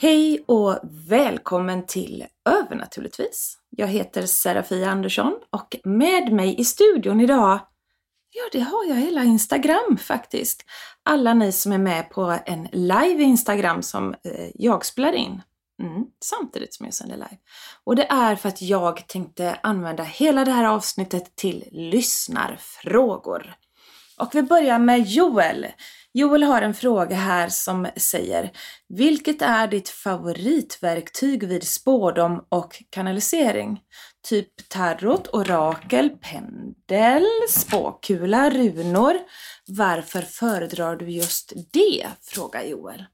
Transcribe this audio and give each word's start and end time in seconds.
Hej 0.00 0.44
och 0.46 0.78
välkommen 1.08 1.86
till 1.86 2.26
Övernaturligtvis. 2.48 3.58
Jag 3.70 3.86
heter 3.86 4.26
Serafia 4.26 4.90
Andersson 4.90 5.38
och 5.50 5.76
med 5.84 6.32
mig 6.32 6.60
i 6.60 6.64
studion 6.64 7.20
idag, 7.20 7.60
ja 8.30 8.42
det 8.52 8.60
har 8.60 8.84
jag 8.84 8.96
hela 8.96 9.24
Instagram 9.24 9.96
faktiskt. 10.00 10.64
Alla 11.02 11.34
ni 11.34 11.52
som 11.52 11.72
är 11.72 11.78
med 11.78 12.10
på 12.10 12.38
en 12.46 12.68
live 12.72 13.22
Instagram 13.22 13.82
som 13.82 14.14
eh, 14.14 14.50
jag 14.54 14.84
spelar 14.84 15.12
in. 15.12 15.42
Mm, 15.82 16.04
samtidigt 16.24 16.74
som 16.74 16.86
jag 16.86 16.94
sänder 16.94 17.16
live. 17.16 17.38
Och 17.84 17.96
det 17.96 18.06
är 18.10 18.36
för 18.36 18.48
att 18.48 18.62
jag 18.62 19.08
tänkte 19.08 19.58
använda 19.62 20.02
hela 20.02 20.44
det 20.44 20.52
här 20.52 20.64
avsnittet 20.64 21.36
till 21.36 21.64
lyssnarfrågor. 21.72 23.54
Och 24.18 24.34
vi 24.34 24.42
börjar 24.42 24.78
med 24.78 25.06
Joel. 25.06 25.66
Joel 26.18 26.42
har 26.42 26.62
en 26.62 26.74
fråga 26.74 27.16
här 27.16 27.48
som 27.48 27.88
säger 27.96 28.50
Vilket 28.88 29.42
är 29.42 29.68
ditt 29.68 29.88
favoritverktyg 29.88 31.44
vid 31.44 31.64
spårdom 31.64 32.44
och 32.48 32.82
kanalisering? 32.90 33.80
Typ 34.28 34.68
tarot, 34.68 35.28
orakel, 35.32 36.10
pendel, 36.10 37.26
spåkula, 37.50 38.50
runor. 38.50 39.14
Varför 39.66 40.22
föredrar 40.22 40.96
du 40.96 41.10
just 41.10 41.52
det? 41.72 42.06
frågar 42.22 42.62
Joel. 42.62 43.04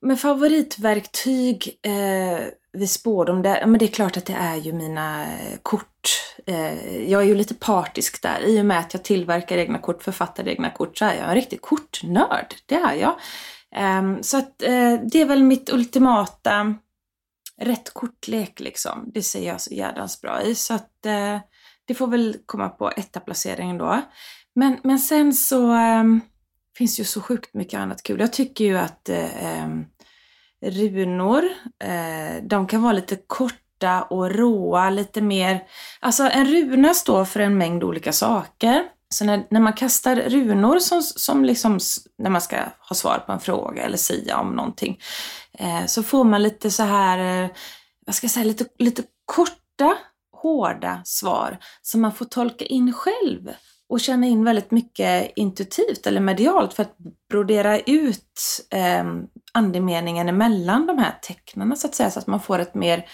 Men 0.00 0.16
favoritverktyg 0.16 1.78
eh, 1.82 2.46
vid 2.72 2.90
spårdom, 2.90 3.42
det, 3.42 3.64
men 3.66 3.78
det 3.78 3.84
är 3.84 3.92
klart 3.92 4.16
att 4.16 4.26
det 4.26 4.36
är 4.40 4.56
ju 4.56 4.72
mina 4.72 5.22
eh, 5.22 5.58
kort. 5.62 5.97
Eh, 6.48 7.02
jag 7.10 7.22
är 7.22 7.26
ju 7.26 7.34
lite 7.34 7.54
partisk 7.54 8.22
där. 8.22 8.40
I 8.40 8.60
och 8.60 8.66
med 8.66 8.78
att 8.78 8.94
jag 8.94 9.04
tillverkar 9.04 9.58
egna 9.58 9.78
kort, 9.78 10.02
författar 10.02 10.48
egna 10.48 10.70
kort, 10.70 10.98
så 10.98 11.04
är 11.04 11.14
jag 11.14 11.28
en 11.28 11.34
riktig 11.34 11.60
kortnörd. 11.60 12.54
Det 12.66 12.74
är 12.74 12.94
jag. 12.94 13.16
Eh, 13.76 14.20
så 14.20 14.38
att 14.38 14.62
eh, 14.62 14.94
det 15.12 15.20
är 15.20 15.26
väl 15.26 15.42
mitt 15.42 15.72
ultimata 15.72 16.74
rätt 17.60 17.94
kortlek 17.94 18.60
liksom. 18.60 19.10
Det 19.14 19.22
ser 19.22 19.46
jag 19.46 19.60
så 19.60 19.74
jädrans 19.74 20.20
bra 20.20 20.42
i. 20.42 20.54
Så 20.54 20.74
att 20.74 21.06
eh, 21.06 21.38
det 21.84 21.94
får 21.94 22.06
väl 22.06 22.36
komma 22.46 22.68
på 22.68 22.90
etta 22.90 23.20
placeringen 23.20 23.78
då. 23.78 24.02
Men, 24.54 24.76
men 24.82 24.98
sen 24.98 25.34
så 25.34 25.72
ehm, 25.72 26.20
finns 26.76 27.00
ju 27.00 27.04
så 27.04 27.20
sjukt 27.20 27.54
mycket 27.54 27.80
annat 27.80 28.02
kul. 28.02 28.20
Jag 28.20 28.32
tycker 28.32 28.64
ju 28.64 28.78
att 28.78 29.08
eh, 29.08 29.44
ehm, 29.44 29.84
runor, 30.62 31.44
eh, 31.84 32.42
de 32.42 32.66
kan 32.66 32.82
vara 32.82 32.92
lite 32.92 33.16
kort 33.26 33.54
korta 33.78 34.02
och 34.02 34.30
råa, 34.30 34.90
lite 34.90 35.20
mer... 35.20 35.62
Alltså 36.00 36.22
en 36.22 36.46
runa 36.46 36.94
står 36.94 37.24
för 37.24 37.40
en 37.40 37.58
mängd 37.58 37.84
olika 37.84 38.12
saker. 38.12 38.84
Så 39.10 39.24
när, 39.24 39.46
när 39.50 39.60
man 39.60 39.72
kastar 39.72 40.16
runor 40.16 40.78
som, 40.78 41.02
som 41.02 41.44
liksom, 41.44 41.78
när 42.18 42.30
man 42.30 42.40
ska 42.40 42.56
ha 42.88 42.94
svar 42.94 43.22
på 43.26 43.32
en 43.32 43.40
fråga 43.40 43.82
eller 43.82 43.96
säga 43.96 44.38
om 44.38 44.50
någonting, 44.50 44.98
eh, 45.58 45.86
så 45.86 46.02
får 46.02 46.24
man 46.24 46.42
lite 46.42 46.70
så 46.70 46.82
här, 46.82 47.44
eh, 47.44 47.50
vad 48.06 48.14
ska 48.14 48.24
jag 48.24 48.30
säga, 48.30 48.44
lite, 48.44 48.64
lite 48.78 49.02
korta, 49.24 49.94
hårda 50.42 51.00
svar 51.04 51.58
som 51.82 52.00
man 52.00 52.12
får 52.12 52.24
tolka 52.24 52.64
in 52.64 52.92
själv 52.92 53.50
och 53.88 54.00
känna 54.00 54.26
in 54.26 54.44
väldigt 54.44 54.70
mycket 54.70 55.32
intuitivt 55.36 56.06
eller 56.06 56.20
medialt 56.20 56.74
för 56.74 56.82
att 56.82 56.96
brodera 57.30 57.80
ut 57.80 58.66
eh, 58.70 59.04
andemeningen 59.52 60.28
emellan 60.28 60.86
de 60.86 60.98
här 60.98 61.18
tecknarna 61.22 61.76
så 61.76 61.86
att 61.86 61.94
säga, 61.94 62.10
så 62.10 62.18
att 62.18 62.26
man 62.26 62.40
får 62.40 62.58
ett 62.58 62.74
mer 62.74 63.06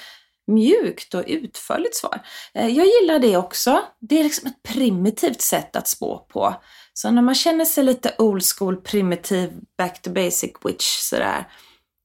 mjukt 0.46 1.14
och 1.14 1.24
utförligt 1.26 1.96
svar. 1.96 2.20
Eh, 2.54 2.68
jag 2.68 2.86
gillar 2.86 3.18
det 3.18 3.36
också. 3.36 3.82
Det 4.00 4.20
är 4.20 4.24
liksom 4.24 4.46
ett 4.46 4.62
primitivt 4.62 5.40
sätt 5.40 5.76
att 5.76 5.88
spå 5.88 6.18
på. 6.18 6.54
Så 6.92 7.10
när 7.10 7.22
man 7.22 7.34
känner 7.34 7.64
sig 7.64 7.84
lite 7.84 8.14
old 8.18 8.42
school, 8.58 8.76
primitiv, 8.76 9.52
back 9.78 10.02
to 10.02 10.10
basic 10.10 10.52
witch 10.64 10.98
sådär, 10.98 11.48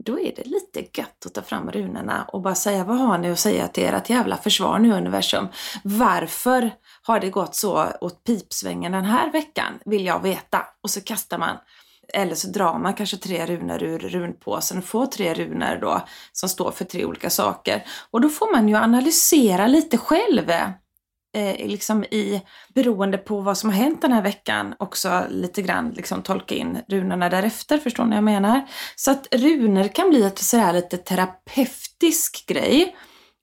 då 0.06 0.20
är 0.20 0.36
det 0.36 0.46
lite 0.46 1.00
gött 1.00 1.26
att 1.26 1.34
ta 1.34 1.42
fram 1.42 1.72
runorna 1.72 2.26
och 2.34 2.42
bara 2.42 2.56
säga 2.56 2.84
vad 2.84 2.98
har 2.98 3.18
ni 3.18 3.32
att 3.32 3.40
säga 3.40 3.68
till 3.68 3.84
ert 3.84 4.10
jävla 4.10 4.38
försvar 4.38 4.80
nu 4.80 4.92
universum? 4.92 5.48
Varför 5.84 6.72
har 7.02 7.20
det 7.20 7.30
gått 7.30 7.56
så 7.56 7.88
åt 8.02 8.24
pipsvängen 8.24 8.92
den 8.92 9.06
här 9.06 9.32
veckan? 9.32 9.80
Vill 9.86 10.06
jag 10.06 10.22
veta. 10.22 10.66
Och 10.84 10.90
så 10.90 11.02
kastar 11.02 11.38
man 11.38 11.58
eller 12.14 12.36
så 12.36 12.48
drar 12.48 12.80
man 12.80 12.94
kanske 12.94 13.18
tre 13.18 13.46
runor 13.46 13.84
ur 13.84 14.00
runpåsen 14.00 14.78
och 14.78 14.84
får 14.84 15.06
tre 15.06 15.34
runor 15.34 15.78
då 15.82 16.02
som 16.32 16.50
står 16.50 16.72
för 16.72 16.86
tre 16.86 17.06
olika 17.06 17.30
saker. 17.30 17.84
Och 18.12 18.22
då 18.22 18.30
får 18.30 18.52
man 18.52 18.70
ju 18.70 18.76
analysera 18.76 19.68
lite 19.68 19.98
själv. 19.98 20.52
Eh, 21.38 21.68
liksom 21.68 22.04
i, 22.04 22.42
beroende 22.76 23.18
på 23.18 23.40
vad 23.40 23.58
som 23.58 23.70
har 23.70 23.78
hänt 23.78 24.02
den 24.02 24.12
här 24.12 24.22
veckan, 24.22 24.76
också 24.80 25.24
lite 25.30 25.62
grann 25.62 25.90
liksom 25.90 26.22
tolka 26.22 26.56
in 26.56 26.78
runorna 26.88 27.30
därefter, 27.30 27.78
förstår 27.78 28.04
ni 28.04 28.10
vad 28.10 28.18
jag 28.18 28.24
menar? 28.24 28.70
Så 28.96 29.12
att 29.12 29.28
runor 29.32 29.88
kan 29.88 30.10
bli 30.10 30.24
ett 30.24 30.40
sådär 30.40 30.74
lite 30.74 30.98
terapeutisk 30.98 32.46
grej. 32.48 32.96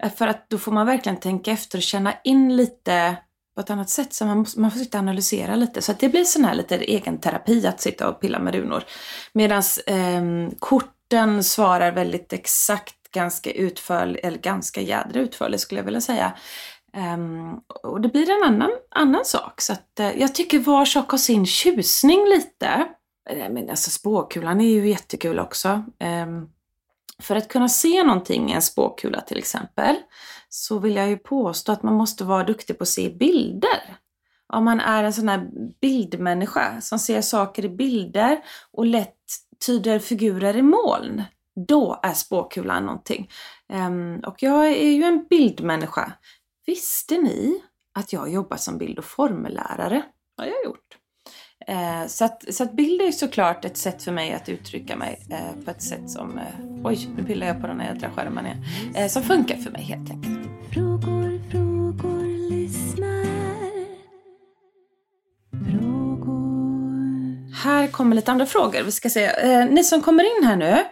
Eh, 0.03 0.13
för 0.13 0.27
att 0.27 0.51
då 0.51 0.59
får 0.59 0.73
man 0.73 0.87
verkligen 0.87 1.21
tänka 1.21 1.51
efter 1.51 1.79
och 1.79 1.83
känna 1.83 2.15
in 2.25 2.57
lite 2.57 3.17
på 3.57 3.61
ett 3.61 3.71
annat 3.71 3.91
sätt. 3.91 4.15
Så 4.15 4.25
man, 4.25 4.39
måste, 4.39 4.61
man 4.61 4.71
får 4.71 4.79
sitta 4.79 4.99
och 4.99 5.03
analysera 5.03 5.57
lite. 5.57 5.83
Så 5.83 5.93
att 5.93 5.99
det 5.99 6.09
blir 6.09 6.25
sån 6.25 6.45
här 6.45 6.55
lite 6.55 6.77
egen 6.77 7.21
terapi 7.21 7.67
att 7.67 7.81
sitta 7.81 8.09
och 8.09 8.21
pilla 8.21 8.39
med 8.39 8.55
runor. 8.55 8.85
Medan 9.33 9.63
eh, 9.87 10.51
korten 10.59 11.45
svarar 11.45 11.93
väldigt 11.93 12.33
exakt, 12.33 13.11
ganska 13.11 13.53
utförligt, 13.53 14.25
eller 14.25 14.39
ganska 14.39 14.81
jädra 14.81 15.21
utförligt 15.21 15.63
skulle 15.63 15.81
jag 15.81 15.85
vilja 15.85 16.01
säga. 16.01 16.37
Um, 16.97 17.61
och 17.83 18.01
det 18.01 18.09
blir 18.09 18.31
en 18.31 18.43
annan, 18.43 18.71
annan 18.91 19.25
sak. 19.25 19.61
Så 19.61 19.73
att, 19.73 19.91
uh, 20.01 20.21
jag 20.21 20.35
tycker 20.35 20.59
var 20.59 20.85
sak 20.85 21.11
har 21.11 21.19
sin 21.19 21.47
tjusning 21.47 22.29
lite. 22.29 22.89
Eh, 23.31 23.51
men 23.51 23.71
alltså 23.71 23.91
spåkulan 23.91 24.61
är 24.61 24.69
ju 24.69 24.89
jättekul 24.89 25.39
också. 25.39 25.85
Um, 26.25 26.49
för 27.23 27.37
att 27.37 27.49
kunna 27.49 27.69
se 27.69 28.03
någonting 28.03 28.51
i 28.51 28.53
en 28.53 28.63
spåkula 28.63 29.21
till 29.21 29.39
exempel 29.39 29.97
så 30.49 30.79
vill 30.79 30.97
jag 30.97 31.09
ju 31.09 31.17
påstå 31.17 31.73
att 31.73 31.83
man 31.83 31.95
måste 31.95 32.25
vara 32.25 32.45
duktig 32.45 32.79
på 32.79 32.83
att 32.83 32.89
se 32.89 33.09
bilder. 33.09 33.97
Om 34.47 34.65
man 34.65 34.81
är 34.81 35.05
en 35.05 35.13
sån 35.13 35.29
här 35.29 35.49
bildmänniska 35.81 36.81
som 36.81 36.99
ser 36.99 37.21
saker 37.21 37.65
i 37.65 37.69
bilder 37.69 38.39
och 38.73 38.87
lätt 38.87 39.17
tyder 39.67 39.99
figurer 39.99 40.57
i 40.57 40.63
moln, 40.63 41.23
då 41.69 42.01
är 42.03 42.13
spåkulan 42.13 42.85
någonting. 42.85 43.31
Um, 43.69 44.21
och 44.27 44.43
jag 44.43 44.67
är 44.67 44.91
ju 44.91 45.03
en 45.03 45.27
bildmänniska. 45.31 46.13
Visste 46.67 47.19
ni 47.19 47.63
att 47.95 48.13
jag 48.13 48.33
jobbar 48.33 48.57
som 48.57 48.79
bild 48.79 48.99
och 48.99 49.05
formlärare? 49.05 50.03
har 50.37 50.47
jag 50.47 50.65
gjort. 50.65 50.86
Eh, 51.69 52.07
så, 52.07 52.25
att, 52.25 52.55
så 52.55 52.63
att 52.63 52.73
bild 52.73 53.03
är 53.03 53.13
såklart 53.13 53.65
ett 53.65 53.77
sätt 53.77 54.03
för 54.03 54.13
mig 54.13 54.33
att 54.33 54.49
uttrycka 54.49 54.97
mig 54.97 55.27
eh, 55.31 55.65
på 55.65 55.71
ett 55.71 55.83
sätt 55.83 56.11
som, 56.11 56.39
eh, 56.39 56.45
oj 56.85 57.09
nu 57.17 57.25
pillar 57.25 57.47
jag 57.47 57.61
på 57.61 57.67
den 57.67 57.81
här 57.81 57.95
jädra 57.95 58.11
skärmen 58.11 58.47
igen, 58.47 58.65
eh, 58.97 59.09
som 59.09 59.23
funkar 59.23 59.57
för 59.57 59.71
mig 59.71 59.83
helt 59.83 60.11
enkelt. 60.11 60.39
Frågor, 60.75 61.51
frågor, 61.51 62.51
lyssnar. 62.51 63.27
Frågor. 65.71 67.55
Här 67.55 67.87
kommer 67.87 68.17
lite 68.17 68.33
andra 68.33 68.47
frågor. 68.47 68.83
Vi 68.83 68.93
ska 68.93 69.11
se. 69.11 69.25
Eh, 69.25 69.67
ni 69.67 69.85
som 69.85 70.03
kommer 70.03 70.37
in 70.37 70.45
här 70.45 70.57
nu, 70.57 70.85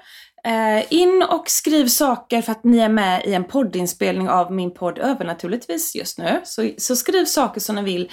eh, 0.45 0.93
in 0.93 1.23
och 1.31 1.51
skriv 1.51 1.87
saker 1.87 2.43
för 2.43 2.53
att 2.53 2.65
ni 2.65 2.79
är 2.79 2.89
med 2.89 3.27
i 3.27 3.35
en 3.35 3.45
poddinspelning 3.45 4.29
av 4.29 4.53
min 4.53 4.75
podd 4.75 4.99
Övernaturligtvis 4.99 5.95
just 5.95 6.19
nu. 6.19 6.41
Så, 6.45 6.71
så 6.79 6.97
skriv 6.97 7.25
saker 7.25 7.61
som 7.61 7.77
ni 7.77 7.83
vill, 7.83 8.11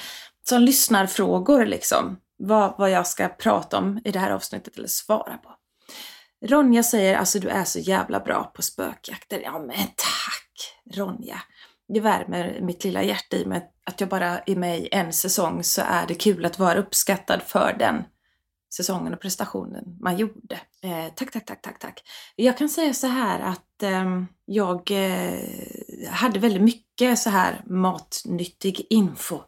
som 0.49 0.61
lyssnarfrågor 0.61 1.65
liksom 1.65 2.17
vad, 2.41 2.73
vad 2.77 2.91
jag 2.91 3.07
ska 3.07 3.27
prata 3.27 3.77
om 3.77 4.01
i 4.05 4.11
det 4.11 4.19
här 4.19 4.31
avsnittet 4.31 4.77
eller 4.77 4.87
svara 4.87 5.37
på. 5.37 5.55
Ronja 6.45 6.83
säger 6.83 7.17
alltså 7.17 7.39
du 7.39 7.47
är 7.49 7.63
så 7.63 7.79
jävla 7.79 8.19
bra 8.19 8.51
på 8.55 8.61
spökjakter. 8.61 9.41
Ja 9.43 9.59
men 9.59 9.77
tack 9.77 10.95
Ronja. 10.95 11.41
Det 11.93 11.99
värmer 11.99 12.59
mitt 12.61 12.83
lilla 12.83 13.03
hjärta 13.03 13.37
i 13.37 13.45
mig 13.45 13.71
att 13.85 13.99
jag 13.99 14.09
bara 14.09 14.39
är 14.39 14.55
med 14.55 14.79
i 14.79 14.89
en 14.91 15.13
säsong 15.13 15.63
så 15.63 15.81
är 15.81 16.07
det 16.07 16.15
kul 16.15 16.45
att 16.45 16.59
vara 16.59 16.79
uppskattad 16.79 17.41
för 17.41 17.75
den 17.79 18.03
säsongen 18.75 19.13
och 19.13 19.19
prestationen 19.19 19.97
man 19.99 20.17
gjorde. 20.17 20.59
Eh, 20.83 21.13
tack, 21.15 21.31
tack, 21.31 21.45
tack, 21.45 21.61
tack, 21.61 21.79
tack. 21.79 22.01
Jag 22.35 22.57
kan 22.57 22.69
säga 22.69 22.93
så 22.93 23.07
här 23.07 23.39
att 23.39 23.83
eh, 23.83 24.21
jag 24.45 24.91
eh, 24.91 25.39
hade 26.09 26.39
väldigt 26.39 26.61
mycket 26.61 26.90
så 27.15 27.29
här 27.29 27.61
matnyttig 27.65 28.87
info 28.89 29.39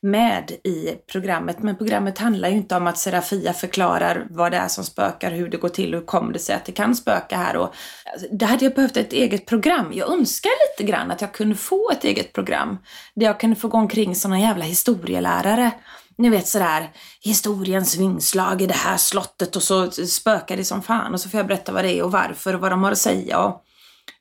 med 0.00 0.50
i 0.50 0.94
programmet. 1.12 1.62
Men 1.62 1.76
programmet 1.76 2.18
handlar 2.18 2.48
ju 2.48 2.56
inte 2.56 2.76
om 2.76 2.86
att 2.86 2.98
Serafia 2.98 3.52
förklarar 3.52 4.26
vad 4.30 4.52
det 4.52 4.58
är 4.58 4.68
som 4.68 4.84
spökar, 4.84 5.30
hur 5.30 5.48
det 5.48 5.56
går 5.56 5.68
till, 5.68 5.94
hur 5.94 6.00
kommer 6.00 6.32
det 6.32 6.38
sig 6.38 6.54
att 6.54 6.64
det 6.64 6.72
kan 6.72 6.94
spöka 6.94 7.36
här 7.36 7.56
och 7.56 7.74
alltså, 8.12 8.26
det 8.32 8.46
hade 8.46 8.64
jag 8.64 8.74
behövt 8.74 8.96
ett 8.96 9.12
eget 9.12 9.46
program. 9.46 9.92
Jag 9.94 10.12
önskar 10.12 10.52
lite 10.70 10.92
grann 10.92 11.10
att 11.10 11.20
jag 11.20 11.32
kunde 11.32 11.54
få 11.54 11.90
ett 11.90 12.04
eget 12.04 12.32
program 12.32 12.78
där 13.14 13.26
jag 13.26 13.40
kunde 13.40 13.56
få 13.56 13.68
gå 13.68 13.78
omkring 13.78 14.14
som 14.14 14.32
en 14.32 14.40
jävla 14.40 14.64
historielärare 14.64 15.70
ni 16.18 16.30
vet 16.30 16.48
sådär, 16.48 16.90
historiens 17.20 17.96
vingslag 17.96 18.62
i 18.62 18.66
det 18.66 18.74
här 18.74 18.96
slottet 18.96 19.56
och 19.56 19.62
så 19.62 19.90
spökar 19.90 20.56
det 20.56 20.64
som 20.64 20.82
fan 20.82 21.14
och 21.14 21.20
så 21.20 21.28
får 21.28 21.38
jag 21.38 21.46
berätta 21.46 21.72
vad 21.72 21.84
det 21.84 21.98
är 21.98 22.02
och 22.02 22.12
varför 22.12 22.54
och 22.54 22.60
vad 22.60 22.72
de 22.72 22.84
har 22.84 22.92
att 22.92 22.98
säga 22.98 23.38
och 23.38 23.64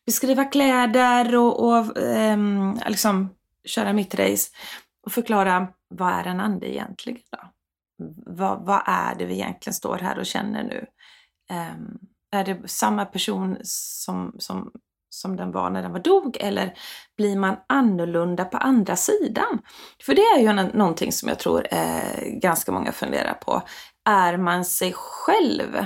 beskriva 0.05 0.45
kläder 0.45 1.35
och, 1.35 1.59
och 1.59 1.97
um, 1.97 2.79
liksom 2.87 3.35
köra 3.65 3.93
mitt 3.93 4.15
race 4.15 4.49
och 5.05 5.11
förklara 5.11 5.67
vad 5.87 6.13
är 6.13 6.23
en 6.23 6.39
ande 6.39 6.73
egentligen 6.73 7.21
då? 7.31 7.39
Vad, 8.25 8.65
vad 8.65 8.81
är 8.85 9.15
det 9.15 9.25
vi 9.25 9.33
egentligen 9.33 9.73
står 9.73 9.97
här 9.97 10.19
och 10.19 10.25
känner 10.25 10.63
nu? 10.63 10.85
Um, 11.51 11.99
är 12.31 12.45
det 12.45 12.69
samma 12.69 13.05
person 13.05 13.57
som, 13.63 14.35
som 14.39 14.71
som 15.13 15.35
den 15.35 15.51
var 15.51 15.69
när 15.69 15.81
den 15.81 15.91
var 15.91 15.99
dog 15.99 16.37
eller 16.39 16.73
blir 17.17 17.35
man 17.35 17.55
annorlunda 17.67 18.45
på 18.45 18.57
andra 18.57 18.95
sidan? 18.95 19.61
För 20.05 20.15
det 20.15 20.21
är 20.21 20.39
ju 20.39 20.53
någonting 20.77 21.11
som 21.11 21.29
jag 21.29 21.39
tror 21.39 21.67
eh, 21.71 22.23
ganska 22.25 22.71
många 22.71 22.91
funderar 22.91 23.33
på. 23.33 23.61
Är 24.09 24.37
man 24.37 24.65
sig 24.65 24.93
själv 24.95 25.85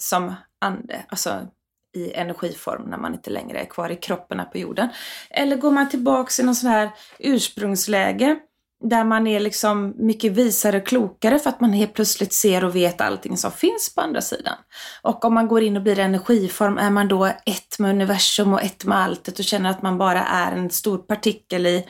som 0.00 0.34
ande, 0.60 1.04
alltså 1.08 1.48
i 1.96 2.12
energiform 2.14 2.82
när 2.90 2.98
man 2.98 3.14
inte 3.14 3.30
längre 3.30 3.58
är 3.58 3.64
kvar 3.64 3.90
i 3.90 3.96
kroppen 3.96 4.38
här 4.38 4.46
på 4.46 4.58
jorden? 4.58 4.88
Eller 5.30 5.56
går 5.56 5.70
man 5.70 5.88
tillbaks 5.88 6.40
i 6.40 6.42
någon 6.42 6.54
sån 6.54 6.70
här 6.70 6.90
ursprungsläge 7.18 8.36
där 8.84 9.04
man 9.04 9.26
är 9.26 9.40
liksom 9.40 9.94
mycket 9.96 10.32
visare 10.32 10.76
och 10.76 10.86
klokare 10.86 11.38
för 11.38 11.50
att 11.50 11.60
man 11.60 11.72
helt 11.72 11.94
plötsligt 11.94 12.32
ser 12.32 12.64
och 12.64 12.76
vet 12.76 13.00
allting 13.00 13.36
som 13.36 13.52
finns 13.52 13.94
på 13.94 14.00
andra 14.00 14.20
sidan. 14.20 14.54
Och 15.02 15.24
om 15.24 15.34
man 15.34 15.48
går 15.48 15.62
in 15.62 15.76
och 15.76 15.82
blir 15.82 15.98
energiform, 15.98 16.78
är 16.78 16.90
man 16.90 17.08
då 17.08 17.24
ett 17.24 17.78
med 17.78 17.90
universum 17.90 18.52
och 18.52 18.62
ett 18.62 18.84
med 18.84 18.98
alltet 18.98 19.38
och 19.38 19.44
känner 19.44 19.70
att 19.70 19.82
man 19.82 19.98
bara 19.98 20.24
är 20.24 20.52
en 20.52 20.70
stor 20.70 20.98
partikel 20.98 21.66
i, 21.66 21.86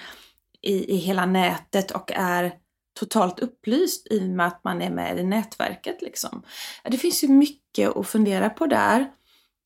i, 0.63 0.95
i 0.95 0.97
hela 0.97 1.27
nätet 1.27 1.91
och 1.91 2.13
är 2.13 2.53
totalt 2.99 3.41
upplyst 3.41 4.07
i 4.11 4.21
och 4.21 4.23
med 4.23 4.47
att 4.47 4.65
man 4.65 4.83
är 4.83 4.91
med 4.91 5.19
i 5.19 5.23
nätverket. 5.23 6.03
Liksom. 6.03 6.43
Det 6.85 6.99
finns 6.99 7.25
ju 7.25 7.29
mycket 7.29 7.97
att 7.97 8.09
fundera 8.09 8.51
på 8.51 8.67
där. 8.67 9.07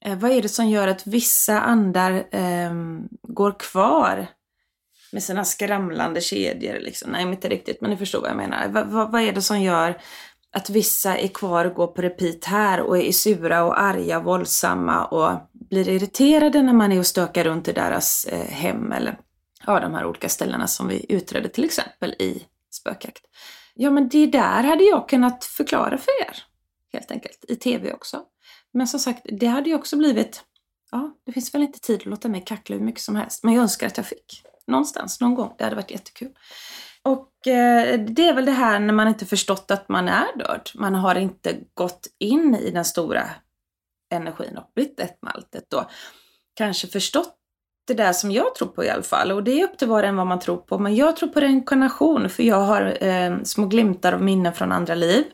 Eh, 0.04 0.18
vad 0.18 0.30
är 0.30 0.42
det 0.42 0.48
som 0.48 0.68
gör 0.68 0.88
att 0.88 1.06
vissa 1.06 1.60
andar 1.60 2.12
eh, 2.30 2.72
går 3.22 3.58
kvar 3.58 4.26
med 5.12 5.22
sina 5.22 5.44
skramlande 5.44 6.20
kedjor. 6.20 6.78
Liksom. 6.80 7.10
Nej, 7.10 7.22
inte 7.22 7.48
riktigt, 7.48 7.80
men 7.80 7.90
ni 7.90 7.96
förstår 7.96 8.20
vad 8.20 8.30
jag 8.30 8.36
menar. 8.36 8.68
Va, 8.68 8.84
va, 8.84 9.08
vad 9.12 9.22
är 9.22 9.32
det 9.32 9.42
som 9.42 9.60
gör 9.60 10.00
att 10.52 10.70
vissa 10.70 11.16
är 11.16 11.28
kvar 11.28 11.64
och 11.64 11.74
går 11.74 11.86
på 11.86 12.02
repeat 12.02 12.44
här 12.44 12.80
och 12.80 12.98
är 12.98 13.12
sura 13.12 13.64
och 13.64 13.80
arga, 13.80 14.18
och 14.18 14.24
våldsamma 14.24 15.04
och 15.04 15.40
blir 15.52 15.88
irriterade 15.88 16.62
när 16.62 16.72
man 16.72 16.92
är 16.92 16.98
och 16.98 17.06
stökar 17.06 17.44
runt 17.44 17.68
i 17.68 17.72
deras 17.72 18.24
eh, 18.24 18.46
hem 18.46 18.92
eller 18.92 19.18
ja, 19.66 19.80
de 19.80 19.94
här 19.94 20.04
olika 20.04 20.28
ställena 20.28 20.66
som 20.66 20.88
vi 20.88 21.06
utredde 21.08 21.48
till 21.48 21.64
exempel 21.64 22.14
i 22.18 22.42
spökjakt. 22.70 23.22
Ja, 23.74 23.90
men 23.90 24.08
det 24.08 24.26
där 24.26 24.62
hade 24.62 24.84
jag 24.84 25.08
kunnat 25.08 25.44
förklara 25.44 25.98
för 25.98 26.22
er, 26.22 26.42
helt 26.92 27.10
enkelt, 27.10 27.44
i 27.48 27.56
tv 27.56 27.92
också. 27.92 28.22
Men 28.72 28.86
som 28.86 29.00
sagt, 29.00 29.26
det 29.40 29.46
hade 29.46 29.68
ju 29.68 29.74
också 29.74 29.96
blivit, 29.96 30.44
ja, 30.90 31.16
det 31.26 31.32
finns 31.32 31.54
väl 31.54 31.62
inte 31.62 31.80
tid 31.80 32.00
att 32.00 32.06
låta 32.06 32.28
mig 32.28 32.42
kackla 32.46 32.76
hur 32.76 32.84
mycket 32.84 33.02
som 33.02 33.16
helst, 33.16 33.44
men 33.44 33.54
jag 33.54 33.62
önskar 33.62 33.86
att 33.86 33.96
jag 33.96 34.06
fick 34.06 34.42
någonstans, 34.66 35.20
någon 35.20 35.34
gång. 35.34 35.54
Det 35.58 35.64
hade 35.64 35.76
varit 35.76 35.90
jättekul. 35.90 36.32
Och 37.02 37.46
eh, 37.46 38.00
det 38.00 38.28
är 38.28 38.34
väl 38.34 38.44
det 38.44 38.52
här 38.52 38.80
när 38.80 38.94
man 38.94 39.08
inte 39.08 39.26
förstått 39.26 39.70
att 39.70 39.88
man 39.88 40.08
är 40.08 40.38
död. 40.38 40.70
Man 40.74 40.94
har 40.94 41.14
inte 41.14 41.56
gått 41.74 42.06
in 42.18 42.54
i 42.54 42.70
den 42.70 42.84
stora 42.84 43.24
energin 44.10 44.56
och 44.56 44.70
blivit 44.74 45.00
ett 45.00 45.22
med 45.22 45.32
alltet 45.34 45.64
då. 45.68 45.90
Kanske 46.54 46.86
förstått 46.86 47.36
det 47.86 47.94
där 47.94 48.12
som 48.12 48.30
jag 48.30 48.54
tror 48.54 48.68
på 48.68 48.84
i 48.84 48.90
alla 48.90 49.02
fall. 49.02 49.32
Och 49.32 49.44
det 49.44 49.60
är 49.60 49.64
upp 49.64 49.78
till 49.78 49.88
var 49.88 50.02
och 50.02 50.08
en 50.08 50.16
vad 50.16 50.26
man 50.26 50.40
tror 50.40 50.56
på. 50.56 50.78
Men 50.78 50.94
jag 50.96 51.16
tror 51.16 51.28
på 51.28 51.40
reinkarnation 51.40 52.28
för 52.30 52.42
jag 52.42 52.60
har 52.60 53.04
eh, 53.04 53.42
små 53.42 53.66
glimtar 53.66 54.12
av 54.12 54.22
minnen 54.22 54.52
från 54.52 54.72
andra 54.72 54.94
liv. 54.94 55.24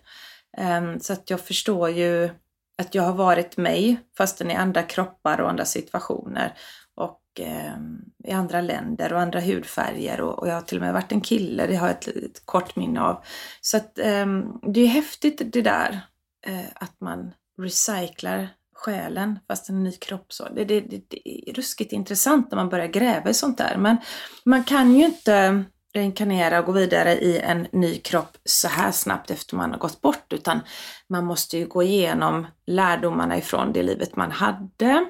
Eh, 0.58 0.98
så 1.00 1.12
att 1.12 1.30
jag 1.30 1.40
förstår 1.40 1.90
ju 1.90 2.30
att 2.78 2.94
jag 2.94 3.02
har 3.02 3.12
varit 3.12 3.56
mig 3.56 4.00
fastän 4.18 4.50
i 4.50 4.54
andra 4.54 4.82
kroppar 4.82 5.40
och 5.40 5.50
andra 5.50 5.64
situationer 5.64 6.54
eh, 7.40 7.76
i 8.24 8.32
andra 8.32 8.60
länder 8.60 9.12
och 9.12 9.20
andra 9.20 9.40
hudfärger 9.40 10.20
och, 10.20 10.38
och, 10.38 10.48
jag 10.48 10.54
har 10.54 10.60
till 10.60 10.78
och 10.78 10.82
med 10.82 10.92
varit 10.92 11.12
en 11.12 11.20
kille, 11.20 11.66
det 11.66 11.76
har 11.76 11.86
jag 11.86 11.96
ett, 11.96 12.08
ett 12.08 12.46
kort 12.46 12.76
minne 12.76 13.00
av. 13.00 13.24
Så 13.60 13.76
att 13.76 13.98
eh, 13.98 14.26
det 14.72 14.80
är 14.80 14.86
häftigt 14.86 15.42
det 15.52 15.62
där 15.62 16.00
eh, 16.46 16.66
att 16.74 17.00
man 17.00 17.32
recyclar 17.62 18.48
själen 18.74 19.38
fast 19.48 19.68
en 19.68 19.84
ny 19.84 19.92
kropp 19.92 20.32
så. 20.32 20.48
Det, 20.48 20.64
det, 20.64 20.80
det, 20.80 21.02
det, 21.08 21.50
är 21.50 21.52
ruskigt 21.54 21.92
intressant 21.92 22.50
när 22.50 22.56
man 22.56 22.68
börjar 22.68 22.86
gräva 22.86 23.30
i 23.30 23.34
sånt 23.34 23.58
där. 23.58 23.76
Men 23.76 23.96
man 24.44 24.64
kan 24.64 24.94
ju 24.94 25.04
inte 25.04 25.64
reinkarnera 25.96 26.58
och 26.58 26.66
gå 26.66 26.72
vidare 26.72 27.12
i 27.12 27.38
en 27.38 27.66
ny 27.72 27.98
kropp 27.98 28.36
så 28.44 28.68
här 28.68 28.92
snabbt 28.92 29.30
efter 29.30 29.56
man 29.56 29.70
har 29.70 29.78
gått 29.78 30.00
bort 30.00 30.32
utan 30.32 30.60
man 31.08 31.24
måste 31.24 31.58
ju 31.58 31.66
gå 31.66 31.82
igenom 31.82 32.46
lärdomarna 32.66 33.38
ifrån 33.38 33.72
det 33.72 33.82
livet 33.82 34.16
man 34.16 34.30
hade 34.30 35.06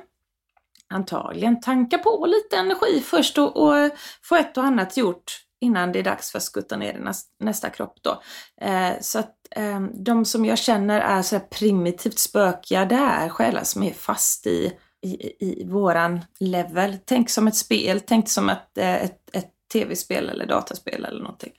antagligen 0.89 1.61
tanka 1.61 1.99
på 1.99 2.27
lite 2.27 2.57
energi 2.57 3.01
först 3.01 3.39
och, 3.39 3.57
och 3.57 3.91
få 4.23 4.37
ett 4.37 4.57
och 4.57 4.65
annat 4.65 4.97
gjort 4.97 5.47
innan 5.61 5.93
det 5.93 5.99
är 5.99 6.03
dags 6.03 6.31
för 6.31 6.39
att 6.39 6.45
skutta 6.45 6.77
ner 6.77 6.95
i 6.95 7.45
nästa, 7.45 7.71
kropp 7.71 7.97
då. 8.03 8.23
Eh, 8.61 8.93
så 9.01 9.19
att 9.19 9.35
eh, 9.51 9.81
de 9.81 10.25
som 10.25 10.45
jag 10.45 10.59
känner 10.59 11.01
är 11.01 11.23
så 11.23 11.41
primitivt 11.41 12.19
spökiga, 12.19 12.85
det 12.85 12.95
är 12.95 13.29
själar 13.29 13.65
som 13.65 13.83
är 13.83 13.93
fast 13.93 14.47
i, 14.47 14.73
i, 15.03 15.47
i 15.47 15.67
våran 15.69 16.25
level. 16.41 16.99
Tänk 17.05 17.31
som 17.31 17.49
ett 17.49 17.57
spel, 17.57 18.01
tänk 18.01 18.29
som 18.29 18.49
ett, 18.49 18.79
eh, 18.79 18.95
ett, 18.95 19.31
ett 19.33 19.56
tv-spel 19.73 20.29
eller 20.29 20.47
dataspel 20.47 21.05
eller 21.05 21.23
någonting. 21.23 21.53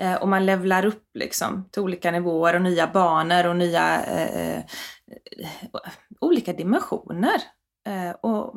Eh, 0.00 0.14
och 0.14 0.28
man 0.28 0.46
levlar 0.46 0.86
upp 0.86 1.04
liksom 1.14 1.68
till 1.72 1.82
olika 1.82 2.10
nivåer 2.10 2.54
och 2.54 2.62
nya 2.62 2.86
banor 2.86 3.46
och 3.46 3.56
nya 3.56 4.04
eh, 4.04 4.56
eh 4.56 4.64
olika 6.20 6.52
dimensioner. 6.52 7.42
Eh, 7.86 8.10
och 8.10 8.54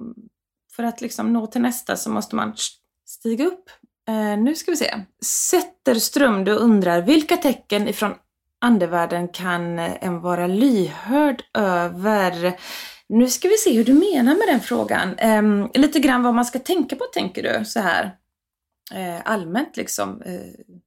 för 0.75 0.83
att 0.83 1.01
liksom 1.01 1.33
nå 1.33 1.47
till 1.47 1.61
nästa 1.61 1.95
så 1.95 2.09
måste 2.09 2.35
man 2.35 2.55
stiga 3.05 3.45
upp. 3.45 3.69
Eh, 4.07 4.39
nu 4.39 4.55
ska 4.55 4.71
vi 4.71 4.77
se. 4.77 4.95
Zetterström, 5.25 6.43
du 6.43 6.51
undrar 6.51 7.01
vilka 7.01 7.37
tecken 7.37 7.87
ifrån 7.87 8.15
andevärlden 8.61 9.27
kan 9.27 9.79
eh, 9.79 9.91
en 10.01 10.21
vara 10.21 10.47
lyhörd 10.47 11.43
över? 11.53 12.59
Nu 13.09 13.29
ska 13.29 13.47
vi 13.47 13.57
se 13.57 13.77
hur 13.77 13.83
du 13.83 13.93
menar 13.93 14.35
med 14.35 14.47
den 14.47 14.59
frågan. 14.59 15.17
Eh, 15.17 15.81
lite 15.81 15.99
grann 15.99 16.23
vad 16.23 16.35
man 16.35 16.45
ska 16.45 16.59
tänka 16.59 16.95
på 16.95 17.03
tänker 17.03 17.43
du 17.43 17.65
så 17.65 17.79
här 17.79 18.15
Eh, 18.91 19.21
allmänt 19.25 19.77
liksom 19.77 20.21
eh, 20.21 20.81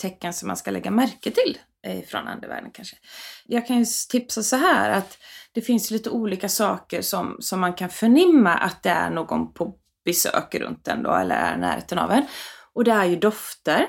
tecken 0.00 0.32
som 0.32 0.48
man 0.48 0.56
ska 0.56 0.70
lägga 0.70 0.90
märke 0.90 1.30
till 1.30 1.58
eh, 1.82 2.04
från 2.04 2.28
andevärlden 2.28 2.70
kanske. 2.70 2.96
Jag 3.44 3.66
kan 3.66 3.78
ju 3.78 3.84
tipsa 4.10 4.42
så 4.42 4.56
här 4.56 4.90
att 4.90 5.18
det 5.52 5.60
finns 5.60 5.90
lite 5.90 6.10
olika 6.10 6.48
saker 6.48 7.02
som, 7.02 7.36
som 7.40 7.60
man 7.60 7.74
kan 7.74 7.88
förnimma 7.88 8.54
att 8.54 8.82
det 8.82 8.90
är 8.90 9.10
någon 9.10 9.52
på 9.52 9.74
besök 10.04 10.54
runt 10.54 10.88
en 10.88 11.02
då, 11.02 11.14
eller 11.14 11.34
är 11.34 11.54
i 11.54 11.60
närheten 11.60 11.98
av 11.98 12.10
en. 12.10 12.26
Och 12.72 12.84
det 12.84 12.92
är 12.92 13.04
ju 13.04 13.16
dofter. 13.16 13.86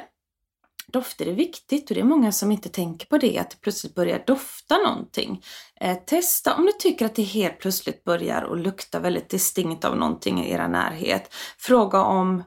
Dofter 0.87 1.27
är 1.27 1.33
viktigt 1.33 1.89
och 1.89 1.95
det 1.95 2.01
är 2.01 2.05
många 2.05 2.31
som 2.31 2.51
inte 2.51 2.69
tänker 2.69 3.07
på 3.07 3.17
det, 3.17 3.37
att 3.37 3.49
det 3.49 3.61
plötsligt 3.61 3.95
börjar 3.95 4.23
dofta 4.27 4.77
någonting. 4.77 5.43
Eh, 5.81 5.97
testa 6.05 6.55
om 6.55 6.65
du 6.65 6.71
tycker 6.71 7.05
att 7.05 7.15
det 7.15 7.23
helt 7.23 7.59
plötsligt 7.59 8.03
börjar 8.03 8.53
att 8.53 8.59
lukta 8.59 8.99
väldigt 8.99 9.29
distinkt 9.29 9.85
av 9.85 9.97
någonting 9.97 10.45
i 10.45 10.51
era 10.51 10.67
närhet. 10.67 11.33
Fråga 11.57 12.01
om 12.03 12.43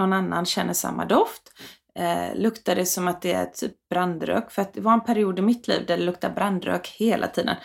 någon 0.00 0.12
annan 0.12 0.46
känner 0.46 0.72
samma 0.72 1.04
doft. 1.04 1.42
Eh, 1.98 2.34
luktar 2.34 2.74
det 2.74 2.86
som 2.86 3.08
att 3.08 3.22
det 3.22 3.32
är 3.32 3.46
typ 3.46 3.72
brandrök? 3.90 4.50
För 4.50 4.62
att 4.62 4.74
det 4.74 4.80
var 4.80 4.92
en 4.92 5.04
period 5.04 5.38
i 5.38 5.42
mitt 5.42 5.68
liv 5.68 5.86
där 5.86 5.96
det 5.96 6.02
luktade 6.02 6.34
brandrök 6.34 6.88
hela 6.88 7.26
tiden. 7.26 7.56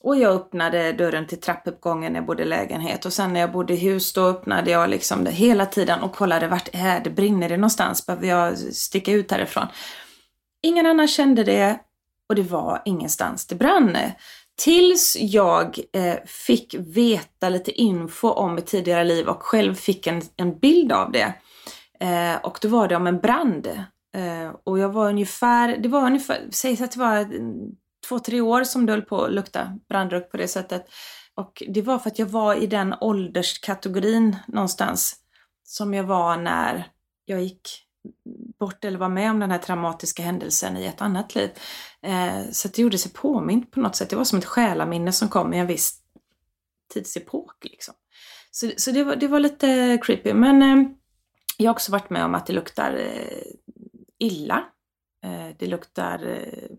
Och 0.00 0.16
jag 0.16 0.34
öppnade 0.34 0.92
dörren 0.92 1.26
till 1.26 1.40
trappuppgången 1.40 2.12
när 2.12 2.20
jag 2.20 2.26
bodde 2.26 2.42
i 2.42 2.46
lägenhet 2.46 3.04
och 3.04 3.12
sen 3.12 3.32
när 3.32 3.40
jag 3.40 3.52
bodde 3.52 3.72
i 3.72 3.76
hus 3.76 4.12
då 4.12 4.26
öppnade 4.26 4.70
jag 4.70 4.90
liksom 4.90 5.24
det 5.24 5.30
hela 5.30 5.66
tiden 5.66 6.00
och 6.00 6.14
kollade 6.14 6.48
vart 6.48 6.68
är 6.72 7.00
det, 7.00 7.10
brinner 7.10 7.48
det 7.48 7.56
någonstans, 7.56 8.06
behöver 8.06 8.26
jag 8.26 8.58
sticka 8.58 9.12
ut 9.12 9.30
härifrån? 9.30 9.66
Ingen 10.62 10.86
annan 10.86 11.08
kände 11.08 11.44
det 11.44 11.78
och 12.28 12.34
det 12.34 12.42
var 12.42 12.82
ingenstans 12.84 13.46
det 13.46 13.54
brann. 13.54 13.96
Tills 14.58 15.16
jag 15.20 15.78
eh, 15.92 16.16
fick 16.26 16.74
veta 16.78 17.48
lite 17.48 17.70
info 17.70 18.28
om 18.28 18.54
mitt 18.54 18.66
tidigare 18.66 19.04
liv 19.04 19.28
och 19.28 19.42
själv 19.42 19.74
fick 19.74 20.06
en, 20.06 20.22
en 20.36 20.58
bild 20.58 20.92
av 20.92 21.12
det. 21.12 21.34
Eh, 22.02 22.36
och 22.36 22.58
då 22.62 22.68
var 22.68 22.88
det 22.88 22.96
om 22.96 23.06
en 23.06 23.20
brand. 23.20 23.66
Eh, 24.16 24.50
och 24.64 24.78
jag 24.78 24.88
var 24.88 25.08
ungefär, 25.08 25.76
det 25.76 25.88
var 25.88 26.06
ungefär, 26.06 26.48
sägs 26.50 26.80
att 26.80 26.92
det 26.92 26.98
var 26.98 27.26
två, 28.08 28.18
tre 28.18 28.40
år 28.40 28.64
som 28.64 28.86
det 28.86 28.92
höll 28.92 29.02
på 29.02 29.24
att 29.24 29.32
lukta 29.32 29.78
brandrök 29.88 30.30
på 30.30 30.36
det 30.36 30.48
sättet. 30.48 30.86
Och 31.34 31.62
det 31.68 31.82
var 31.82 31.98
för 31.98 32.10
att 32.10 32.18
jag 32.18 32.26
var 32.26 32.54
i 32.54 32.66
den 32.66 32.94
ålderskategorin 33.00 34.36
någonstans 34.46 35.16
som 35.64 35.94
jag 35.94 36.04
var 36.04 36.36
när 36.36 36.88
jag 37.24 37.42
gick 37.42 37.68
bort 38.58 38.84
eller 38.84 38.98
var 38.98 39.08
med 39.08 39.30
om 39.30 39.40
den 39.40 39.50
här 39.50 39.58
traumatiska 39.58 40.22
händelsen 40.22 40.76
i 40.76 40.86
ett 40.86 41.02
annat 41.02 41.34
liv. 41.34 41.50
Eh, 42.02 42.50
så 42.50 42.68
det 42.68 42.82
gjorde 42.82 42.98
sig 42.98 43.12
påmint 43.12 43.70
på 43.70 43.80
något 43.80 43.96
sätt. 43.96 44.10
Det 44.10 44.16
var 44.16 44.24
som 44.24 44.38
ett 44.38 44.44
själaminne 44.44 45.12
som 45.12 45.28
kom 45.28 45.54
i 45.54 45.58
en 45.58 45.66
viss 45.66 45.98
tidsepok. 46.94 47.64
Liksom. 47.64 47.94
Så, 48.50 48.70
så 48.76 48.90
det, 48.90 49.04
var, 49.04 49.16
det 49.16 49.28
var 49.28 49.40
lite 49.40 49.98
creepy. 50.02 50.34
Men 50.34 50.62
eh, 50.62 50.88
jag 51.56 51.70
har 51.70 51.74
också 51.74 51.92
varit 51.92 52.10
med 52.10 52.24
om 52.24 52.34
att 52.34 52.46
det 52.46 52.52
luktar 52.52 52.94
eh, 52.94 53.42
illa. 54.18 54.64
Eh, 55.24 55.56
det 55.58 55.66
luktar 55.66 56.26
eh, 56.26 56.76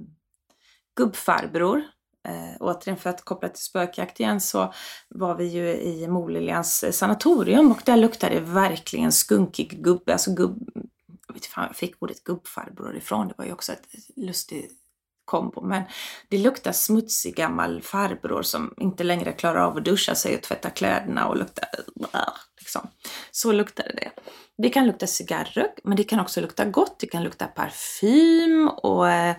gubbfarbror. 0.95 1.83
Eh, 2.27 2.57
återigen 2.59 2.97
för 2.97 3.09
att 3.09 3.25
koppla 3.25 3.49
till 3.49 3.63
spökjakt 3.63 4.19
igen 4.19 4.41
så 4.41 4.73
var 5.09 5.35
vi 5.35 5.45
ju 5.45 5.67
i 5.77 6.07
Moliljans 6.07 6.83
eh, 6.83 6.91
sanatorium 6.91 7.71
och 7.71 7.81
där 7.85 7.97
luktade 7.97 8.35
det 8.35 8.41
verkligen 8.41 9.11
skunkig 9.11 9.83
gubbe, 9.83 10.13
alltså 10.13 10.33
gubb, 10.33 10.69
jag 11.27 11.33
vet 11.33 11.45
inte 11.45 11.47
jag 11.55 11.75
fick 11.75 11.95
ordet 11.99 12.23
gubbfarbror 12.23 12.95
ifrån, 12.95 13.27
det 13.27 13.33
var 13.37 13.45
ju 13.45 13.53
också 13.53 13.71
ett 13.71 13.87
lustigt 14.15 14.82
kombo. 15.25 15.61
Men 15.61 15.83
det 16.29 16.37
luktar 16.37 16.71
smutsig 16.71 17.35
gammal 17.35 17.81
farbror 17.81 18.41
som 18.41 18.73
inte 18.77 19.03
längre 19.03 19.31
klarar 19.31 19.59
av 19.59 19.77
att 19.77 19.85
duscha 19.85 20.15
sig 20.15 20.35
och 20.35 20.41
tvätta 20.41 20.69
kläderna 20.69 21.27
och 21.27 21.37
luktar... 21.37 21.67
Äh, 22.13 22.19
liksom. 22.59 22.87
Så 23.31 23.51
luktade 23.51 23.93
det. 23.95 24.11
Det 24.57 24.69
kan 24.69 24.85
lukta 24.85 25.07
cigarrök, 25.07 25.79
men 25.83 25.97
det 25.97 26.03
kan 26.03 26.19
också 26.19 26.41
lukta 26.41 26.65
gott. 26.65 26.99
Det 26.99 27.07
kan 27.07 27.23
lukta 27.23 27.47
parfym 27.47 28.69
och 28.69 29.09
eh, 29.09 29.35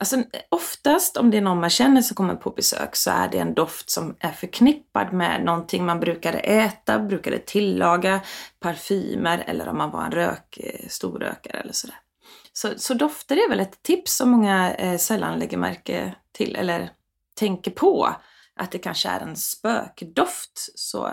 Alltså 0.00 0.22
oftast 0.48 1.16
om 1.16 1.30
det 1.30 1.36
är 1.36 1.40
någon 1.40 1.60
man 1.60 1.70
känner 1.70 2.02
som 2.02 2.14
kommer 2.14 2.34
på 2.34 2.50
besök 2.50 2.96
så 2.96 3.10
är 3.10 3.28
det 3.28 3.38
en 3.38 3.54
doft 3.54 3.90
som 3.90 4.16
är 4.20 4.32
förknippad 4.32 5.12
med 5.12 5.44
någonting 5.44 5.84
man 5.84 6.00
brukade 6.00 6.38
äta, 6.38 6.98
brukade 6.98 7.38
tillaga, 7.38 8.20
parfymer 8.60 9.44
eller 9.46 9.68
om 9.68 9.78
man 9.78 9.90
var 9.90 10.04
en 10.04 10.12
rök, 10.12 10.58
eh, 10.58 10.88
storrökare 10.88 11.60
eller 11.60 11.72
sådär. 11.72 11.96
Så, 12.60 12.72
så 12.76 12.94
dofter 12.94 13.36
är 13.36 13.48
väl 13.48 13.60
ett 13.60 13.82
tips 13.82 14.16
som 14.16 14.30
många 14.30 14.74
eh, 14.74 14.98
sällan 14.98 15.38
lägger 15.38 15.56
märke 15.56 16.14
till 16.32 16.56
eller 16.56 16.92
tänker 17.34 17.70
på 17.70 18.14
att 18.56 18.70
det 18.70 18.78
kanske 18.78 19.08
är 19.08 19.20
en 19.20 19.36
spökdoft. 19.36 20.72
Så 20.74 21.12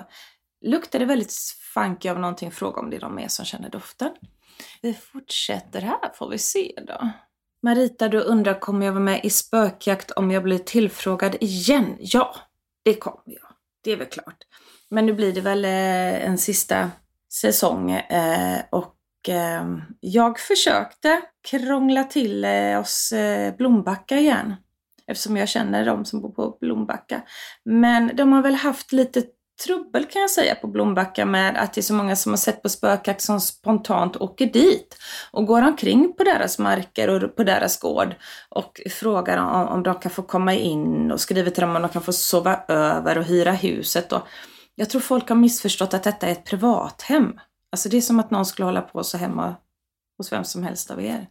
luktar 0.62 1.00
det 1.00 1.06
väldigt 1.06 1.34
funky 1.74 2.10
av 2.10 2.20
någonting, 2.20 2.52
fråga 2.52 2.82
om 2.82 2.90
det 2.90 2.96
är 2.96 3.02
någon 3.02 3.16
mer 3.16 3.28
som 3.28 3.46
känner 3.46 3.70
doften. 3.70 4.12
Vi 4.82 4.94
fortsätter 4.94 5.82
här 5.82 6.14
får 6.14 6.30
vi 6.30 6.38
se 6.38 6.80
då. 6.88 7.10
Marita, 7.64 8.08
du 8.08 8.20
undrar 8.20 8.60
kommer 8.60 8.86
jag 8.86 8.94
vara 8.94 9.04
med 9.04 9.26
i 9.26 9.30
spökjakt 9.30 10.12
om 10.12 10.32
jag 10.32 10.44
blir 10.44 10.60
tillfrågad 10.60 11.36
igen? 11.40 11.96
Ja, 12.00 12.36
det 12.84 12.94
kommer 12.94 13.24
jag. 13.26 13.48
Det 13.84 13.92
är 13.92 13.98
väl 13.98 14.08
klart. 14.08 14.44
Men 14.90 15.06
nu 15.06 15.14
blir 15.14 15.34
det 15.34 15.42
väl 15.42 15.66
eh, 15.66 16.26
en 16.26 16.38
sista 16.38 16.92
säsong 17.30 17.92
eh, 17.92 18.62
och 18.72 18.95
Ehm, 19.30 19.82
jag 20.00 20.40
försökte 20.40 21.22
krångla 21.50 22.04
till 22.04 22.46
eh, 22.46 22.80
oss 22.80 23.12
eh, 23.12 23.56
Blombacka 23.56 24.18
igen. 24.18 24.56
Eftersom 25.08 25.38
jag 25.38 25.50
känner 25.50 25.86
de 25.86 26.06
som 26.06 26.22
bor 26.22 26.32
på 26.32 26.58
Blombacka. 26.62 27.22
Men 27.66 28.12
de 28.16 28.34
har 28.34 28.42
väl 28.42 28.56
haft 28.56 28.92
lite 28.92 29.24
trubbel 29.66 30.06
kan 30.06 30.22
jag 30.22 30.32
säga 30.32 30.56
på 30.56 30.68
Blombacka 30.68 31.26
med 31.26 31.58
att 31.58 31.74
det 31.74 31.82
är 31.82 31.84
så 31.84 31.94
många 31.94 32.16
som 32.16 32.32
har 32.32 32.38
sett 32.38 32.62
på 32.62 32.70
spökjakt 32.70 33.22
som 33.22 33.42
spontant 33.42 34.16
åker 34.16 34.46
dit 34.46 34.98
och 35.32 35.46
går 35.46 35.62
omkring 35.62 36.14
på 36.18 36.24
deras 36.24 36.60
marker 36.60 37.24
och 37.24 37.36
på 37.36 37.44
deras 37.44 37.80
gård 37.80 38.16
och 38.50 38.82
frågar 38.90 39.38
om, 39.38 39.68
om 39.68 39.84
de 39.84 39.96
kan 39.96 40.12
få 40.12 40.22
komma 40.22 40.54
in 40.54 41.12
och 41.12 41.22
skriver 41.22 41.52
till 41.52 41.62
dem 41.62 41.76
om 41.76 41.82
de 41.82 41.90
kan 41.90 42.02
få 42.02 42.14
sova 42.14 42.60
över 42.68 43.18
och 43.18 43.24
hyra 43.24 43.52
huset. 43.52 44.12
Och 44.12 44.28
jag 44.76 44.90
tror 44.90 45.02
folk 45.02 45.30
har 45.30 45.36
missförstått 45.36 45.94
att 45.94 46.04
detta 46.04 46.28
är 46.28 46.32
ett 46.32 46.46
privathem. 46.46 47.40
Alltså 47.76 47.90
det 47.90 47.98
är 47.98 48.02
som 48.02 48.20
att 48.20 48.32
någon 48.32 48.46
skulle 48.46 48.66
hålla 48.66 48.82
på 48.82 49.04
så 49.04 49.18
hemma 49.18 49.56
hos 50.18 50.32
vem 50.32 50.44
som 50.44 50.64
helst 50.64 50.92
av 50.92 51.02
er. 51.02 51.30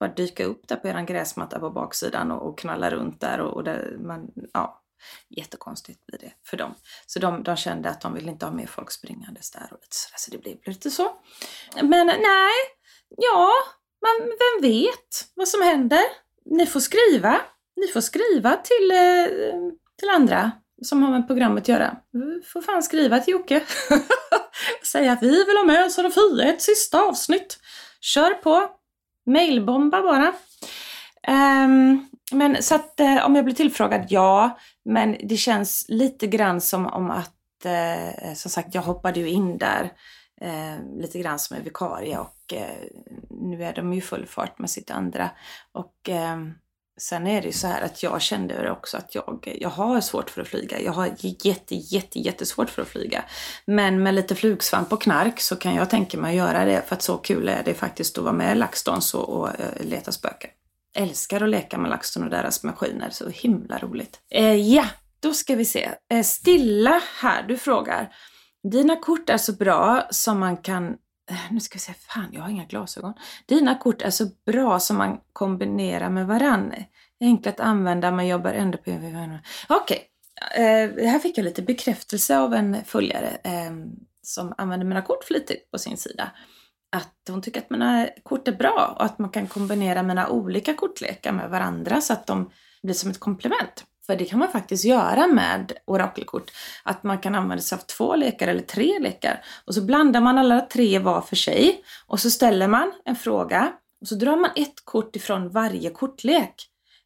Bara 0.00 0.12
dyka 0.12 0.44
upp 0.44 0.68
där 0.68 0.76
på 0.76 0.88
er 0.88 1.02
gräsmatta 1.02 1.58
på 1.58 1.70
baksidan 1.70 2.30
och, 2.30 2.48
och 2.48 2.58
knalla 2.58 2.90
runt 2.90 3.20
där 3.20 3.40
och, 3.40 3.52
och 3.52 3.64
där 3.64 3.96
man, 4.00 4.30
ja, 4.52 4.82
Jättekonstigt 5.28 6.06
blir 6.06 6.18
det 6.18 6.32
för 6.46 6.56
dem. 6.56 6.74
Så 7.06 7.18
de, 7.18 7.42
de 7.42 7.56
kände 7.56 7.90
att 7.90 8.00
de 8.00 8.14
ville 8.14 8.30
inte 8.30 8.46
ha 8.46 8.52
mer 8.52 8.66
folk 8.66 8.90
springandes 8.90 9.50
där 9.50 9.68
och 9.70 9.78
lite 9.82 9.96
sådär, 9.96 10.16
så 10.18 10.30
det 10.30 10.38
blev 10.38 10.56
lite 10.64 10.90
så. 10.90 11.16
Men 11.82 12.06
nej, 12.06 12.54
ja, 13.16 13.50
man, 14.02 14.28
vem 14.28 14.70
vet 14.70 15.32
vad 15.34 15.48
som 15.48 15.62
händer? 15.62 16.02
Ni 16.44 16.66
får 16.66 16.80
skriva. 16.80 17.40
Ni 17.76 17.86
får 17.86 18.00
skriva 18.00 18.56
till, 18.56 18.90
eh, 18.90 19.72
till 19.98 20.08
andra 20.08 20.52
som 20.82 21.02
har 21.02 21.10
med 21.10 21.26
programmet 21.26 21.62
att 21.62 21.68
göra. 21.68 21.96
Vi 22.12 22.42
får 22.42 22.62
fan 22.62 22.82
skriva 22.82 23.18
till 23.18 23.32
Jocke. 23.32 23.62
Säga 24.92 25.12
att 25.12 25.22
vi 25.22 25.44
vill 25.44 25.56
ha 25.56 25.64
med 25.64 25.92
Sofia 25.92 26.44
ett 26.44 26.62
sista 26.62 27.02
avsnitt. 27.02 27.58
Kör 28.00 28.30
på. 28.30 28.70
Mailbomba 29.26 30.02
bara. 30.02 30.32
Um, 31.64 32.08
men 32.32 32.62
så 32.62 32.74
att 32.74 33.00
eh, 33.00 33.26
om 33.26 33.36
jag 33.36 33.44
blir 33.44 33.54
tillfrågad, 33.54 34.06
ja. 34.08 34.58
Men 34.84 35.16
det 35.22 35.36
känns 35.36 35.86
lite 35.88 36.26
grann 36.26 36.60
som 36.60 36.86
om 36.86 37.10
att, 37.10 37.64
eh, 37.64 38.34
som 38.34 38.50
sagt, 38.50 38.74
jag 38.74 38.82
hoppade 38.82 39.20
ju 39.20 39.28
in 39.28 39.58
där 39.58 39.92
eh, 40.40 41.00
lite 41.00 41.18
grann 41.18 41.38
som 41.38 41.56
en 41.56 41.64
vikarie 41.64 42.18
och 42.18 42.52
eh, 42.52 42.88
nu 43.30 43.64
är 43.64 43.74
de 43.74 43.92
ju 43.92 44.00
full 44.00 44.26
fart 44.26 44.58
med 44.58 44.70
sitt 44.70 44.90
andra. 44.90 45.30
Och 45.72 46.08
eh, 46.08 46.36
sen 46.98 47.26
är 47.26 47.40
det 47.40 47.46
ju 47.46 47.52
så 47.52 47.66
här 47.66 47.82
att 47.82 48.02
jag 48.02 48.22
kände 48.22 48.70
också 48.70 48.96
att 48.96 49.14
jag, 49.14 49.56
jag 49.60 49.68
har 49.68 50.00
svårt 50.00 50.30
för 50.30 50.42
att 50.42 50.48
flyga. 50.48 50.80
Jag 50.80 50.92
har 50.92 51.10
jätte, 51.18 51.74
jätte, 51.74 52.18
jättesvårt 52.18 52.70
för 52.70 52.82
att 52.82 52.88
flyga. 52.88 53.24
Men 53.64 54.02
med 54.02 54.14
lite 54.14 54.34
flugsvamp 54.34 54.92
och 54.92 55.02
knark 55.02 55.40
så 55.40 55.56
kan 55.56 55.74
jag 55.74 55.90
tänka 55.90 56.18
mig 56.18 56.30
att 56.30 56.46
göra 56.46 56.64
det 56.64 56.82
för 56.88 56.96
att 56.96 57.02
så 57.02 57.16
kul 57.16 57.48
är 57.48 57.62
det 57.64 57.74
faktiskt 57.74 58.18
att 58.18 58.24
vara 58.24 58.34
med 58.34 58.56
i 58.56 58.58
LaxTons 58.58 59.14
och, 59.14 59.28
och 59.28 59.48
eh, 59.48 59.84
leta 59.84 60.12
spöken 60.12 60.50
älskar 60.96 61.40
att 61.40 61.48
leka 61.48 61.78
med 61.78 61.90
LaxTon 61.90 62.24
och 62.24 62.30
deras 62.30 62.62
maskiner. 62.62 63.10
Så 63.10 63.28
himla 63.28 63.78
roligt. 63.78 64.20
Eh, 64.30 64.54
ja, 64.54 64.86
då 65.20 65.32
ska 65.32 65.54
vi 65.54 65.64
se. 65.64 65.90
Eh, 66.10 66.22
Stilla 66.22 67.02
här, 67.20 67.42
du 67.42 67.58
frågar. 67.58 68.14
Dina 68.72 68.96
kort 68.96 69.30
är 69.30 69.38
så 69.38 69.52
bra 69.52 70.06
som 70.10 70.38
man 70.38 70.56
kan 70.56 70.96
Eh, 71.30 71.36
nu 71.50 71.60
ska 71.60 71.74
vi 71.74 71.80
se, 71.80 71.92
fan 71.92 72.28
jag 72.32 72.42
har 72.42 72.48
inga 72.48 72.64
glasögon. 72.64 73.14
Dina 73.46 73.78
kort 73.78 74.02
är 74.02 74.10
så 74.10 74.26
bra 74.46 74.80
som 74.80 74.96
man 74.96 75.20
kombinerar 75.32 76.10
med 76.10 76.26
varann. 76.26 76.74
Enkla 77.20 77.52
att 77.52 77.60
använda, 77.60 78.10
men 78.10 78.26
jobbar 78.26 78.52
ändå 78.52 78.78
på... 78.78 78.90
Okej, 79.68 80.02
okay. 80.54 80.64
eh, 80.64 81.10
här 81.10 81.18
fick 81.18 81.38
jag 81.38 81.44
lite 81.44 81.62
bekräftelse 81.62 82.38
av 82.38 82.54
en 82.54 82.84
följare 82.84 83.38
eh, 83.44 83.72
som 84.22 84.54
använder 84.58 84.86
mina 84.86 85.02
kort 85.02 85.24
flitigt 85.24 85.70
på 85.70 85.78
sin 85.78 85.96
sida 85.96 86.30
att 86.96 87.28
hon 87.28 87.42
tycker 87.42 87.60
att 87.60 87.70
mina 87.70 88.08
kort 88.22 88.48
är 88.48 88.52
bra 88.52 88.94
och 88.98 89.04
att 89.04 89.18
man 89.18 89.30
kan 89.30 89.46
kombinera 89.46 90.02
mina 90.02 90.28
olika 90.28 90.74
kortlekar 90.74 91.32
med 91.32 91.50
varandra 91.50 92.00
så 92.00 92.12
att 92.12 92.26
de 92.26 92.50
blir 92.82 92.94
som 92.94 93.10
ett 93.10 93.20
komplement. 93.20 93.84
För 94.06 94.16
det 94.16 94.24
kan 94.24 94.38
man 94.38 94.52
faktiskt 94.52 94.84
göra 94.84 95.26
med 95.26 95.72
orakelkort. 95.84 96.50
Att 96.82 97.02
man 97.02 97.18
kan 97.18 97.34
använda 97.34 97.62
sig 97.62 97.76
av 97.76 97.80
två 97.80 98.16
lekar 98.16 98.48
eller 98.48 98.62
tre 98.62 98.98
lekar. 98.98 99.44
Och 99.64 99.74
så 99.74 99.82
blandar 99.82 100.20
man 100.20 100.38
alla 100.38 100.60
tre 100.60 100.98
var 100.98 101.20
för 101.20 101.36
sig. 101.36 101.84
Och 102.06 102.20
så 102.20 102.30
ställer 102.30 102.68
man 102.68 102.92
en 103.04 103.16
fråga. 103.16 103.72
Och 104.00 104.08
så 104.08 104.14
drar 104.14 104.36
man 104.36 104.50
ett 104.56 104.84
kort 104.84 105.16
ifrån 105.16 105.48
varje 105.48 105.90
kortlek. 105.90 106.54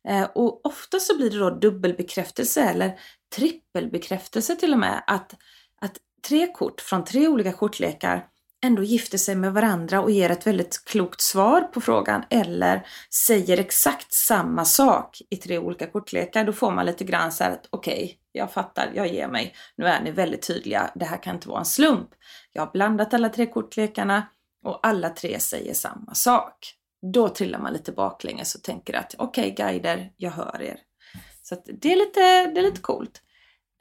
Eh, 0.08 0.22
och 0.34 0.66
ofta 0.66 1.00
så 1.00 1.16
blir 1.16 1.30
det 1.30 1.38
då 1.38 1.50
dubbelbekräftelse 1.50 2.62
eller 2.62 2.98
trippelbekräftelse 3.36 4.56
till 4.56 4.72
och 4.72 4.78
med. 4.78 5.02
Att, 5.06 5.34
att 5.80 5.96
tre 6.28 6.52
kort 6.52 6.80
från 6.80 7.04
tre 7.04 7.28
olika 7.28 7.52
kortlekar 7.52 8.26
ändå 8.62 8.82
gifter 8.82 9.18
sig 9.18 9.34
med 9.34 9.52
varandra 9.52 10.00
och 10.00 10.10
ger 10.10 10.30
ett 10.30 10.46
väldigt 10.46 10.84
klokt 10.84 11.20
svar 11.20 11.60
på 11.60 11.80
frågan 11.80 12.24
eller 12.30 12.86
säger 13.26 13.60
exakt 13.60 14.12
samma 14.12 14.64
sak 14.64 15.18
i 15.30 15.36
tre 15.36 15.58
olika 15.58 15.86
kortlekar, 15.86 16.44
då 16.44 16.52
får 16.52 16.70
man 16.70 16.86
lite 16.86 17.04
grann 17.04 17.32
så 17.32 17.44
här 17.44 17.50
att 17.50 17.66
okej, 17.70 18.04
okay, 18.04 18.16
jag 18.32 18.52
fattar, 18.52 18.92
jag 18.94 19.08
ger 19.08 19.28
mig. 19.28 19.54
Nu 19.76 19.86
är 19.86 20.02
ni 20.02 20.10
väldigt 20.10 20.46
tydliga, 20.46 20.90
det 20.94 21.04
här 21.04 21.22
kan 21.22 21.34
inte 21.34 21.48
vara 21.48 21.58
en 21.58 21.64
slump. 21.64 22.08
Jag 22.52 22.62
har 22.62 22.72
blandat 22.72 23.14
alla 23.14 23.28
tre 23.28 23.46
kortlekarna 23.46 24.26
och 24.64 24.86
alla 24.86 25.08
tre 25.08 25.40
säger 25.40 25.74
samma 25.74 26.14
sak. 26.14 26.74
Då 27.12 27.28
trillar 27.28 27.58
man 27.58 27.72
lite 27.72 27.92
baklänges 27.92 28.54
och 28.54 28.62
tänker 28.62 28.94
att 28.94 29.14
okej 29.18 29.52
okay, 29.52 29.66
guider, 29.66 30.12
jag 30.16 30.30
hör 30.30 30.62
er. 30.62 30.76
Så 31.42 31.56
det, 31.80 31.92
är 31.92 31.96
lite, 31.96 32.46
det 32.54 32.60
är 32.60 32.62
lite 32.62 32.80
coolt. 32.80 33.22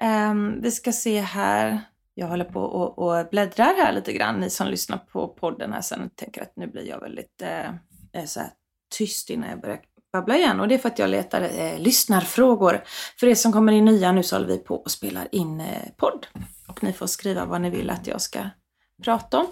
Um, 0.01 0.61
vi 0.61 0.71
ska 0.71 0.91
se 0.91 1.21
här 1.21 1.81
jag 2.19 2.27
håller 2.27 2.45
på 2.45 2.61
och, 2.61 2.99
och 2.99 3.27
bläddrar 3.31 3.75
här 3.75 3.93
lite 3.93 4.13
grann. 4.13 4.39
Ni 4.39 4.49
som 4.49 4.67
lyssnar 4.67 4.97
på 4.97 5.27
podden 5.27 5.73
här 5.73 5.81
sen 5.81 6.09
tänker 6.15 6.41
att 6.41 6.55
nu 6.55 6.67
blir 6.67 6.87
jag 6.87 6.99
väldigt 6.99 7.41
eh, 7.41 7.69
eh, 8.13 8.25
så 8.25 8.39
här 8.39 8.49
tyst 8.97 9.29
innan 9.29 9.49
jag 9.49 9.61
börjar 9.61 9.79
babbla 10.13 10.37
igen 10.37 10.59
och 10.59 10.67
det 10.67 10.75
är 10.75 10.79
för 10.79 10.89
att 10.89 10.99
jag 10.99 11.09
letar 11.09 11.41
eh, 11.41 11.79
lyssnarfrågor. 11.79 12.83
För 13.19 13.27
er 13.27 13.35
som 13.35 13.51
kommer 13.51 13.71
in 13.71 13.85
nya 13.85 14.11
nu 14.11 14.23
så 14.23 14.35
håller 14.35 14.47
vi 14.47 14.57
på 14.57 14.75
och 14.75 14.91
spelar 14.91 15.27
in 15.31 15.61
eh, 15.61 15.89
podd. 15.97 16.27
Och 16.67 16.83
ni 16.83 16.93
får 16.93 17.07
skriva 17.07 17.45
vad 17.45 17.61
ni 17.61 17.69
vill 17.69 17.89
att 17.89 18.07
jag 18.07 18.21
ska 18.21 18.39
prata 19.03 19.39
om. 19.39 19.47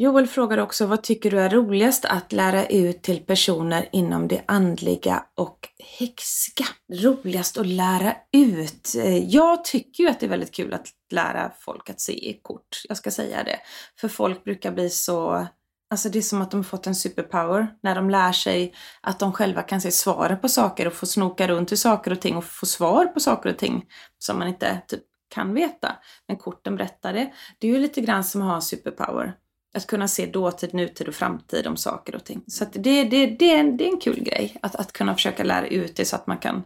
Joel 0.00 0.26
frågar 0.26 0.58
också, 0.58 0.86
vad 0.86 1.02
tycker 1.02 1.30
du 1.30 1.40
är 1.40 1.50
roligast 1.50 2.04
att 2.04 2.32
lära 2.32 2.66
ut 2.66 3.02
till 3.02 3.20
personer 3.20 3.88
inom 3.92 4.28
det 4.28 4.44
andliga 4.46 5.24
och 5.36 5.68
häxiga? 5.98 6.66
Roligast 6.92 7.58
att 7.58 7.66
lära 7.66 8.16
ut? 8.32 8.94
Eh, 8.98 9.18
jag 9.18 9.64
tycker 9.64 10.04
ju 10.04 10.10
att 10.10 10.20
det 10.20 10.26
är 10.26 10.30
väldigt 10.30 10.54
kul 10.54 10.74
att 10.74 10.86
lära 11.10 11.52
folk 11.60 11.90
att 11.90 12.00
se 12.00 12.12
i 12.12 12.40
kort. 12.42 12.82
Jag 12.88 12.96
ska 12.96 13.10
säga 13.10 13.44
det. 13.44 13.58
För 14.00 14.08
folk 14.08 14.44
brukar 14.44 14.72
bli 14.72 14.90
så 14.90 15.46
Alltså 15.90 16.08
det 16.08 16.18
är 16.18 16.22
som 16.22 16.42
att 16.42 16.50
de 16.50 16.56
har 16.56 16.64
fått 16.64 16.86
en 16.86 16.94
superpower 16.94 17.68
när 17.82 17.94
de 17.94 18.10
lär 18.10 18.32
sig 18.32 18.74
att 19.00 19.18
de 19.18 19.32
själva 19.32 19.62
kan 19.62 19.80
se 19.80 19.90
svaret 19.90 20.42
på 20.42 20.48
saker 20.48 20.86
och 20.86 20.92
få 20.92 21.06
snoka 21.06 21.48
runt 21.48 21.72
i 21.72 21.76
saker 21.76 22.10
och 22.10 22.20
ting 22.20 22.36
och 22.36 22.44
få 22.44 22.66
svar 22.66 23.06
på 23.06 23.20
saker 23.20 23.50
och 23.50 23.58
ting 23.58 23.84
som 24.18 24.38
man 24.38 24.48
inte 24.48 24.80
typ 24.88 25.02
kan 25.34 25.54
veta. 25.54 25.96
Men 26.28 26.36
korten 26.36 26.76
berättar 26.76 27.12
det. 27.12 27.32
Det 27.58 27.68
är 27.68 27.72
ju 27.72 27.78
lite 27.78 28.00
grann 28.00 28.24
som 28.24 28.42
att 28.42 28.48
ha 28.48 28.54
en 28.54 28.62
superpower. 28.62 29.34
Att 29.78 29.86
kunna 29.86 30.08
se 30.08 30.26
dåtid, 30.26 30.74
nutid 30.74 31.08
och 31.08 31.14
framtid 31.14 31.66
om 31.66 31.76
saker 31.76 32.14
och 32.14 32.24
ting. 32.24 32.44
Så 32.46 32.64
det, 32.64 32.78
det, 32.78 33.04
det, 33.04 33.26
det, 33.26 33.54
är 33.54 33.60
en, 33.60 33.76
det 33.76 33.84
är 33.84 33.88
en 33.88 34.00
kul 34.00 34.22
grej 34.22 34.56
att, 34.62 34.74
att 34.74 34.92
kunna 34.92 35.14
försöka 35.14 35.44
lära 35.44 35.66
ut 35.66 35.96
det 35.96 36.04
så 36.04 36.16
att 36.16 36.26
man 36.26 36.38
kan 36.38 36.56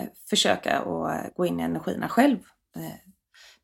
eh, 0.00 0.06
försöka 0.30 0.82
och 0.82 1.12
eh, 1.12 1.26
gå 1.36 1.46
in 1.46 1.60
i 1.60 1.62
energierna 1.62 2.08
själv. 2.08 2.38
Eh, 2.76 2.82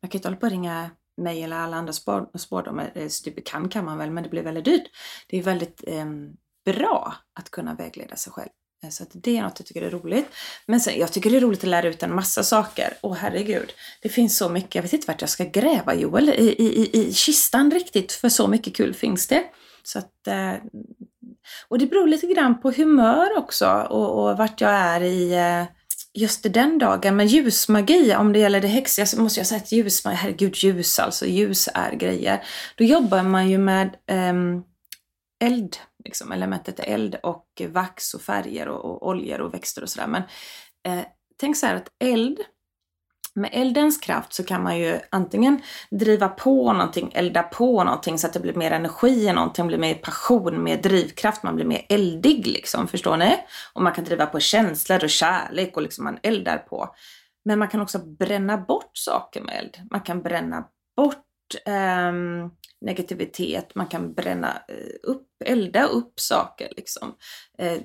man 0.01 0.09
kan 0.09 0.11
ju 0.11 0.17
inte 0.17 0.27
hålla 0.27 0.37
på 0.37 0.45
att 0.45 0.51
ringa 0.51 0.89
mig 1.17 1.43
eller 1.43 1.55
alla 1.55 1.77
andra 1.77 1.93
spårdomar. 2.37 2.91
Eh, 2.95 3.07
Stup 3.07 3.45
kan 3.45 3.69
kan 3.69 3.85
man 3.85 3.97
väl, 3.97 4.11
men 4.11 4.23
det 4.23 4.29
blir 4.29 4.43
väldigt 4.43 4.65
dyrt. 4.65 4.87
Det 5.27 5.37
är 5.37 5.43
väldigt 5.43 5.83
eh, 5.87 6.05
bra 6.65 7.15
att 7.39 7.51
kunna 7.51 7.75
vägleda 7.75 8.15
sig 8.15 8.33
själv. 8.33 8.49
Eh, 8.83 8.89
så 8.89 9.03
att 9.03 9.09
det 9.13 9.37
är 9.37 9.41
något 9.41 9.59
jag 9.59 9.65
tycker 9.65 9.81
är 9.81 9.89
roligt. 9.89 10.27
Men 10.65 10.79
sen, 10.79 10.99
jag 10.99 11.13
tycker 11.13 11.29
det 11.29 11.37
är 11.37 11.41
roligt 11.41 11.63
att 11.63 11.69
lära 11.69 11.87
ut 11.87 12.03
en 12.03 12.15
massa 12.15 12.43
saker. 12.43 12.93
Åh 13.01 13.15
herregud, 13.15 13.73
det 14.01 14.09
finns 14.09 14.37
så 14.37 14.49
mycket. 14.49 14.75
Jag 14.75 14.81
vet 14.81 14.93
inte 14.93 15.07
vart 15.07 15.21
jag 15.21 15.29
ska 15.29 15.43
gräva 15.43 15.95
Joel, 15.95 16.29
i, 16.29 16.55
i, 16.57 16.89
i 17.01 17.13
kistan 17.13 17.71
riktigt, 17.71 18.11
för 18.11 18.29
så 18.29 18.47
mycket 18.47 18.75
kul 18.75 18.93
finns 18.93 19.27
det. 19.27 19.43
Så 19.83 19.99
att, 19.99 20.27
eh, 20.27 20.53
och 21.67 21.79
det 21.79 21.87
beror 21.87 22.07
lite 22.07 22.27
grann 22.27 22.61
på 22.61 22.71
humör 22.71 23.37
också 23.37 23.87
och, 23.89 24.29
och 24.29 24.37
vart 24.37 24.61
jag 24.61 24.71
är 24.71 25.01
i 25.01 25.33
eh, 25.33 25.65
just 26.13 26.53
den 26.53 26.77
dagen. 26.77 27.15
Men 27.15 27.27
ljusmagi, 27.27 28.15
om 28.15 28.33
det 28.33 28.39
gäller 28.39 28.61
det 28.61 28.67
häxiga 28.67 29.05
så 29.05 29.21
måste 29.21 29.39
jag 29.39 29.47
säga 29.47 29.61
att 29.61 29.71
ljusmagi, 29.71 30.15
herregud 30.15 30.55
ljus 30.55 30.99
alltså, 30.99 31.25
ljus 31.25 31.69
är 31.73 31.91
grejer. 31.91 32.43
Då 32.75 32.83
jobbar 32.83 33.23
man 33.23 33.49
ju 33.49 33.57
med 33.57 33.95
um, 34.11 34.63
eld, 35.43 35.77
liksom, 36.07 36.31
elementet 36.31 36.79
eld 36.79 37.15
och 37.23 37.61
vax 37.69 38.13
och 38.13 38.21
färger 38.21 38.67
och, 38.67 38.85
och 38.85 39.07
oljor 39.07 39.41
och 39.41 39.53
växter 39.53 39.81
och 39.81 39.89
sådär. 39.89 40.07
Men 40.07 40.23
eh, 40.87 41.05
tänk 41.39 41.57
så 41.57 41.65
här 41.65 41.75
att 41.75 41.91
eld, 42.03 42.39
med 43.37 43.49
eldens 43.53 43.97
kraft 43.97 44.33
så 44.33 44.43
kan 44.43 44.63
man 44.63 44.79
ju 44.79 44.99
antingen 45.11 45.61
driva 45.91 46.27
på 46.29 46.73
någonting, 46.73 47.11
elda 47.13 47.43
på 47.43 47.83
någonting 47.83 48.17
så 48.17 48.27
att 48.27 48.33
det 48.33 48.39
blir 48.39 48.53
mer 48.53 48.71
energi 48.71 49.27
i 49.27 49.33
någonting, 49.33 49.67
blir 49.67 49.77
mer 49.77 49.93
passion, 49.93 50.63
mer 50.63 50.81
drivkraft, 50.81 51.43
man 51.43 51.55
blir 51.55 51.65
mer 51.65 51.85
eldig 51.89 52.47
liksom, 52.47 52.87
förstår 52.87 53.17
ni? 53.17 53.37
Och 53.73 53.81
man 53.81 53.93
kan 53.93 54.03
driva 54.03 54.25
på 54.25 54.39
känslor 54.39 55.03
och 55.03 55.09
kärlek 55.09 55.75
och 55.75 55.81
liksom 55.81 56.03
man 56.03 56.19
eldar 56.23 56.57
på. 56.57 56.95
Men 57.45 57.59
man 57.59 57.67
kan 57.67 57.81
också 57.81 57.99
bränna 57.99 58.57
bort 58.57 58.91
saker 58.93 59.41
med 59.41 59.55
eld. 59.55 59.77
Man 59.91 60.01
kan 60.01 60.21
bränna 60.21 60.67
bort 60.95 61.25
eh, 61.65 62.11
negativitet, 62.81 63.75
man 63.75 63.87
kan 63.87 64.13
bränna 64.13 64.61
eh, 64.67 64.93
upp, 65.03 65.26
elda 65.45 65.83
upp 65.83 66.19
saker 66.19 66.73
liksom. 66.77 67.15
Eh, 67.57 67.81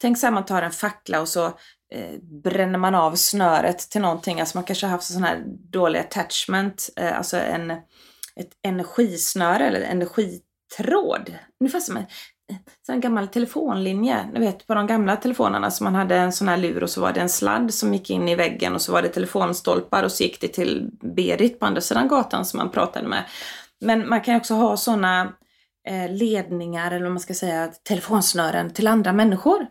tänk 0.00 0.18
så 0.18 0.26
här, 0.26 0.32
man 0.32 0.44
tar 0.44 0.62
en 0.62 0.70
fackla 0.70 1.20
och 1.20 1.28
så 1.28 1.46
eh, 1.92 2.20
bränner 2.44 2.78
man 2.78 2.94
av 2.94 3.14
snöret 3.14 3.78
till 3.78 4.00
någonting, 4.00 4.40
alltså 4.40 4.56
man 4.56 4.64
kanske 4.64 4.86
har 4.86 4.90
haft 4.90 5.10
en 5.10 5.14
sån 5.14 5.24
här 5.24 5.44
dålig 5.70 6.00
attachment, 6.00 6.90
eh, 6.96 7.18
alltså 7.18 7.36
en, 7.36 7.70
ett 7.70 8.52
energisnöre 8.62 9.66
eller 9.66 9.80
energitråd. 9.80 11.34
Ungefär 11.60 11.80
som 11.80 11.96
en, 11.96 12.06
eh, 12.50 12.56
en 12.88 13.00
gammal 13.00 13.28
telefonlinje, 13.28 14.30
ni 14.32 14.40
vet 14.40 14.66
på 14.66 14.74
de 14.74 14.86
gamla 14.86 15.16
telefonerna 15.16 15.70
som 15.70 15.84
man 15.84 15.94
hade 15.94 16.16
en 16.16 16.32
sån 16.32 16.48
här 16.48 16.56
lur 16.56 16.82
och 16.82 16.90
så 16.90 17.00
var 17.00 17.12
det 17.12 17.20
en 17.20 17.28
sladd 17.28 17.74
som 17.74 17.94
gick 17.94 18.10
in 18.10 18.28
i 18.28 18.34
väggen 18.34 18.74
och 18.74 18.82
så 18.82 18.92
var 18.92 19.02
det 19.02 19.08
telefonstolpar 19.08 20.02
och 20.02 20.12
så 20.12 20.22
gick 20.22 20.40
det 20.40 20.48
till 20.48 20.90
Berit 21.16 21.60
på 21.60 21.66
andra 21.66 21.80
sidan 21.80 22.08
gatan 22.08 22.44
som 22.44 22.58
man 22.58 22.70
pratade 22.70 23.08
med. 23.08 23.24
Men 23.80 24.08
man 24.08 24.20
kan 24.20 24.36
också 24.36 24.54
ha 24.54 24.76
såna 24.76 25.32
Eh, 25.90 26.10
ledningar, 26.10 26.90
eller 26.90 27.02
vad 27.02 27.12
man 27.12 27.20
ska 27.20 27.34
säga, 27.34 27.68
telefonsnören 27.88 28.70
till 28.70 28.86
andra 28.86 29.12
människor. 29.12 29.66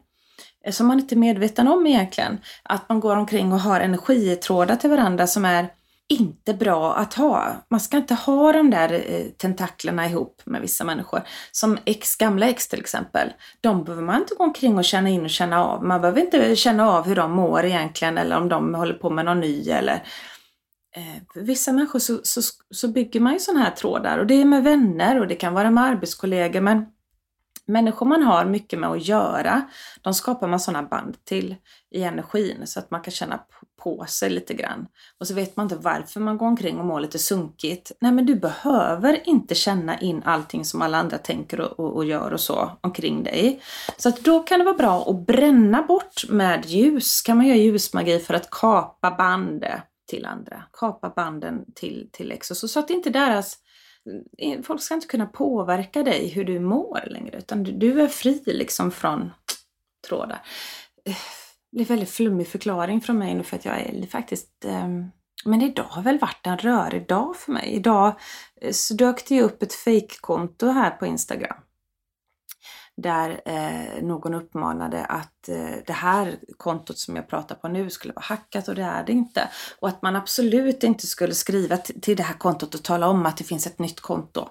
Eh, 0.66 0.72
som 0.72 0.88
man 0.88 1.00
inte 1.00 1.16
är 1.16 1.18
medveten 1.18 1.68
om 1.68 1.88
egentligen. 1.88 2.40
Att 2.64 2.90
man 2.90 3.00
går 3.00 3.16
omkring 3.16 3.54
och 3.54 3.60
har 3.60 3.80
energitrådar 3.80 4.76
till 4.76 4.90
varandra 4.90 5.28
som 5.28 5.46
är 5.46 5.70
inte 6.10 6.54
bra 6.54 6.94
att 6.96 7.14
ha. 7.14 7.66
Man 7.70 7.80
ska 7.80 7.98
inte 7.98 8.14
ha 8.14 8.52
de 8.52 8.70
där 8.70 8.94
eh, 8.94 9.26
tentaklerna 9.38 10.08
ihop 10.08 10.42
med 10.46 10.62
vissa 10.62 10.84
människor. 10.84 11.22
Som 11.52 11.78
ex, 11.86 12.16
gamla 12.16 12.50
ex 12.50 12.68
till 12.68 12.80
exempel. 12.80 13.30
De 13.62 13.84
behöver 13.84 14.04
man 14.04 14.22
inte 14.22 14.36
gå 14.36 14.44
omkring 14.44 14.78
och 14.78 14.86
känna 14.86 15.10
in 15.10 15.24
och 15.24 15.30
känna 15.30 15.66
av. 15.66 15.84
Man 15.84 16.02
behöver 16.02 16.22
inte 16.22 16.56
känna 16.56 16.90
av 16.90 17.08
hur 17.08 17.16
de 17.16 17.32
mår 17.32 17.66
egentligen 17.66 18.18
eller 18.18 18.38
om 18.38 18.50
de 18.50 18.76
håller 18.76 18.94
på 18.94 19.10
med 19.10 19.26
någon 19.26 19.40
ny 19.40 19.70
eller 19.70 19.94
eh, 19.94 20.00
för 21.34 21.42
vissa 21.42 21.72
människor 21.72 22.00
så, 22.00 22.20
så, 22.24 22.42
så 22.72 22.88
bygger 22.88 23.20
man 23.20 23.34
ju 23.34 23.40
sådana 23.40 23.64
här 23.64 23.72
trådar 23.72 24.18
och 24.18 24.28
det 24.28 24.42
är 24.42 24.46
med 24.46 24.64
vänner 24.64 25.20
och 25.20 25.28
det 25.28 25.36
kan 25.36 25.54
vara 25.54 25.72
med 25.72 25.84
arbetskollegor 25.84 26.62
men 26.62 26.86
människor 27.70 28.06
man 28.06 28.24
har 28.24 28.46
mycket 28.46 28.80
med 28.80 28.90
att 28.90 29.08
göra, 29.08 29.62
de 30.02 30.14
skapar 30.14 30.48
man 30.48 30.60
sådana 30.60 30.88
band 30.88 31.26
till 31.26 31.56
i 31.92 32.04
energin 32.04 32.68
så 32.68 32.80
att 32.80 32.92
man 32.92 33.02
kan 33.02 33.12
känna 33.12 33.40
på 33.84 34.06
sig 34.08 34.30
lite 34.30 34.54
grann. 34.54 34.88
Och 35.20 35.28
så 35.28 35.34
vet 35.34 35.56
man 35.56 35.66
inte 35.66 35.76
varför 35.76 36.20
man 36.20 36.38
går 36.38 36.48
omkring 36.48 36.80
och 36.80 36.86
mår 36.86 37.00
lite 37.00 37.20
sunkigt. 37.20 37.92
Nej 38.02 38.12
men 38.12 38.26
du 38.26 38.36
behöver 38.36 39.28
inte 39.30 39.56
känna 39.56 40.00
in 40.00 40.22
allting 40.26 40.66
som 40.66 40.82
alla 40.82 40.98
andra 40.98 41.18
tänker 41.18 41.62
och, 41.62 41.80
och, 41.80 41.96
och 41.96 42.06
gör 42.06 42.32
och 42.32 42.40
så 42.40 42.72
omkring 42.82 43.24
dig. 43.24 43.62
Så 43.98 44.10
att 44.10 44.20
då 44.20 44.40
kan 44.40 44.60
det 44.60 44.66
vara 44.66 44.78
bra 44.78 45.10
att 45.10 45.28
bränna 45.28 45.82
bort 45.82 46.30
med 46.30 46.66
ljus. 46.66 47.22
Kan 47.22 47.38
man 47.38 47.48
göra 47.48 47.58
ljusmagi 47.58 48.20
för 48.20 48.34
att 48.34 48.50
kapa 48.50 49.12
band 49.12 49.66
till 50.10 50.26
andra. 50.26 50.64
Kapa 50.74 51.14
banden 51.16 51.66
till, 51.76 52.10
till 52.12 52.32
Exos. 52.32 52.72
Så 52.72 52.80
att 52.80 52.90
inte 52.90 53.10
deras 53.10 53.58
eh, 54.38 54.62
folk 54.62 54.82
ska 54.82 54.96
inte 54.96 55.08
kunna 55.08 55.26
påverka 55.26 56.04
dig 56.04 56.28
hur 56.28 56.46
du 56.46 56.60
mår 56.60 57.04
längre 57.06 57.38
utan 57.38 57.64
du, 57.64 57.72
du 57.72 58.02
är 58.02 58.08
fri 58.08 58.44
liksom 58.46 58.92
från 58.92 59.32
trådar. 60.08 60.42
Eh, 61.06 61.16
det 61.72 61.78
blir 61.78 61.86
väldigt 61.86 62.10
flummig 62.10 62.48
förklaring 62.48 63.02
från 63.02 63.18
mig 63.18 63.34
nu 63.36 63.44
för 63.44 63.56
att 63.56 63.66
jag 63.66 63.80
är 63.80 64.08
faktiskt 64.08 64.66
um, 64.66 65.12
men 65.46 65.62
idag 65.62 65.84
har 65.84 66.02
väl 66.02 66.20
varit 66.20 66.48
en 66.48 66.58
rörig 66.58 67.08
dag 67.08 67.36
för 67.36 67.52
mig. 67.52 67.70
Idag 67.70 68.20
eh, 68.62 68.72
så 68.72 68.94
dök 68.94 69.28
det 69.28 69.36
ju 69.36 69.42
upp 69.42 69.64
ett 69.64 69.74
fejkkonto 69.74 70.68
här 70.68 70.92
på 70.92 71.06
Instagram 71.06 71.58
där 73.02 73.42
eh, 73.46 74.04
någon 74.04 74.34
uppmanade 74.34 75.06
att 75.06 75.50
eh, 75.50 75.76
det 75.88 75.94
här 75.94 76.40
kontot 76.58 76.98
som 76.98 77.16
jag 77.16 77.28
pratar 77.28 77.56
på 77.56 77.68
nu 77.68 77.90
skulle 77.90 78.14
vara 78.14 78.26
hackat 78.26 78.68
och 78.68 78.76
det 78.76 78.84
är 78.84 79.04
det 79.04 79.12
inte. 79.12 79.50
Och 79.80 79.88
att 79.88 80.02
man 80.02 80.16
absolut 80.16 80.84
inte 80.84 81.08
skulle 81.08 81.34
skriva 81.34 81.78
till 81.78 82.18
det 82.18 82.24
här 82.24 82.34
kontot 82.34 82.76
och 82.76 82.84
tala 82.84 83.08
om 83.08 83.26
att 83.26 83.38
det 83.38 83.44
finns 83.44 83.68
ett 83.68 83.80
nytt 83.80 84.00
konto. 84.00 84.50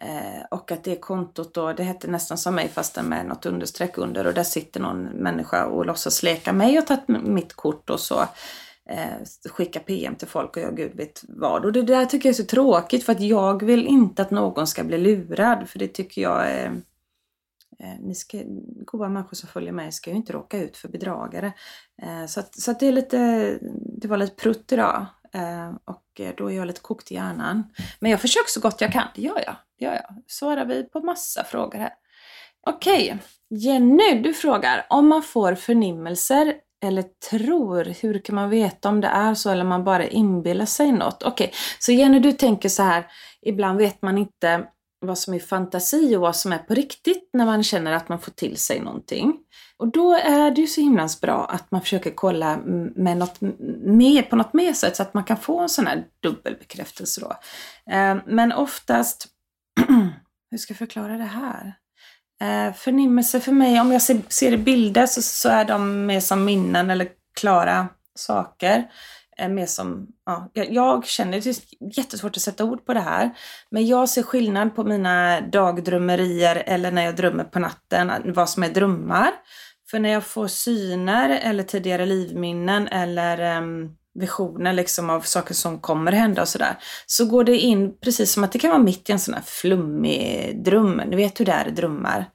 Eh, 0.00 0.44
och 0.50 0.72
att 0.72 0.84
det 0.84 0.96
kontot 0.96 1.54
då, 1.54 1.72
det 1.72 1.82
hette 1.82 2.08
nästan 2.08 2.38
som 2.38 2.54
mig 2.54 2.68
fast 2.68 3.02
med 3.02 3.26
något 3.26 3.46
understreck 3.46 3.98
under 3.98 4.26
och 4.26 4.34
där 4.34 4.44
sitter 4.44 4.80
någon 4.80 5.02
människa 5.02 5.66
och 5.66 5.86
låtsas 5.86 6.22
leka 6.22 6.52
mig 6.52 6.78
och 6.78 6.86
tagit 6.86 7.08
mitt 7.08 7.54
kort 7.54 7.90
och 7.90 8.00
så 8.00 8.20
eh, 8.90 9.50
skicka 9.50 9.80
PM 9.80 10.14
till 10.14 10.28
folk 10.28 10.56
och 10.56 10.62
jag 10.62 10.76
gud 10.76 10.96
vet 10.96 11.22
vad. 11.28 11.64
Och 11.64 11.72
det 11.72 11.82
där 11.82 12.06
tycker 12.06 12.28
jag 12.28 12.34
är 12.34 12.42
så 12.42 12.48
tråkigt 12.48 13.04
för 13.04 13.12
att 13.12 13.20
jag 13.20 13.62
vill 13.62 13.86
inte 13.86 14.22
att 14.22 14.30
någon 14.30 14.66
ska 14.66 14.84
bli 14.84 14.98
lurad 14.98 15.68
för 15.68 15.78
det 15.78 15.88
tycker 15.88 16.22
jag 16.22 16.50
är 16.50 16.66
Eh, 16.66 16.72
Eh, 17.80 18.00
ni 18.00 18.14
ska, 18.14 18.42
goda 18.86 19.08
människor 19.08 19.36
som 19.36 19.48
följer 19.48 19.72
mig 19.72 19.92
ska 19.92 20.10
ju 20.10 20.16
inte 20.16 20.32
råka 20.32 20.58
ut 20.58 20.76
för 20.76 20.88
bedragare. 20.88 21.52
Eh, 22.02 22.26
så 22.26 22.40
att, 22.40 22.60
så 22.60 22.70
att 22.70 22.80
det 22.80 22.86
är 22.86 22.92
lite, 22.92 23.18
det 24.00 24.08
var 24.08 24.16
lite 24.16 24.34
prutt 24.34 24.72
idag 24.72 25.06
eh, 25.34 25.70
och 25.84 26.20
eh, 26.20 26.34
då 26.36 26.50
är 26.50 26.56
jag 26.56 26.66
lite 26.66 26.80
kokt 26.80 27.12
i 27.12 27.14
hjärnan. 27.14 27.74
Men 28.00 28.10
jag 28.10 28.20
försöker 28.20 28.50
så 28.50 28.60
gott 28.60 28.80
jag 28.80 28.92
kan, 28.92 29.08
det 29.14 29.22
gör 29.22 29.42
jag. 29.46 29.56
Det 29.78 29.84
gör 29.84 29.92
jag. 29.92 30.22
Svarar 30.26 30.64
vi 30.64 30.82
på 30.82 31.00
massa 31.00 31.44
frågor 31.44 31.78
här. 31.78 31.92
Okej, 32.66 33.04
okay. 33.04 33.18
Jenny 33.48 34.22
du 34.22 34.34
frågar 34.34 34.86
om 34.90 35.08
man 35.08 35.22
får 35.22 35.54
förnimmelser 35.54 36.54
eller 36.84 37.04
tror, 37.30 37.84
hur 38.02 38.18
kan 38.18 38.34
man 38.34 38.50
veta 38.50 38.88
om 38.88 39.00
det 39.00 39.08
är 39.08 39.34
så 39.34 39.50
eller 39.50 39.62
om 39.62 39.68
man 39.68 39.84
bara 39.84 40.06
inbillar 40.06 40.66
sig 40.66 40.92
något? 40.92 41.22
Okej, 41.22 41.46
okay. 41.46 41.56
så 41.78 41.92
Jenny 41.92 42.18
du 42.18 42.32
tänker 42.32 42.68
så 42.68 42.82
här, 42.82 43.06
ibland 43.42 43.78
vet 43.78 44.02
man 44.02 44.18
inte 44.18 44.66
vad 45.06 45.18
som 45.18 45.34
är 45.34 45.38
fantasi 45.38 46.16
och 46.16 46.20
vad 46.20 46.36
som 46.36 46.52
är 46.52 46.58
på 46.58 46.74
riktigt 46.74 47.30
när 47.32 47.46
man 47.46 47.62
känner 47.62 47.92
att 47.92 48.08
man 48.08 48.20
får 48.20 48.32
till 48.32 48.56
sig 48.56 48.80
någonting. 48.80 49.36
Och 49.76 49.92
då 49.92 50.14
är 50.14 50.50
det 50.50 50.60
ju 50.60 50.66
så 50.66 50.80
himlans 50.80 51.20
bra 51.20 51.46
att 51.46 51.70
man 51.70 51.80
försöker 51.80 52.10
kolla 52.10 52.56
med 52.96 53.16
något 53.16 53.40
mer, 53.84 54.22
på 54.22 54.36
något 54.36 54.52
mer 54.52 54.72
sätt 54.72 54.96
så 54.96 55.02
att 55.02 55.14
man 55.14 55.24
kan 55.24 55.36
få 55.36 55.60
en 55.60 55.68
sån 55.68 55.86
här 55.86 56.04
dubbelbekräftelse 56.22 57.20
då. 57.20 57.36
Eh, 57.92 58.16
men 58.26 58.52
oftast, 58.52 59.26
hur 60.50 60.58
ska 60.58 60.70
jag 60.70 60.78
förklara 60.78 61.16
det 61.16 61.24
här? 61.24 61.74
Eh, 62.40 62.74
förnimmelse 62.74 63.40
för 63.40 63.52
mig, 63.52 63.80
om 63.80 63.92
jag 63.92 64.02
ser, 64.02 64.20
ser 64.28 64.52
i 64.52 64.56
bilder 64.56 65.06
så, 65.06 65.22
så 65.22 65.48
är 65.48 65.64
de 65.64 66.06
mer 66.06 66.20
som 66.20 66.44
minnen 66.44 66.90
eller 66.90 67.08
klara 67.40 67.88
saker. 68.14 68.90
Eh, 69.38 69.48
Mer 69.48 69.66
som, 69.66 70.06
ja, 70.26 70.50
jag, 70.52 70.72
jag 70.72 71.06
känner 71.06 71.40
det 71.40 71.46
är 71.46 71.56
jättesvårt 71.98 72.36
att 72.36 72.42
sätta 72.42 72.64
ord 72.64 72.86
på 72.86 72.94
det 72.94 73.00
här. 73.00 73.30
Men 73.70 73.86
jag 73.86 74.08
ser 74.08 74.22
skillnad 74.22 74.76
på 74.76 74.84
mina 74.84 75.40
dagdrömmerier 75.40 76.62
eller 76.66 76.90
när 76.90 77.04
jag 77.04 77.16
drömmer 77.16 77.44
på 77.44 77.58
natten, 77.58 78.12
vad 78.24 78.50
som 78.50 78.62
är 78.62 78.68
drömmar. 78.68 79.30
För 79.90 79.98
när 79.98 80.10
jag 80.10 80.24
får 80.24 80.48
syner 80.48 81.30
eller 81.30 81.62
tidigare 81.62 82.06
livminnen 82.06 82.88
eller 82.88 83.58
um, 83.58 83.96
visioner 84.14 84.72
liksom 84.72 85.10
av 85.10 85.20
saker 85.20 85.54
som 85.54 85.80
kommer 85.80 86.12
hända 86.12 86.42
och 86.42 86.48
sådär. 86.48 86.76
Så 87.06 87.26
går 87.26 87.44
det 87.44 87.58
in 87.58 87.98
precis 88.00 88.32
som 88.32 88.44
att 88.44 88.52
det 88.52 88.58
kan 88.58 88.70
vara 88.70 88.82
mitt 88.82 89.10
i 89.10 89.12
en 89.12 89.18
sån 89.18 89.34
här 89.34 89.42
flummig 89.42 90.64
dröm. 90.64 91.02
Ni 91.06 91.16
vet 91.16 91.40
hur 91.40 91.44
det 91.44 91.52
är 91.52 91.70
drömmar. 91.70 92.30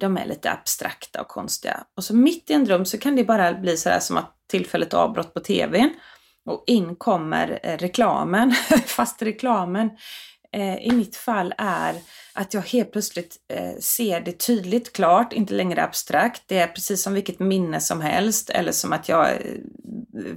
De 0.00 0.16
är 0.16 0.26
lite 0.26 0.50
abstrakta 0.50 1.20
och 1.20 1.28
konstiga. 1.28 1.84
Och 1.96 2.04
så 2.04 2.14
mitt 2.14 2.50
i 2.50 2.52
en 2.52 2.64
dröm 2.64 2.84
så 2.84 2.98
kan 2.98 3.16
det 3.16 3.24
bara 3.24 3.54
bli 3.54 3.76
sådär 3.76 4.00
som 4.00 4.16
att 4.16 4.36
tillfället 4.50 4.94
avbrott 4.94 5.34
på 5.34 5.40
tvn. 5.40 5.90
Och 6.46 6.64
in 6.66 6.96
kommer 6.96 7.60
eh, 7.62 7.76
reklamen, 7.76 8.52
fast 8.86 9.22
reklamen 9.22 9.90
eh, 10.52 10.76
i 10.76 10.90
mitt 10.90 11.16
fall 11.16 11.54
är 11.58 11.94
att 12.32 12.54
jag 12.54 12.62
helt 12.62 12.92
plötsligt 12.92 13.36
eh, 13.48 13.78
ser 13.80 14.20
det 14.20 14.32
tydligt, 14.32 14.92
klart, 14.92 15.32
inte 15.32 15.54
längre 15.54 15.82
abstrakt. 15.84 16.42
Det 16.46 16.58
är 16.58 16.66
precis 16.66 17.02
som 17.02 17.14
vilket 17.14 17.38
minne 17.38 17.80
som 17.80 18.00
helst 18.00 18.50
eller 18.50 18.72
som 18.72 18.92
att 18.92 19.08
jag 19.08 19.30
är 19.30 19.60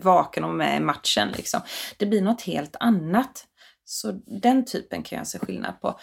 vaken 0.01 0.43
och 0.43 0.55
med 0.55 0.77
i 0.77 0.79
matchen. 0.79 1.29
Liksom. 1.35 1.61
Det 1.97 2.05
blir 2.05 2.21
något 2.21 2.41
helt 2.41 2.75
annat. 2.79 3.45
Så 3.85 4.11
den 4.41 4.65
typen 4.65 5.03
kan 5.03 5.17
jag 5.17 5.27
se 5.27 5.39
skillnad 5.39 5.81
på. 5.81 5.99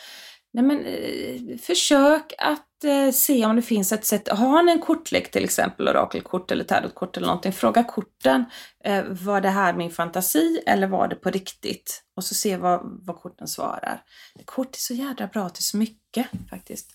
Nej, 0.52 0.64
men, 0.64 0.84
eh, 0.84 1.58
försök 1.58 2.32
att 2.38 2.84
eh, 2.84 3.10
se 3.12 3.46
om 3.46 3.56
det 3.56 3.62
finns 3.62 3.92
ett 3.92 4.04
sätt. 4.04 4.28
Har 4.28 4.62
ni 4.62 4.72
en 4.72 4.80
kortlek 4.80 5.30
till 5.30 5.44
exempel, 5.44 5.88
orakelkort 5.88 6.50
eller 6.50 6.64
tarotkort 6.64 7.16
eller 7.16 7.26
någonting, 7.26 7.52
fråga 7.52 7.84
korten. 7.84 8.44
Eh, 8.84 9.04
var 9.04 9.40
det 9.40 9.48
här 9.48 9.74
min 9.74 9.90
fantasi 9.90 10.62
eller 10.66 10.86
var 10.86 11.08
det 11.08 11.16
på 11.16 11.30
riktigt? 11.30 12.02
Och 12.16 12.24
så 12.24 12.34
se 12.34 12.56
vad, 12.56 12.80
vad 13.06 13.16
korten 13.16 13.48
svarar. 13.48 14.02
Kort 14.44 14.76
är 14.76 14.80
så 14.80 14.94
jädra 14.94 15.26
bra 15.26 15.48
till 15.48 15.64
så 15.64 15.76
mycket 15.76 16.26
faktiskt. 16.50 16.90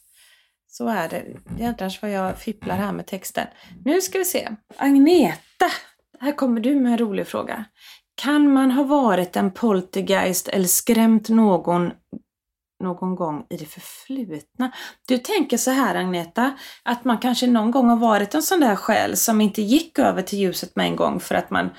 Så 0.68 0.88
är 0.88 1.10
det. 1.10 1.26
Jädrars 1.60 2.02
vad 2.02 2.12
jag 2.12 2.40
fipplar 2.40 2.76
här 2.76 2.92
med 2.92 3.08
texten. 3.08 3.48
Nu 3.86 4.02
ska 4.02 4.18
vi 4.18 4.26
se. 4.26 4.50
Agneta, 4.78 5.66
här 6.20 6.32
kommer 6.32 6.62
du 6.62 6.76
med 6.76 6.92
en 6.92 6.98
rolig 6.98 7.28
fråga. 7.28 7.66
Kan 8.16 8.54
man 8.54 8.72
ha 8.72 8.84
varit 8.84 9.36
en 9.36 9.52
poltergeist 9.52 10.48
eller 10.48 10.68
skrämt 10.68 11.30
någon 11.30 11.92
någon 12.80 13.16
gång 13.16 13.46
i 13.50 13.58
det 13.58 13.66
förflutna. 13.66 14.72
Du 15.08 15.18
tänker 15.18 15.58
så 15.58 15.72
här 15.72 15.96
Agneta, 15.96 16.58
att 16.84 17.06
man 17.06 17.18
kanske 17.18 17.48
någon 17.48 17.72
gång 17.72 17.90
har 17.90 17.98
varit 17.98 18.36
en 18.36 18.44
sån 18.44 18.60
där 18.60 18.76
själ 18.76 19.18
som 19.18 19.42
inte 19.42 19.62
gick 19.62 20.00
över 20.00 20.22
till 20.22 20.40
ljuset 20.40 20.76
med 20.76 20.86
en 20.86 20.96
gång 20.96 21.20
för 21.20 21.36
att 21.36 21.50
man 21.50 21.70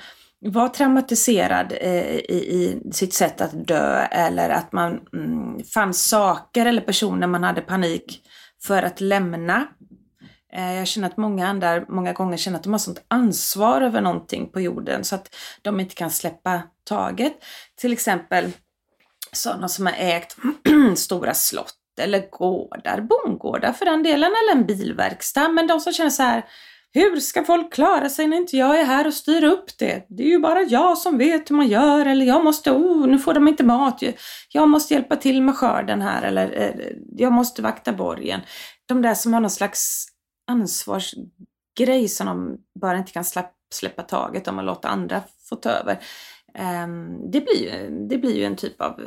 var 0.41 0.69
traumatiserad 0.69 1.73
eh, 1.81 2.15
i, 2.15 2.33
i, 2.33 2.91
sitt 2.91 3.13
sätt 3.13 3.41
att 3.41 3.67
dö 3.67 4.07
eller 4.11 4.49
att 4.49 4.71
man 4.71 4.99
mm, 5.13 5.63
fann 5.63 5.93
saker 5.93 6.65
eller 6.65 6.81
personer 6.81 7.27
man 7.27 7.43
hade 7.43 7.61
panik 7.61 8.21
för 8.63 8.83
att 8.83 9.01
lämna. 9.01 9.67
Eh, 10.53 10.73
jag 10.73 10.87
känner 10.87 11.07
att 11.07 11.17
många 11.17 11.47
andra 11.47 11.85
många 11.89 12.13
gånger 12.13 12.37
känner 12.37 12.57
att 12.57 12.63
de 12.63 12.73
har 12.73 12.79
sånt 12.79 13.05
ansvar 13.07 13.81
över 13.81 14.01
någonting 14.01 14.49
på 14.51 14.61
jorden 14.61 15.03
så 15.03 15.15
att 15.15 15.35
de 15.61 15.79
inte 15.79 15.95
kan 15.95 16.11
släppa 16.11 16.61
taget. 16.83 17.33
Till 17.75 17.93
exempel 17.93 18.51
sådana 19.31 19.69
som 19.69 19.85
har 19.85 19.93
ägt 19.97 20.35
stora 20.95 21.33
slott 21.33 21.75
eller 21.99 22.29
gårdar, 22.29 23.01
bondgårdar 23.01 23.73
för 23.73 23.85
den 23.85 24.03
delen, 24.03 24.31
eller 24.31 24.59
en 24.59 24.65
bilverkstad. 24.65 25.49
Men 25.49 25.67
de 25.67 25.79
som 25.79 25.93
känner 25.93 26.09
så 26.09 26.23
här, 26.23 26.45
hur 26.91 27.19
ska 27.19 27.43
folk 27.43 27.73
klara 27.73 28.09
sig 28.09 28.27
när 28.27 28.37
inte 28.37 28.57
jag 28.57 28.79
är 28.79 28.85
här 28.85 29.07
och 29.07 29.13
styr 29.13 29.43
upp 29.43 29.77
det? 29.77 30.05
Det 30.09 30.23
är 30.23 30.27
ju 30.27 30.39
bara 30.39 30.61
jag 30.61 30.97
som 30.97 31.17
vet 31.17 31.51
hur 31.51 31.55
man 31.55 31.67
gör 31.67 32.05
eller 32.05 32.25
jag 32.25 32.43
måste, 32.43 32.71
oh, 32.71 33.07
nu 33.07 33.19
får 33.19 33.33
de 33.33 33.47
inte 33.47 33.63
mat. 33.63 34.03
Jag 34.49 34.69
måste 34.69 34.93
hjälpa 34.93 35.15
till 35.15 35.41
med 35.41 35.55
skörden 35.55 36.01
här 36.01 36.21
eller 36.21 36.61
eh, 36.61 36.93
jag 37.17 37.33
måste 37.33 37.61
vakta 37.61 37.93
borgen. 37.93 38.41
De 38.85 39.01
där 39.01 39.13
som 39.13 39.33
har 39.33 39.41
någon 39.41 39.49
slags 39.49 40.07
ansvarsgrej 40.51 42.07
som 42.07 42.27
de 42.27 42.57
bara 42.81 42.97
inte 42.97 43.11
kan 43.11 43.25
släppa, 43.25 43.51
släppa 43.73 44.03
taget 44.03 44.47
om 44.47 44.57
och 44.57 44.63
låta 44.63 44.87
andra 44.87 45.21
få 45.49 45.55
ta 45.55 45.69
över. 45.69 45.99
Ehm, 46.59 47.31
det 47.31 47.41
blir, 47.41 47.55
ju, 47.55 47.89
det 48.07 48.17
blir 48.17 48.35
ju 48.35 48.43
en 48.43 48.55
typ 48.55 48.81
av 48.81 49.01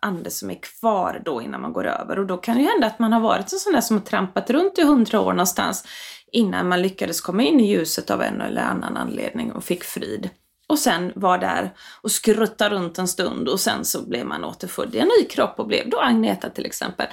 ande 0.00 0.30
som 0.30 0.50
är 0.50 0.58
kvar 0.62 1.22
då 1.24 1.42
innan 1.42 1.60
man 1.60 1.72
går 1.72 1.86
över 1.86 2.18
och 2.18 2.26
då 2.26 2.36
kan 2.36 2.56
det 2.56 2.62
ju 2.62 2.68
hända 2.68 2.86
att 2.86 2.98
man 2.98 3.12
har 3.12 3.20
varit 3.20 3.52
en 3.52 3.58
sån 3.58 3.72
där 3.72 3.80
som 3.80 3.96
har 3.96 4.04
trampat 4.04 4.50
runt 4.50 4.78
i 4.78 4.82
hundra 4.82 5.20
år 5.20 5.32
någonstans 5.32 5.84
innan 6.32 6.68
man 6.68 6.82
lyckades 6.82 7.20
komma 7.20 7.42
in 7.42 7.60
i 7.60 7.70
ljuset 7.70 8.10
av 8.10 8.22
en 8.22 8.40
eller 8.40 8.62
annan 8.62 8.96
anledning 8.96 9.52
och 9.52 9.64
fick 9.64 9.84
frid. 9.84 10.30
Och 10.66 10.78
sen 10.78 11.12
var 11.14 11.38
där 11.38 11.74
och 12.02 12.10
skrutta 12.10 12.70
runt 12.70 12.98
en 12.98 13.08
stund 13.08 13.48
och 13.48 13.60
sen 13.60 13.84
så 13.84 14.02
blev 14.08 14.26
man 14.26 14.44
återfödd 14.44 14.94
i 14.94 14.98
en 14.98 15.08
ny 15.18 15.24
kropp 15.24 15.54
och 15.56 15.66
blev 15.66 15.90
då 15.90 16.00
Agneta 16.00 16.50
till 16.50 16.66
exempel. 16.66 17.06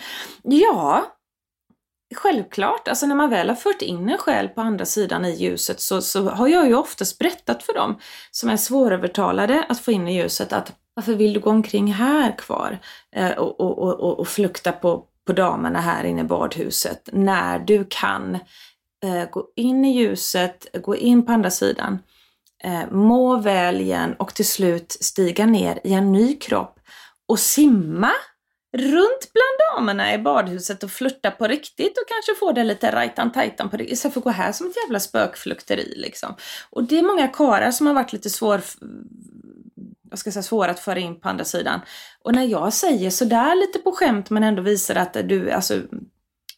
Ja, 0.44 1.15
Självklart, 2.16 2.88
alltså 2.88 3.06
när 3.06 3.16
man 3.16 3.30
väl 3.30 3.50
har 3.50 3.56
fört 3.56 3.82
in 3.82 4.10
en 4.10 4.18
själ 4.18 4.50
på 4.50 4.62
andra 4.62 4.86
sidan 4.86 5.26
i 5.26 5.36
ljuset 5.36 5.82
så, 5.82 6.02
så 6.02 6.30
har 6.30 6.48
jag 6.48 6.68
ju 6.68 6.76
oftast 6.76 7.20
berättat 7.20 7.64
för 7.64 7.74
dem 7.74 8.00
som 8.32 8.50
är 8.50 8.58
svårövertalade 8.58 9.66
att 9.70 9.80
få 9.80 9.92
in 9.92 10.08
i 10.08 10.18
ljuset 10.18 10.54
att 10.54 10.74
varför 10.94 11.14
vill 11.14 11.34
du 11.34 11.40
gå 11.40 11.50
omkring 11.50 11.94
här 11.94 12.38
kvar 12.38 12.80
eh, 13.16 13.32
och, 13.32 13.60
och, 13.60 13.78
och, 13.80 14.20
och 14.20 14.28
flukta 14.28 14.72
på, 14.72 15.04
på 15.28 15.34
damerna 15.34 15.82
här 15.82 16.04
inne 16.04 16.22
i 16.22 16.24
badhuset 16.24 17.10
när 17.12 17.60
du 17.60 17.86
kan 17.90 18.36
eh, 19.04 19.30
gå 19.32 19.48
in 19.56 19.86
i 19.86 19.98
ljuset, 19.98 20.68
gå 20.84 20.96
in 20.96 21.26
på 21.26 21.32
andra 21.32 21.52
sidan, 21.52 22.00
eh, 22.64 22.92
må 22.92 23.38
väl 23.38 23.82
igen 23.82 24.16
och 24.20 24.34
till 24.34 24.48
slut 24.48 24.92
stiga 24.92 25.46
ner 25.46 25.80
i 25.84 25.94
en 25.94 26.12
ny 26.12 26.36
kropp 26.36 26.80
och 27.28 27.40
simma 27.40 28.12
runt 28.78 29.34
bland 29.34 29.76
damerna 29.76 30.14
i 30.14 30.18
badhuset 30.18 30.84
och 30.84 30.92
flirta 30.92 31.32
på 31.32 31.48
riktigt 31.48 31.98
och 31.98 32.08
kanske 32.08 32.36
få 32.40 32.52
det 32.52 32.64
lite 32.64 32.92
rajtan 32.92 33.32
tajtan 33.32 33.70
på 33.70 33.78
det 33.78 33.92
istället 33.92 34.14
för 34.14 34.20
att 34.20 34.24
gå 34.24 34.30
här 34.30 34.52
som 34.52 34.68
ett 34.68 34.78
jävla 34.86 35.00
spökflukteri 35.00 35.94
liksom. 35.96 36.36
Och 36.70 36.84
det 36.84 37.00
är 37.00 37.04
många 37.04 37.28
karar 37.28 37.72
som 37.72 37.88
har 37.88 37.94
varit 37.94 38.14
lite 38.14 38.30
svår, 38.30 38.62
vad 40.10 40.20
ska 40.20 40.28
jag 40.28 40.34
säga, 40.34 40.44
svåra 40.44 40.72
att 40.72 40.80
föra 40.80 41.00
in 41.00 41.20
på 41.20 41.30
andra 41.30 41.46
sidan. 41.46 41.80
Och 42.22 42.36
när 42.36 42.44
jag 42.44 42.74
säger 42.74 43.10
sådär 43.10 43.56
lite 43.56 43.80
på 43.80 43.92
skämt 43.92 44.30
men 44.30 44.44
ändå 44.44 44.62
visar 44.62 44.96
att 44.96 45.14
du, 45.14 45.52
alltså 45.52 45.82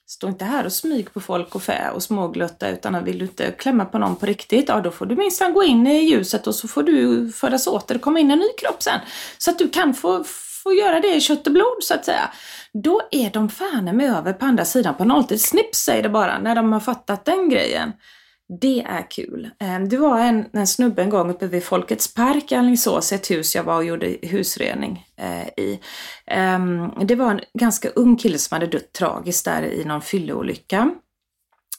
Stå 0.09 0.27
inte 0.27 0.45
här 0.45 0.65
och 0.65 0.73
smyg 0.73 1.13
på 1.13 1.19
folk 1.19 1.55
och 1.55 1.63
fä 1.63 1.91
och 1.93 2.03
småglutta 2.03 2.69
utan 2.69 3.03
vill 3.03 3.19
du 3.19 3.25
inte 3.25 3.51
klämma 3.51 3.85
på 3.85 3.97
någon 3.97 4.15
på 4.15 4.25
riktigt, 4.25 4.69
ja 4.69 4.81
då 4.81 4.91
får 4.91 5.05
du 5.05 5.15
minsann 5.15 5.53
gå 5.53 5.63
in 5.63 5.87
i 5.87 6.03
ljuset 6.03 6.47
och 6.47 6.55
så 6.55 6.67
får 6.67 6.83
du 6.83 7.29
föras 7.31 7.67
åter 7.67 7.95
och 7.95 8.01
komma 8.01 8.19
in 8.19 8.29
i 8.29 8.33
en 8.33 8.39
ny 8.39 8.49
kropp 8.57 8.83
sen. 8.83 8.99
Så 9.37 9.51
att 9.51 9.59
du 9.59 9.69
kan 9.69 9.93
få 9.93 10.23
får 10.67 10.73
göra 10.73 10.99
det 10.99 11.15
i 11.15 11.21
kött 11.21 11.47
och 11.47 11.53
blod 11.53 11.83
så 11.83 11.93
att 11.93 12.05
säga. 12.05 12.29
Då 12.83 13.01
är 13.11 13.29
de 13.29 13.49
fan 13.49 13.97
med 13.97 14.17
över 14.17 14.33
på 14.33 14.45
andra 14.45 14.65
sidan 14.65 14.95
på 14.95 15.05
nolltid. 15.05 15.41
Snips 15.41 15.77
säger 15.77 16.03
det 16.03 16.09
bara 16.09 16.39
när 16.39 16.55
de 16.55 16.73
har 16.73 16.79
fattat 16.79 17.25
den 17.25 17.49
grejen. 17.49 17.91
Det 18.61 18.81
är 18.81 19.11
kul. 19.11 19.49
Ehm, 19.59 19.89
det 19.89 19.97
var 19.97 20.19
en, 20.19 20.45
en 20.53 20.67
snubbe 20.67 21.01
en 21.01 21.09
gång 21.09 21.29
uppe 21.29 21.47
vid 21.47 21.63
Folkets 21.63 22.13
park 22.13 22.51
i 22.51 22.55
Alingsås, 22.55 23.11
ett 23.11 23.31
hus 23.31 23.55
jag 23.55 23.63
var 23.63 23.75
och 23.75 23.85
gjorde 23.85 24.17
husrening 24.21 25.05
eh, 25.17 25.47
i. 25.47 25.79
Ehm, 26.27 26.91
det 27.07 27.15
var 27.15 27.31
en 27.31 27.39
ganska 27.53 27.89
ung 27.89 28.17
kille 28.17 28.37
som 28.37 28.55
hade 28.55 28.67
dött 28.67 28.93
tragiskt 28.93 29.45
där 29.45 29.63
i 29.63 29.83
någon 29.83 30.01
fylleolycka 30.01 30.91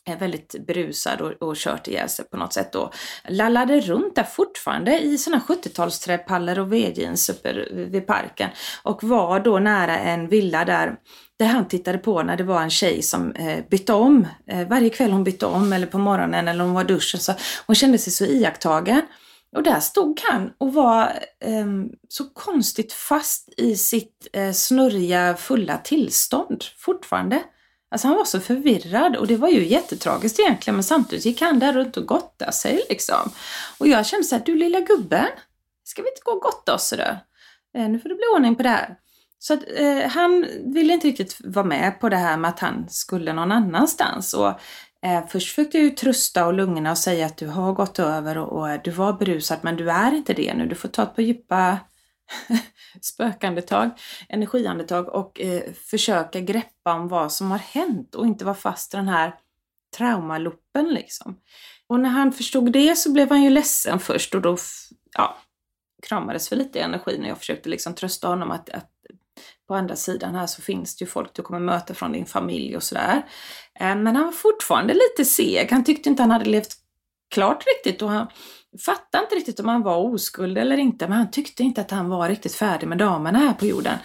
Eh, 0.09 0.19
väldigt 0.19 0.67
brusad 0.67 1.21
och, 1.21 1.49
och 1.49 1.57
kört 1.57 1.89
ihjäl 1.89 2.09
sig 2.09 2.25
på 2.25 2.37
något 2.37 2.53
sätt 2.53 2.73
då. 2.73 2.93
Lallade 3.29 3.81
runt 3.81 4.15
där 4.15 4.25
fortfarande 4.25 5.01
i 5.01 5.19
såna 5.19 5.39
70-talsträpallar 5.49 6.59
och 6.59 6.73
vedjeans 6.73 7.29
uppe 7.29 7.53
vid 7.73 8.07
parken 8.07 8.51
och 8.83 9.05
var 9.05 9.41
då 9.41 9.59
nära 9.59 9.99
en 9.99 10.29
villa 10.29 10.65
där 10.65 10.97
där 11.39 11.47
han 11.47 11.69
tittade 11.69 11.99
på 11.99 12.23
när 12.23 12.37
det 12.37 12.45
var 12.45 12.63
en 12.63 12.71
tjej 12.71 13.03
som 13.03 13.33
eh, 13.33 13.65
bytte 13.71 13.93
om. 13.93 14.27
Eh, 14.47 14.69
varje 14.69 14.91
kväll 14.91 15.11
hon 15.11 15.25
bytte 15.25 15.47
om 15.47 15.73
eller 15.73 15.87
på 15.87 15.99
morgonen 15.99 16.49
eller 16.49 16.65
hon 16.65 16.75
var 16.75 16.85
i 16.85 16.87
duschen 16.87 17.21
så 17.21 17.33
hon 17.67 17.77
kände 17.77 17.99
sig 17.99 18.13
så 18.13 18.25
iakttagen. 18.25 19.03
Och 19.57 19.63
där 19.63 19.81
stod 19.81 20.21
han 20.25 20.51
och 20.59 20.75
var 20.75 21.05
eh, 21.45 21.67
så 22.09 22.25
konstigt 22.25 22.93
fast 22.93 23.49
i 23.57 23.77
sitt 23.77 24.29
eh, 24.33 24.53
snurriga 24.53 25.37
fulla 25.37 25.79
tillstånd 25.79 26.65
fortfarande. 26.79 27.43
Alltså 27.91 28.09
han 28.09 28.17
var 28.17 28.25
så 28.25 28.41
förvirrad 28.41 29.17
och 29.17 29.27
det 29.27 29.37
var 29.37 29.49
ju 29.49 29.67
jättetragiskt 29.67 30.41
egentligen 30.41 30.75
men 30.77 30.85
samtidigt 30.85 31.25
gick 31.25 31.41
han 31.41 31.59
där 31.59 31.73
runt 31.73 31.97
och 31.97 32.07
gottade 32.07 32.53
sig 32.53 32.83
liksom. 32.89 33.31
Och 33.79 33.89
jag 33.89 34.07
kände 34.07 34.25
såhär, 34.25 34.43
du 34.47 34.55
lilla 34.55 34.81
gubben, 34.81 35.27
ska 35.85 36.03
vi 36.03 36.09
inte 36.09 36.21
gå 36.25 36.33
och 36.33 36.43
gotta 36.43 36.75
oss 36.75 36.89
sådär? 36.89 37.19
Eh, 37.77 37.89
nu 37.89 37.99
får 37.99 38.09
det 38.09 38.15
bli 38.15 38.25
ordning 38.35 38.57
på 38.57 38.63
det 38.63 38.69
här. 38.69 38.97
Så 39.39 39.55
att, 39.55 39.61
eh, 39.77 40.11
han 40.11 40.47
ville 40.65 40.93
inte 40.93 41.07
riktigt 41.07 41.37
vara 41.45 41.67
med 41.67 42.01
på 42.01 42.09
det 42.09 42.17
här 42.17 42.37
med 42.37 42.49
att 42.49 42.61
han 42.61 42.89
skulle 42.89 43.33
någon 43.33 43.53
annanstans. 43.53 44.35
Och, 44.35 44.49
eh, 45.03 45.27
först 45.29 45.49
försökte 45.49 45.79
jag 45.79 45.85
ju 45.85 45.91
trösta 45.91 46.47
och 46.47 46.55
lugna 46.55 46.91
och 46.91 46.99
säga 46.99 47.27
att 47.27 47.37
du 47.37 47.47
har 47.47 47.73
gått 47.73 47.99
över 47.99 48.39
och, 48.39 48.63
och 48.63 48.79
du 48.85 48.91
var 48.91 49.13
berusad 49.13 49.59
men 49.63 49.77
du 49.77 49.91
är 49.91 50.13
inte 50.15 50.33
det 50.35 50.55
nu. 50.55 50.67
Du 50.67 50.75
får 50.75 50.89
ta 50.89 51.03
ett 51.03 51.17
par 51.17 51.23
djupa 51.23 51.79
spökandetag, 53.01 53.91
energiandetag 54.29 55.09
och 55.09 55.41
eh, 55.41 55.73
försöka 55.73 56.41
greppa 56.41 56.95
om 56.95 57.09
vad 57.09 57.33
som 57.33 57.51
har 57.51 57.59
hänt 57.59 58.15
och 58.15 58.27
inte 58.27 58.45
vara 58.45 58.55
fast 58.55 58.95
i 58.95 58.97
den 58.97 59.09
här 59.09 59.35
traumaloppen 59.97 60.89
liksom. 60.89 61.41
Och 61.87 62.01
när 62.01 62.09
han 62.09 62.33
förstod 62.33 62.73
det 62.73 62.97
så 62.97 63.13
blev 63.13 63.29
han 63.29 63.43
ju 63.43 63.51
ledsen 63.51 63.99
först 63.99 64.35
och 64.35 64.43
då 64.43 64.57
ja, 65.13 65.39
kramades 66.03 66.49
för 66.49 66.57
lite 66.57 66.81
energi 66.81 67.19
när 67.19 67.29
jag 67.29 67.39
försökte 67.39 67.69
liksom 67.69 67.95
trösta 67.95 68.29
honom 68.29 68.51
att, 68.51 68.71
att 68.71 68.91
på 69.69 69.75
andra 69.75 69.97
sidan 69.97 70.35
här 70.35 70.47
så 70.47 70.63
finns 70.63 70.97
det 70.97 71.03
ju 71.03 71.11
folk 71.11 71.35
du 71.35 71.43
kommer 71.43 71.61
möta 71.61 71.95
från 71.95 72.13
din 72.13 72.27
familj 72.27 72.77
och 72.77 72.83
sådär. 72.83 73.27
Eh, 73.81 73.97
men 73.97 74.17
han 74.17 74.25
var 74.25 74.33
fortfarande 74.33 74.95
lite 74.95 75.25
seg. 75.25 75.71
Han 75.71 75.85
tyckte 75.85 76.09
inte 76.09 76.23
han 76.23 76.31
hade 76.31 76.45
levt 76.45 76.77
klart 77.31 77.65
riktigt 77.67 78.03
och 78.03 78.11
han 78.11 78.27
fattade 78.85 79.25
inte 79.25 79.35
riktigt 79.35 79.61
om 79.61 79.69
han 79.69 79.83
var 79.83 79.97
oskuld 79.97 80.59
eller 80.59 80.77
inte. 80.77 81.09
Men 81.09 81.19
han 81.19 81.31
tyckte 81.31 81.63
inte 81.63 81.81
att 81.81 81.91
han 81.91 82.09
var 82.09 82.29
riktigt 82.29 82.55
färdig 82.55 82.87
med 82.87 82.99
damerna 82.99 83.39
här 83.39 83.53
på 83.53 83.67
jorden. 83.67 83.99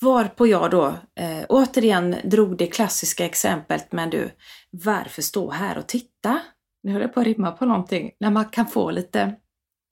Varpå 0.00 0.46
jag 0.46 0.70
då 0.70 0.86
eh, 1.20 1.44
återigen 1.48 2.16
drog 2.24 2.56
det 2.56 2.66
klassiska 2.66 3.24
exemplet, 3.24 3.92
men 3.92 4.10
du, 4.10 4.30
varför 4.70 5.22
stå 5.22 5.50
här 5.50 5.78
och 5.78 5.86
titta? 5.86 6.40
Nu 6.82 6.92
höll 6.92 7.02
jag 7.02 7.14
på 7.14 7.20
att 7.20 7.26
rimma 7.26 7.50
på 7.50 7.66
någonting, 7.66 8.10
när 8.20 8.30
man 8.30 8.44
kan 8.44 8.66
få 8.66 8.90
lite 8.90 9.34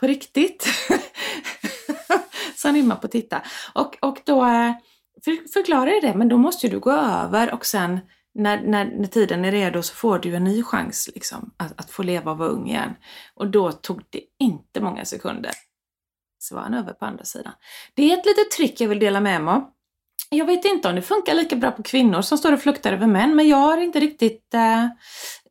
på 0.01 0.07
riktigt. 0.07 0.67
Så 2.57 2.69
han 2.69 2.75
rimmar 2.75 2.97
på 2.97 3.09
titta. 3.09 3.43
Och, 3.75 3.97
och 4.01 4.19
då 4.25 4.45
eh, 4.45 4.73
för, 5.25 5.53
förklarar 5.53 5.91
jag 5.91 6.03
det, 6.03 6.15
men 6.15 6.29
då 6.29 6.37
måste 6.37 6.69
du 6.69 6.81
gå 6.81 6.93
över 6.93 7.55
och 7.55 7.67
sen 7.67 8.01
när, 8.37 8.63
när, 8.63 8.85
när 8.85 9.07
tiden 9.07 9.45
är 9.45 9.53
redo 9.53 9.83
så 9.83 9.95
får 9.95 10.19
du 10.19 10.37
en 10.37 10.45
ny 10.45 10.63
chans 10.63 11.11
liksom, 11.15 11.55
att, 11.57 11.81
att 11.81 11.91
få 11.91 12.03
leva 12.03 12.31
och 12.31 12.39
vara 12.39 12.49
ung 12.49 12.69
igen. 12.69 12.95
Och 13.35 13.47
då 13.47 13.73
tog 13.73 14.03
det 14.11 14.21
inte 14.39 14.81
många 14.81 15.05
sekunder. 15.05 15.53
Så 16.39 16.55
var 16.55 16.63
han 16.63 16.75
över 16.75 16.93
på 16.93 17.05
andra 17.05 17.25
sidan. 17.25 17.53
Det 17.95 18.13
är 18.13 18.19
ett 18.19 18.27
litet 18.27 18.51
trick 18.51 18.81
jag 18.81 18.89
vill 18.89 18.99
dela 18.99 19.21
med 19.21 19.43
mig 19.43 19.55
av. 19.55 19.71
Jag 20.31 20.47
vet 20.47 20.65
inte 20.65 20.89
om 20.89 20.95
det 20.95 21.03
funkar 21.03 21.35
lika 21.35 21.57
bra 21.57 21.71
på 21.71 21.83
kvinnor 21.83 22.23
som 22.23 22.39
står 22.39 22.53
och 22.53 22.61
fluktar 22.61 22.93
över 22.93 23.07
män, 23.07 23.37
men 23.37 23.49
jag 23.49 23.57
har 23.57 23.79
inte 23.79 24.01
riktigt, 24.01 24.55
eh, 24.55 24.85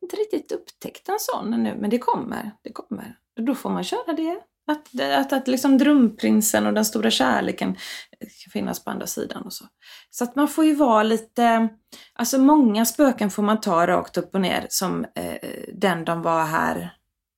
inte 0.02 0.16
riktigt 0.16 0.52
upptäckt 0.52 1.08
en 1.08 1.18
sån 1.18 1.62
nu. 1.62 1.76
Men 1.80 1.90
det 1.90 1.98
kommer, 1.98 2.50
det 2.62 2.72
kommer. 2.72 3.16
Då 3.46 3.54
får 3.54 3.70
man 3.70 3.84
köra 3.84 4.12
det. 4.12 4.40
Att, 4.68 5.00
att, 5.00 5.32
att 5.32 5.48
liksom 5.48 5.78
drömprinsen 5.78 6.66
och 6.66 6.72
den 6.72 6.84
stora 6.84 7.10
kärleken 7.10 7.76
kan 8.20 8.50
finnas 8.52 8.84
på 8.84 8.90
andra 8.90 9.06
sidan 9.06 9.42
och 9.42 9.52
så. 9.52 9.64
Så 10.10 10.24
att 10.24 10.36
man 10.36 10.48
får 10.48 10.64
ju 10.64 10.74
vara 10.74 11.02
lite, 11.02 11.68
alltså 12.14 12.38
många 12.38 12.86
spöken 12.86 13.30
får 13.30 13.42
man 13.42 13.60
ta 13.60 13.86
rakt 13.86 14.16
upp 14.16 14.34
och 14.34 14.40
ner 14.40 14.66
som 14.68 15.04
eh, 15.14 15.50
den 15.74 16.04
de 16.04 16.22
var 16.22 16.44
här 16.44 16.92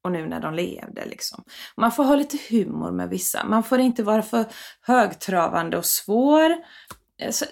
och 0.04 0.12
nu 0.12 0.26
när 0.26 0.40
de 0.40 0.54
levde 0.54 1.04
liksom. 1.06 1.44
Man 1.76 1.92
får 1.92 2.04
ha 2.04 2.16
lite 2.16 2.38
humor 2.50 2.90
med 2.90 3.08
vissa. 3.08 3.44
Man 3.44 3.62
får 3.62 3.78
inte 3.78 4.02
vara 4.02 4.22
för 4.22 4.44
högtravande 4.80 5.78
och 5.78 5.86
svår. 5.86 6.56
Alltså, 7.26 7.44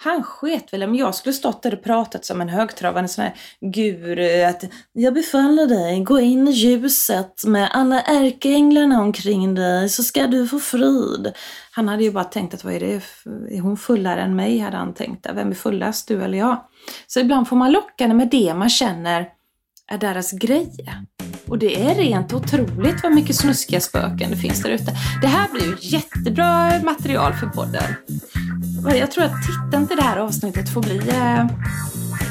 han 0.00 0.22
sket 0.22 0.72
väl 0.72 0.82
om 0.82 0.94
jag 0.94 1.14
skulle 1.14 1.32
stått 1.32 1.62
där 1.62 1.74
och 1.74 1.82
pratat 1.82 2.24
som 2.24 2.40
en 2.40 2.48
högtravande 2.48 3.08
sån 3.08 3.24
här 3.24 3.34
guru 3.60 4.42
att 4.42 4.64
jag 4.92 5.14
befaller 5.14 5.66
dig, 5.66 6.00
gå 6.00 6.20
in 6.20 6.48
i 6.48 6.50
ljuset 6.50 7.44
med 7.46 7.70
alla 7.72 8.00
ärkeänglarna 8.00 9.00
omkring 9.00 9.54
dig 9.54 9.88
så 9.88 10.02
ska 10.02 10.26
du 10.26 10.48
få 10.48 10.58
frid. 10.58 11.32
Han 11.70 11.88
hade 11.88 12.04
ju 12.04 12.12
bara 12.12 12.24
tänkt 12.24 12.54
att 12.54 12.64
vad 12.64 12.74
är 12.74 12.80
det, 12.80 13.02
är 13.56 13.60
hon 13.60 13.76
fullare 13.76 14.20
än 14.20 14.36
mig 14.36 14.58
hade 14.58 14.76
han 14.76 14.94
tänkt. 14.94 15.26
Vem 15.34 15.50
är 15.50 15.54
fullast, 15.54 16.08
du 16.08 16.22
eller 16.22 16.38
jag? 16.38 16.64
Så 17.06 17.20
ibland 17.20 17.48
får 17.48 17.56
man 17.56 17.72
locka 17.72 18.08
med 18.08 18.28
det 18.30 18.54
man 18.54 18.70
känner 18.70 19.28
är 19.90 19.98
deras 19.98 20.32
grej. 20.32 20.72
Och 21.48 21.58
det 21.58 21.82
är 21.82 21.94
rent 21.94 22.32
otroligt 22.32 23.02
vad 23.02 23.12
mycket 23.12 23.36
snuskiga 23.36 23.80
spöken 23.80 24.30
det 24.30 24.36
finns 24.36 24.62
där 24.62 24.70
ute. 24.70 24.96
Det 25.20 25.26
här 25.26 25.48
blir 25.52 25.66
ju 25.66 25.76
jättebra 25.80 26.80
material 26.82 27.32
för 27.32 27.46
podden. 27.46 27.94
Jag 28.98 29.10
tror 29.10 29.24
att 29.24 29.42
titeln 29.46 29.88
till 29.88 29.96
det 29.96 30.02
här 30.02 30.16
avsnittet 30.16 30.68
får 30.68 30.82
bli 30.82 31.08
eh, 31.08 31.46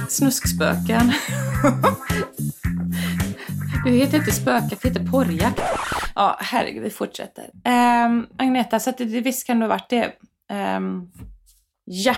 Snuskspöken. 0.10 1.14
Du 3.86 3.94
heter 3.94 4.18
inte 4.18 4.32
spöka, 4.32 4.76
det 4.82 4.88
heter 4.88 5.06
porrjakt. 5.12 5.62
Ja, 6.16 6.38
herregud, 6.40 6.84
vi 6.84 6.90
fortsätter. 6.90 7.44
Um, 8.06 8.28
Agneta, 8.38 8.80
så 8.80 8.90
att 8.90 8.98
det, 8.98 9.06
visst 9.06 9.48
kan 9.48 9.60
det 9.60 9.66
ha 9.66 9.70
varit 9.70 9.90
det. 9.90 10.14
Um, 10.78 11.12
ja. 11.86 12.16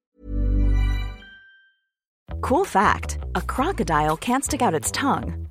Cool 2.42 2.66
fact 2.66 3.18
a 3.36 3.42
crocodile 3.48 4.16
can't 4.16 4.42
stick 4.42 4.62
out 4.62 4.74
its 4.74 4.92
tongue. 4.92 5.49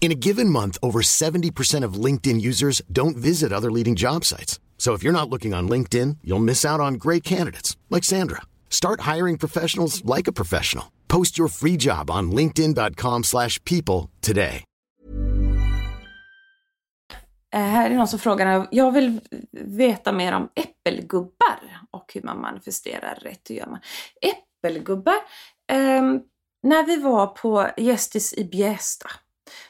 In 0.00 0.12
a 0.12 0.14
given 0.14 0.48
month, 0.48 0.78
over 0.82 1.00
70% 1.02 1.84
of 1.84 2.04
LinkedIn 2.04 2.40
users 2.40 2.80
don't 2.92 3.16
visit 3.16 3.52
other 3.52 3.72
leading 3.72 3.96
job 3.96 4.24
sites. 4.24 4.60
So 4.78 4.94
if 4.94 5.02
you're 5.02 5.12
not 5.12 5.28
looking 5.28 5.52
on 5.52 5.68
LinkedIn, 5.68 6.18
you'll 6.22 6.44
miss 6.44 6.64
out 6.64 6.78
on 6.78 6.94
great 6.94 7.24
candidates 7.24 7.76
like 7.90 8.04
Sandra. 8.04 8.42
Start 8.70 9.00
hiring 9.00 9.36
professionals 9.36 10.04
like 10.04 10.28
a 10.28 10.32
professional. 10.32 10.92
Post 11.08 11.38
your 11.38 11.48
free 11.48 11.76
job 11.76 12.10
on 12.10 12.30
linkedin.com/people 12.30 14.10
today. 14.20 14.62
Uh, 17.54 17.60
här 17.60 17.90
är 17.90 17.94
någon 17.94 18.08
som 18.08 18.18
frågar, 18.18 18.68
jag 18.70 18.92
vill 18.92 19.20
veta 19.52 20.12
mer 20.12 20.32
om 20.32 20.48
äppelgubbar 20.54 21.80
och 21.90 22.12
hur 22.14 22.22
man 22.22 22.40
manifesterar 22.40 23.18
rätt. 23.22 23.50
Hur 23.50 23.56
gör 23.56 23.66
man? 23.66 23.80
Äppelgubbar? 24.20 25.14
um, 25.72 26.22
när 26.62 26.86
vi 26.86 26.96
var 26.96 27.26
på 27.26 27.70
Gästis 27.76 28.34
i 28.34 28.44
Bjästa 28.44 29.10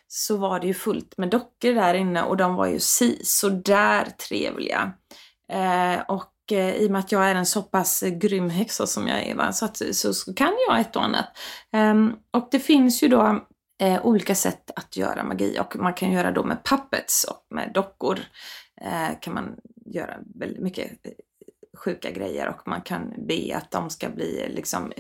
så 0.09 0.37
var 0.37 0.61
det 0.61 0.67
ju 0.67 0.75
fullt 0.75 1.19
med 1.19 1.31
dockor 1.31 1.75
där 1.75 1.95
inne 1.95 2.23
och 2.23 2.37
de 2.37 2.55
var 2.55 2.67
ju 2.67 2.81
si 2.81 3.21
sådär 3.25 4.05
trevliga. 4.29 4.93
Eh, 5.53 6.01
och 6.09 6.53
eh, 6.53 6.75
i 6.75 6.87
och 6.87 6.91
med 6.91 6.99
att 6.99 7.13
jag 7.13 7.31
är 7.31 7.35
en 7.35 7.47
så 7.47 7.63
pass 7.63 8.03
grym 8.07 8.51
häxa 8.51 8.87
som 8.87 9.09
jag 9.09 9.23
är, 9.23 9.35
va, 9.35 9.53
så, 9.53 9.65
att, 9.65 9.83
så, 9.93 10.15
så 10.15 10.35
kan 10.35 10.53
jag 10.69 10.81
ett 10.81 10.97
och 10.97 11.05
annat. 11.05 11.27
Eh, 11.73 11.95
och 12.31 12.49
det 12.51 12.61
finns 12.61 13.03
ju 13.03 13.09
då 13.09 13.47
eh, 13.83 14.07
olika 14.07 14.35
sätt 14.35 14.71
att 14.77 14.97
göra 14.97 15.25
magi 15.25 15.59
och 15.61 15.77
man 15.77 15.95
kan 15.95 16.13
göra 16.13 16.31
då 16.31 16.45
med 16.45 16.65
puppets 16.65 17.25
och 17.25 17.47
med 17.57 17.71
dockor. 17.75 18.19
Eh, 18.81 19.21
kan 19.21 19.35
man 19.35 19.57
göra 19.87 20.17
väldigt 20.35 20.63
mycket 20.63 20.87
eh, 20.87 21.13
sjuka 21.79 22.11
grejer 22.11 22.49
och 22.49 22.69
man 22.69 22.83
kan 22.83 23.15
be 23.19 23.57
att 23.57 23.71
de 23.71 23.91
ska 23.91 24.09
bli 24.09 24.49
liksom 24.49 24.93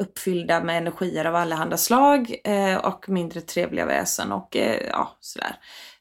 uppfyllda 0.00 0.64
med 0.64 0.78
energier 0.78 1.24
av 1.24 1.34
allehanda 1.34 1.76
slag 1.76 2.40
eh, 2.44 2.76
och 2.76 3.08
mindre 3.08 3.40
trevliga 3.40 3.86
väsen 3.86 4.32
och 4.32 4.56
eh, 4.56 4.88
ja, 4.88 5.16
sådär. 5.20 5.56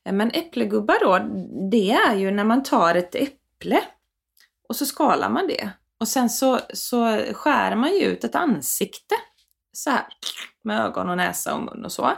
Eh, 0.06 0.14
men 0.14 0.32
äpplegubbar 0.32 0.98
då, 1.02 1.20
det 1.72 1.92
är 1.92 2.16
ju 2.16 2.32
när 2.32 2.44
man 2.44 2.64
tar 2.64 2.96
ett 2.96 3.16
äpple 3.16 3.82
och 4.70 4.76
så 4.76 4.86
skalar 4.86 5.30
man 5.30 5.48
det. 5.48 5.70
Och 6.00 6.08
sen 6.08 6.30
så, 6.30 6.60
så 6.74 7.18
skär 7.34 7.76
man 7.76 7.94
ju 7.94 8.06
ut 8.06 8.24
ett 8.24 8.36
ansikte 8.36 9.16
så 9.74 9.90
här 9.90 10.06
med 10.64 10.80
ögon 10.86 11.10
och 11.10 11.18
näsa 11.18 11.56
och 11.56 11.64
mun 11.64 11.86
och 11.86 11.92
så. 11.92 12.14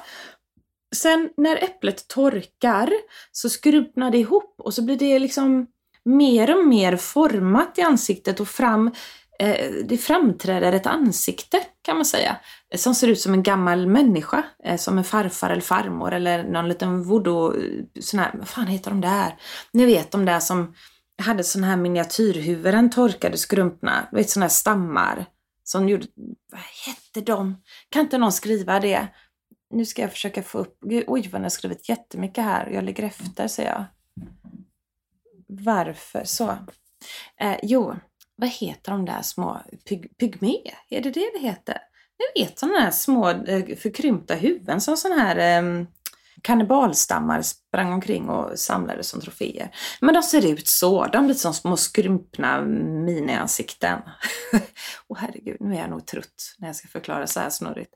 Sen 0.95 1.29
när 1.37 1.63
äpplet 1.63 2.07
torkar 2.07 2.91
så 3.31 3.49
skrumpnar 3.49 4.11
det 4.11 4.17
ihop 4.17 4.55
och 4.57 4.73
så 4.73 4.81
blir 4.81 4.97
det 4.97 5.19
liksom 5.19 5.67
mer 6.05 6.57
och 6.57 6.65
mer 6.65 6.95
format 6.95 7.77
i 7.77 7.81
ansiktet 7.81 8.39
och 8.39 8.47
fram 8.47 8.91
Eh, 9.41 9.71
det 9.85 9.97
framträder 9.97 10.73
ett 10.73 10.85
ansikte 10.85 11.61
kan 11.81 11.95
man 11.95 12.05
säga, 12.05 12.37
som 12.75 12.95
ser 12.95 13.07
ut 13.07 13.19
som 13.19 13.33
en 13.33 13.43
gammal 13.43 13.87
människa, 13.87 14.43
eh, 14.63 14.77
som 14.77 14.97
en 14.97 15.03
farfar 15.03 15.49
eller 15.49 15.61
farmor 15.61 16.13
eller 16.13 16.43
någon 16.43 16.67
liten 16.67 17.03
voodoo, 17.03 17.53
eh, 17.55 17.83
sån 17.99 18.19
här, 18.19 18.31
vad 18.33 18.47
fan 18.47 18.67
heter 18.67 18.91
de 18.91 19.01
där? 19.01 19.35
Ni 19.73 19.85
vet 19.85 20.11
de 20.11 20.25
där 20.25 20.39
som 20.39 20.75
hade 21.21 21.43
såna 21.43 21.67
här 21.67 21.77
miniatyrhuvuden, 21.77 22.89
torkade 22.89 23.37
skrumpna, 23.37 24.07
du 24.11 24.17
vet 24.17 24.29
såna 24.29 24.43
här 24.43 24.49
stammar 24.49 25.25
som 25.63 25.89
gjorde, 25.89 26.07
vad 26.51 26.61
hette 26.85 27.21
de? 27.31 27.61
Kan 27.89 28.01
inte 28.01 28.17
någon 28.17 28.31
skriva 28.31 28.79
det? 28.79 29.07
Nu 29.73 29.85
ska 29.85 30.01
jag 30.01 30.11
försöka 30.11 30.43
få 30.43 30.57
upp, 30.57 30.77
oj 31.07 31.29
vad 31.31 31.41
ni 31.41 31.45
har 31.45 31.49
skrivit 31.49 31.89
jättemycket 31.89 32.43
här, 32.43 32.69
jag 32.69 32.83
ligger 32.83 33.03
efter 33.03 33.47
säger 33.47 33.69
jag. 33.69 33.85
Varför 35.47 36.23
så? 36.23 36.57
Eh, 37.39 37.57
jo, 37.63 37.95
vad 38.41 38.49
heter 38.49 38.91
de 38.91 39.05
där 39.05 39.21
små 39.21 39.61
pyg, 39.89 40.17
pygmé? 40.17 40.57
Är 40.89 41.01
det 41.01 41.11
det 41.11 41.31
det 41.33 41.39
heter? 41.39 41.77
Ni 42.19 42.43
vet 42.43 42.59
sådana 42.59 42.79
här 42.79 42.91
små 42.91 43.29
eh, 43.29 43.77
förkrympta 43.77 44.35
huvuden 44.35 44.81
som 44.81 44.97
sådana 44.97 45.21
här, 45.21 45.37
eh, 45.37 45.85
kannibalstammar 46.41 47.41
sprang 47.41 47.93
omkring 47.93 48.29
och 48.29 48.59
samlade 48.59 49.03
som 49.03 49.21
troféer. 49.21 49.75
Men 49.99 50.13
de 50.13 50.23
ser 50.23 50.51
ut 50.51 50.67
så, 50.67 51.05
de 51.05 51.25
blir 51.25 51.35
som 51.35 51.53
små 51.53 51.77
skrympna 51.77 52.61
miniansikten. 53.05 53.99
Åh 54.53 54.59
oh, 55.07 55.17
herregud, 55.19 55.57
nu 55.59 55.75
är 55.75 55.79
jag 55.79 55.89
nog 55.89 56.05
trött 56.05 56.55
när 56.57 56.67
jag 56.67 56.75
ska 56.75 56.87
förklara 56.87 57.27
så 57.27 57.39
här 57.39 57.49
snurrigt. 57.49 57.93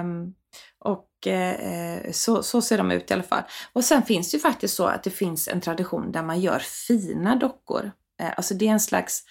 Um, 0.00 0.34
och 0.78 1.26
eh, 1.26 2.10
så, 2.12 2.42
så 2.42 2.62
ser 2.62 2.78
de 2.78 2.90
ut 2.90 3.10
i 3.10 3.14
alla 3.14 3.22
fall. 3.22 3.42
Och 3.72 3.84
sen 3.84 4.02
finns 4.02 4.30
det 4.30 4.36
ju 4.36 4.40
faktiskt 4.40 4.74
så 4.74 4.86
att 4.86 5.02
det 5.02 5.10
finns 5.10 5.48
en 5.48 5.60
tradition 5.60 6.12
där 6.12 6.22
man 6.22 6.40
gör 6.40 6.58
fina 6.58 7.36
dockor. 7.36 7.92
Eh, 8.22 8.32
alltså 8.36 8.54
det 8.54 8.68
är 8.68 8.72
en 8.72 8.80
slags 8.80 9.22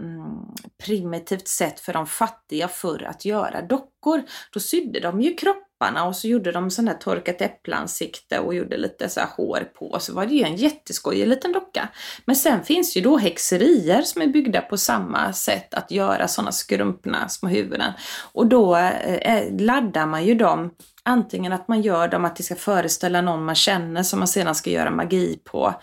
mm, 0.00 0.54
primitivt 0.84 1.48
sätt 1.48 1.80
för 1.80 1.92
de 1.92 2.06
fattiga 2.06 2.68
förr 2.68 3.02
att 3.02 3.24
göra 3.24 3.62
dockor. 3.62 4.22
Då 4.52 4.60
sydde 4.60 5.00
de 5.00 5.20
ju 5.20 5.34
kropparna 5.34 6.04
och 6.04 6.16
så 6.16 6.28
gjorde 6.28 6.52
de 6.52 6.70
sån 6.70 6.84
där 6.84 6.94
torkat 6.94 7.40
äppelansikte 7.40 8.38
och 8.38 8.54
gjorde 8.54 8.76
lite 8.76 9.08
så 9.08 9.20
här 9.20 9.28
hår 9.36 9.60
på. 9.78 9.96
Så 10.00 10.14
var 10.14 10.26
det 10.26 10.34
ju 10.34 10.44
en 10.44 10.56
jätteskojig 10.56 11.28
liten 11.28 11.52
docka. 11.52 11.88
Men 12.24 12.36
sen 12.36 12.64
finns 12.64 12.96
ju 12.96 13.00
då 13.00 13.18
häxerier 13.18 14.02
som 14.02 14.22
är 14.22 14.26
byggda 14.26 14.60
på 14.60 14.76
samma 14.76 15.32
sätt 15.32 15.74
att 15.74 15.90
göra 15.90 16.28
sådana 16.28 16.52
skrumpna 16.52 17.28
små 17.28 17.48
huvuden. 17.48 17.92
Och 18.32 18.46
då 18.46 18.76
eh, 18.76 19.14
eh, 19.14 19.56
laddar 19.58 20.06
man 20.06 20.24
ju 20.24 20.34
dem 20.34 20.70
Antingen 21.02 21.52
att 21.52 21.68
man 21.68 21.82
gör 21.82 22.08
dem 22.08 22.24
att 22.24 22.36
det 22.36 22.42
ska 22.42 22.54
föreställa 22.54 23.20
någon 23.20 23.44
man 23.44 23.54
känner 23.54 24.02
som 24.02 24.18
man 24.18 24.28
sedan 24.28 24.54
ska 24.54 24.70
göra 24.70 24.90
magi 24.90 25.40
på. 25.44 25.74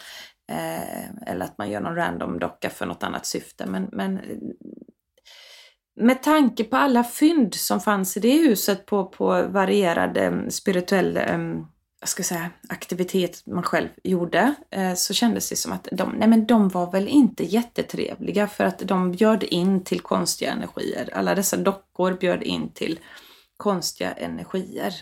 Eh, 0.50 1.30
eller 1.32 1.46
att 1.46 1.58
man 1.58 1.70
gör 1.70 1.82
någon 1.82 1.96
random 1.96 2.40
docka 2.40 2.70
för 2.70 2.86
något 2.86 3.04
annat 3.04 3.26
syfte. 3.26 3.66
Men, 3.66 3.90
men 3.92 4.22
med 5.96 6.24
tanke 6.24 6.64
på 6.64 6.78
alla 6.78 7.04
fynd 7.04 7.56
som 7.56 7.80
fanns 7.80 8.18
i 8.18 8.20
det 8.20 8.38
huset 8.38 8.86
på, 8.86 9.06
på 9.06 9.48
varierad 9.48 10.18
eh, 10.18 10.48
spirituell 10.50 11.18
eh, 11.18 11.38
jag 12.00 12.10
ska 12.10 12.24
säga, 12.24 12.50
aktivitet 12.70 13.46
man 13.46 13.64
själv 13.64 13.88
gjorde 14.04 14.56
eh, 14.72 14.94
så 14.94 15.14
kändes 15.14 15.50
det 15.50 15.56
som 15.56 15.72
att 15.72 15.88
de, 15.92 16.10
nej 16.10 16.28
men 16.28 16.46
de 16.46 16.70
var 16.70 16.92
väl 16.92 17.08
inte 17.08 17.44
jättetrevliga 17.44 18.48
för 18.48 18.64
att 18.64 18.80
de 18.80 19.12
bjöd 19.12 19.44
in 19.44 19.84
till 19.84 20.00
konstiga 20.02 20.52
energier. 20.52 21.10
Alla 21.14 21.36
dessa 21.36 21.58
dockor 21.58 22.14
bjöd 22.14 22.44
in 22.44 22.74
till 22.74 23.00
konstiga 23.58 24.12
energier. 24.12 24.94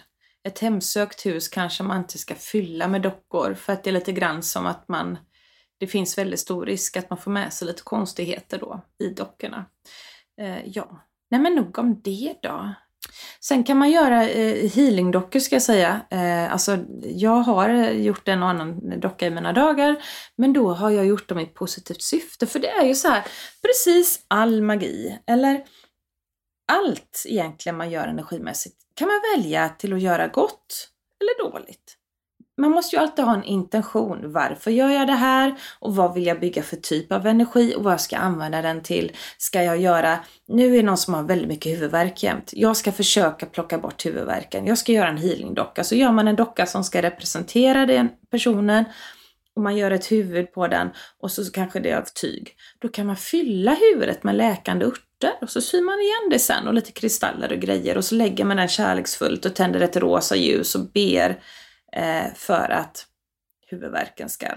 Ett 0.44 0.60
hemsökt 0.60 1.26
hus 1.26 1.48
kanske 1.48 1.84
man 1.84 1.98
inte 1.98 2.18
ska 2.18 2.36
fylla 2.36 2.88
med 2.88 3.02
dockor 3.02 3.54
för 3.54 3.74
att 3.74 3.84
det 3.84 3.90
är 3.90 3.94
lite 3.94 4.12
grann 4.12 4.44
som 4.44 4.66
att 4.66 4.88
man 4.88 5.18
det 5.80 5.88
finns 5.88 6.18
väldigt 6.18 6.40
stor 6.40 6.66
risk 6.66 6.98
att 6.98 7.10
man 7.10 7.20
får 7.20 7.32
med 7.32 7.54
sig 7.54 7.68
lite 7.68 7.84
konstigheter 7.84 8.58
då 8.58 8.82
i 9.00 9.10
dockorna. 9.10 9.66
Eh, 10.42 10.68
ja, 10.68 11.02
nej 11.32 11.42
men 11.42 11.56
nog 11.56 11.80
om 11.80 12.02
det 12.04 12.36
då. 12.42 12.74
Sen 13.40 13.64
kan 13.64 13.78
man 13.78 13.92
göra 13.92 14.30
eh, 14.30 14.72
healingdockor 14.72 15.40
ska 15.40 15.56
jag 15.56 15.64
säga. 15.64 16.02
Eh, 16.10 16.54
alltså 16.54 16.78
jag 17.02 17.36
har 17.36 17.70
gjort 17.92 18.28
en 18.28 18.44
och 18.44 18.50
annan 18.50 19.00
docka 19.00 19.28
i 19.28 19.30
mina 19.30 19.54
dagar 19.54 20.04
men 20.36 20.54
då 20.54 20.74
har 20.74 20.90
jag 20.90 21.06
gjort 21.06 21.30
dem 21.30 21.40
i 21.40 21.46
positivt 21.46 22.02
syfte 22.02 22.48
för 22.48 22.60
det 22.60 22.70
är 22.70 22.86
ju 22.86 22.96
så 22.96 23.08
här 23.08 23.24
precis 23.62 24.26
all 24.28 24.62
magi 24.62 25.20
eller 25.28 25.64
allt 26.72 27.24
egentligen 27.26 27.78
man 27.78 27.92
gör 27.92 28.08
energimässigt 28.08 28.76
kan 28.96 29.08
man 29.08 29.22
välja 29.36 29.70
till 29.70 29.94
att 29.94 30.02
göra 30.02 30.28
gott 30.28 30.90
eller 31.22 31.52
dåligt. 31.52 31.98
Man 32.58 32.72
måste 32.72 32.96
ju 32.96 33.02
alltid 33.02 33.26
ha 33.26 33.34
en 33.34 33.44
intention. 33.44 34.32
Varför 34.32 34.72
gör 34.72 34.90
jag 34.90 35.08
det 35.08 35.14
här? 35.14 35.56
Och 35.80 35.96
vad 35.96 36.14
vill 36.14 36.26
jag 36.26 36.40
bygga 36.40 36.64
för 36.64 36.76
typ 36.76 37.12
av 37.12 37.28
energi? 37.28 37.74
Och 37.78 37.84
vad 37.84 38.02
ska 38.02 38.16
jag 38.16 38.24
använda 38.26 38.62
den 38.62 38.82
till? 38.82 39.12
Ska 39.38 39.64
jag 39.64 39.78
göra... 39.78 40.20
Nu 40.48 40.74
är 40.74 40.78
det 40.78 40.84
någon 40.84 40.98
som 40.98 41.14
har 41.14 41.24
väldigt 41.24 41.48
mycket 41.48 41.72
huvudvärk 41.72 42.24
jämt. 42.24 42.52
Jag 42.54 42.78
ska 42.78 42.92
försöka 42.92 43.46
plocka 43.46 43.78
bort 43.78 44.06
huvudvärken. 44.06 44.66
Jag 44.66 44.78
ska 44.78 44.92
göra 44.92 45.10
en 45.10 45.18
healingdocka. 45.18 45.84
Så 45.84 45.96
gör 45.96 46.12
man 46.12 46.28
en 46.28 46.36
docka 46.36 46.66
som 46.66 46.84
ska 46.84 47.02
representera 47.02 47.86
den 47.86 48.10
personen 48.32 48.86
och 49.56 49.62
man 49.62 49.78
gör 49.78 49.92
ett 49.92 50.12
huvud 50.12 50.52
på 50.54 50.68
den 50.68 50.90
och 51.20 51.32
så 51.32 51.52
kanske 51.52 51.80
det 51.80 51.90
är 51.90 51.98
av 51.98 52.06
tyg. 52.22 52.56
Då 52.80 52.88
kan 52.88 53.08
man 53.08 53.16
fylla 53.16 53.74
huvudet 53.74 54.24
med 54.24 54.36
läkande 54.36 54.86
örter 54.86 55.32
och 55.42 55.50
så 55.50 55.62
syr 55.62 55.82
man 55.82 56.00
igen 56.00 56.30
det 56.32 56.40
sen 56.40 56.68
och 56.68 56.74
lite 56.74 56.92
kristaller 56.92 57.52
och 57.52 57.60
grejer 57.60 57.98
och 57.98 58.06
så 58.06 58.16
lägger 58.16 58.46
man 58.46 58.58
den 58.58 58.68
kärleksfullt 58.68 59.46
och 59.46 59.56
tänder 59.56 59.82
ett 59.82 59.98
rosa 59.98 60.36
ljus 60.36 60.76
och 60.76 60.92
ber 60.94 61.40
eh, 61.96 62.34
för 62.34 62.70
att 62.70 63.08
huvudvärken 63.68 64.30
ska 64.30 64.48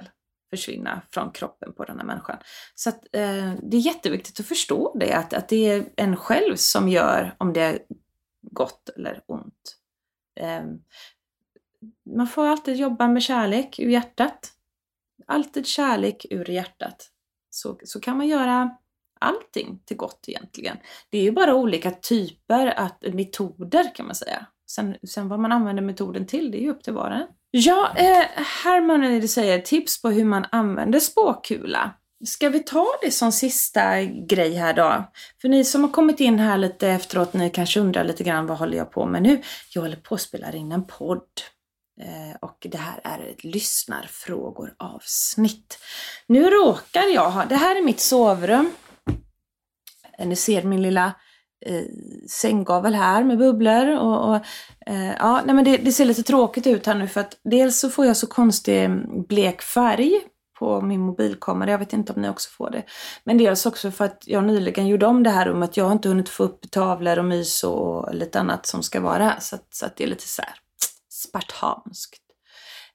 försvinna 0.51 1.03
från 1.11 1.31
kroppen 1.31 1.73
på 1.73 1.85
den 1.85 1.99
här 1.99 2.07
människan. 2.07 2.37
Så 2.75 2.89
att, 2.89 3.05
eh, 3.13 3.55
det 3.63 3.77
är 3.77 3.81
jätteviktigt 3.81 4.41
att 4.41 4.47
förstå 4.47 4.97
det, 5.01 5.13
att, 5.13 5.35
att 5.35 5.49
det 5.49 5.71
är 5.71 5.89
en 5.97 6.17
själv 6.17 6.57
som 6.57 6.89
gör 6.89 7.35
om 7.39 7.53
det 7.53 7.61
är 7.61 7.79
gott 8.43 8.89
eller 8.89 9.23
ont. 9.27 9.77
Eh, 10.41 10.65
man 12.17 12.27
får 12.27 12.47
alltid 12.47 12.77
jobba 12.77 13.09
med 13.09 13.23
kärlek 13.23 13.79
ur 13.79 13.91
hjärtat 13.91 14.53
alltid 15.29 15.67
kärlek 15.67 16.27
ur 16.31 16.51
hjärtat. 16.51 17.11
Så, 17.51 17.79
så 17.85 18.01
kan 18.01 18.17
man 18.17 18.29
göra 18.29 18.77
allting 19.21 19.83
till 19.85 19.97
gott 19.97 20.25
egentligen. 20.29 20.77
Det 21.11 21.19
är 21.19 21.23
ju 21.23 21.33
bara 21.33 21.55
olika 21.55 21.91
typer, 21.91 22.67
att, 22.67 23.03
metoder 23.03 23.95
kan 23.95 24.07
man 24.07 24.15
säga. 24.15 24.47
Sen, 24.71 24.97
sen 25.09 25.29
vad 25.29 25.41
man 25.41 25.53
använder 25.53 25.83
metoden 25.83 26.27
till, 26.27 26.51
det 26.51 26.59
är 26.59 26.63
ju 26.63 26.71
upp 26.71 26.83
till 26.83 26.93
var 26.93 27.11
och 27.11 27.17
en. 27.17 27.27
Ja, 27.51 27.93
eh, 27.97 28.25
Herman 28.65 29.29
säger 29.29 29.59
tips 29.59 30.03
på 30.03 30.11
hur 30.11 30.25
man 30.25 30.47
använder 30.51 31.01
spåkula. 31.01 31.95
Ska 32.25 32.49
vi 32.49 32.61
ta 32.61 32.87
det 33.03 33.11
som 33.11 33.33
sista 33.33 34.03
grej 34.03 34.55
här 34.55 34.75
då? 34.75 35.05
För 35.41 35.49
ni 35.49 35.65
som 35.65 35.85
har 35.85 35.91
kommit 35.91 36.21
in 36.21 36.39
här 36.39 36.59
lite 36.59 36.89
efteråt, 36.89 37.33
ni 37.33 37.51
kanske 37.51 37.81
undrar 37.81 38.05
lite 38.05 38.25
grann 38.25 38.47
vad 38.47 38.59
håller 38.59 38.79
jag 38.79 38.91
på 38.91 39.07
med 39.07 39.23
nu? 39.23 39.43
Jag 39.75 39.83
håller 39.83 39.97
på 39.97 40.15
att 40.15 40.21
spela 40.21 40.53
in 40.53 40.73
en 40.73 40.87
podd. 40.87 41.23
Eh, 42.01 42.37
och 42.41 42.67
det 42.71 42.79
här 42.79 43.01
är 43.05 43.31
ett 43.31 43.45
lyssnarfrågor 43.45 44.75
avsnitt. 44.79 45.79
Nu 46.27 46.51
råkar 46.51 47.15
jag 47.15 47.31
ha, 47.31 47.45
det 47.45 47.57
här 47.57 47.77
är 47.77 47.83
mitt 47.83 48.01
sovrum. 48.01 48.71
Eh, 50.19 50.27
ni 50.27 50.37
ser 50.37 50.63
min 50.63 50.83
lilla 50.83 51.15
eh, 51.67 51.85
sänggavel 52.29 52.95
här 52.95 53.25
med 53.25 53.39
bubblor 53.39 53.99
och, 53.99 54.29
och 54.31 54.37
eh, 54.87 55.13
ja, 55.19 55.43
nej 55.47 55.55
men 55.55 55.65
det, 55.65 55.77
det, 55.77 55.93
ser 55.93 56.05
lite 56.05 56.23
tråkigt 56.23 56.67
ut 56.67 56.87
här 56.87 56.95
nu 56.95 57.09
för 57.09 57.21
att 57.21 57.37
dels 57.45 57.79
så 57.79 57.91
får 57.91 58.07
jag 58.07 58.17
så 58.17 58.27
konstig 58.27 58.85
eh, 58.85 58.91
blek 59.29 59.63
färg 59.63 60.21
på 60.59 60.81
min 60.81 61.01
mobilkamera. 61.01 61.71
Jag 61.71 61.79
vet 61.79 61.93
inte 61.93 62.13
om 62.13 62.23
ni 62.23 62.29
också 62.29 62.51
får 62.51 62.71
det. 62.71 62.83
Men 63.25 63.39
dels 63.39 63.67
också 63.67 63.91
för 63.91 64.05
att 64.05 64.23
jag 64.27 64.45
nyligen 64.45 64.87
gjorde 64.87 65.07
om 65.07 65.23
det 65.23 65.31
här 65.31 65.47
rummet. 65.47 65.77
Jag 65.77 65.85
har 65.85 65.93
inte 65.93 66.09
hunnit 66.09 66.29
få 66.29 66.45
upp 66.45 66.71
tavlor 66.71 67.19
och 67.19 67.25
mys 67.25 67.65
och 67.65 68.15
lite 68.15 68.41
annat 68.41 68.67
som 68.67 68.83
ska 68.83 69.01
vara 69.01 69.25
här. 69.25 69.41
Så, 69.41 69.57
att, 69.57 69.75
så 69.75 69.87
att 69.87 69.97
det 69.97 70.05
är 70.05 70.09
lite 70.09 70.29
så 70.29 70.43
här 70.43 70.55
spartanskt. 71.11 72.23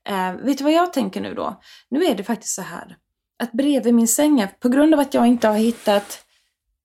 Eh, 0.10 0.34
vet 0.34 0.58
du 0.58 0.64
vad 0.64 0.74
jag 0.74 0.94
tänker 0.94 1.22
nu 1.22 1.34
då? 1.34 1.62
Nu 1.90 2.06
är 2.06 2.16
det 2.16 2.24
faktiskt 2.24 2.56
så 2.56 2.62
här 2.62 2.98
att 3.44 3.52
bredvid 3.52 3.94
min 3.94 4.08
säng, 4.08 4.48
på 4.60 4.70
grund 4.70 4.94
av 4.94 5.00
att 5.00 5.14
jag 5.14 5.28
inte 5.28 5.48
har 5.48 5.56
hittat 5.56 6.23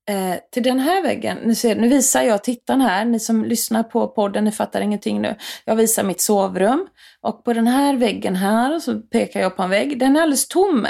eh, 0.09 0.35
till 0.53 0.62
den 0.62 0.81
här 0.81 1.03
väggen, 1.03 1.38
nu, 1.44 1.55
ser, 1.55 1.77
nu 1.77 1.88
visar 1.88 2.23
jag 2.23 2.44
tittaren 2.44 2.81
här, 2.81 3.05
ni 3.05 3.21
som 3.21 3.44
lyssnar 3.44 3.83
på 3.83 4.09
podden, 4.09 4.44
ni 4.44 4.53
fattar 4.53 4.81
ingenting 4.81 5.23
nu. 5.23 5.37
Jag 5.64 5.77
visar 5.77 6.05
mitt 6.05 6.21
sovrum 6.21 6.88
och 7.21 7.44
på 7.44 7.53
den 7.53 7.66
här 7.66 7.97
väggen 7.97 8.37
här 8.37 8.81
så 8.81 9.01
pekar 9.01 9.40
jag 9.40 9.57
på 9.57 9.62
en 9.62 9.71
vägg, 9.71 9.99
den 9.99 10.16
är 10.16 10.23
alldeles 10.23 10.49
tom. 10.49 10.87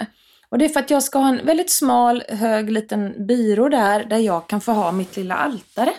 Och 0.51 0.59
det 0.59 0.65
är 0.65 0.69
för 0.69 0.81
att 0.81 0.91
jag 0.91 1.03
ska 1.03 1.19
ha 1.19 1.29
en 1.29 1.47
väldigt 1.47 1.71
smal, 1.71 2.23
hög 2.29 2.71
liten 2.71 3.27
byrå 3.27 3.69
där, 3.69 4.05
där 4.05 4.19
jag 4.19 4.47
kan 4.47 4.61
få 4.61 4.73
ha 4.73 4.93
mitt 4.93 5.17
lilla 5.17 5.35
altare. 5.35 5.91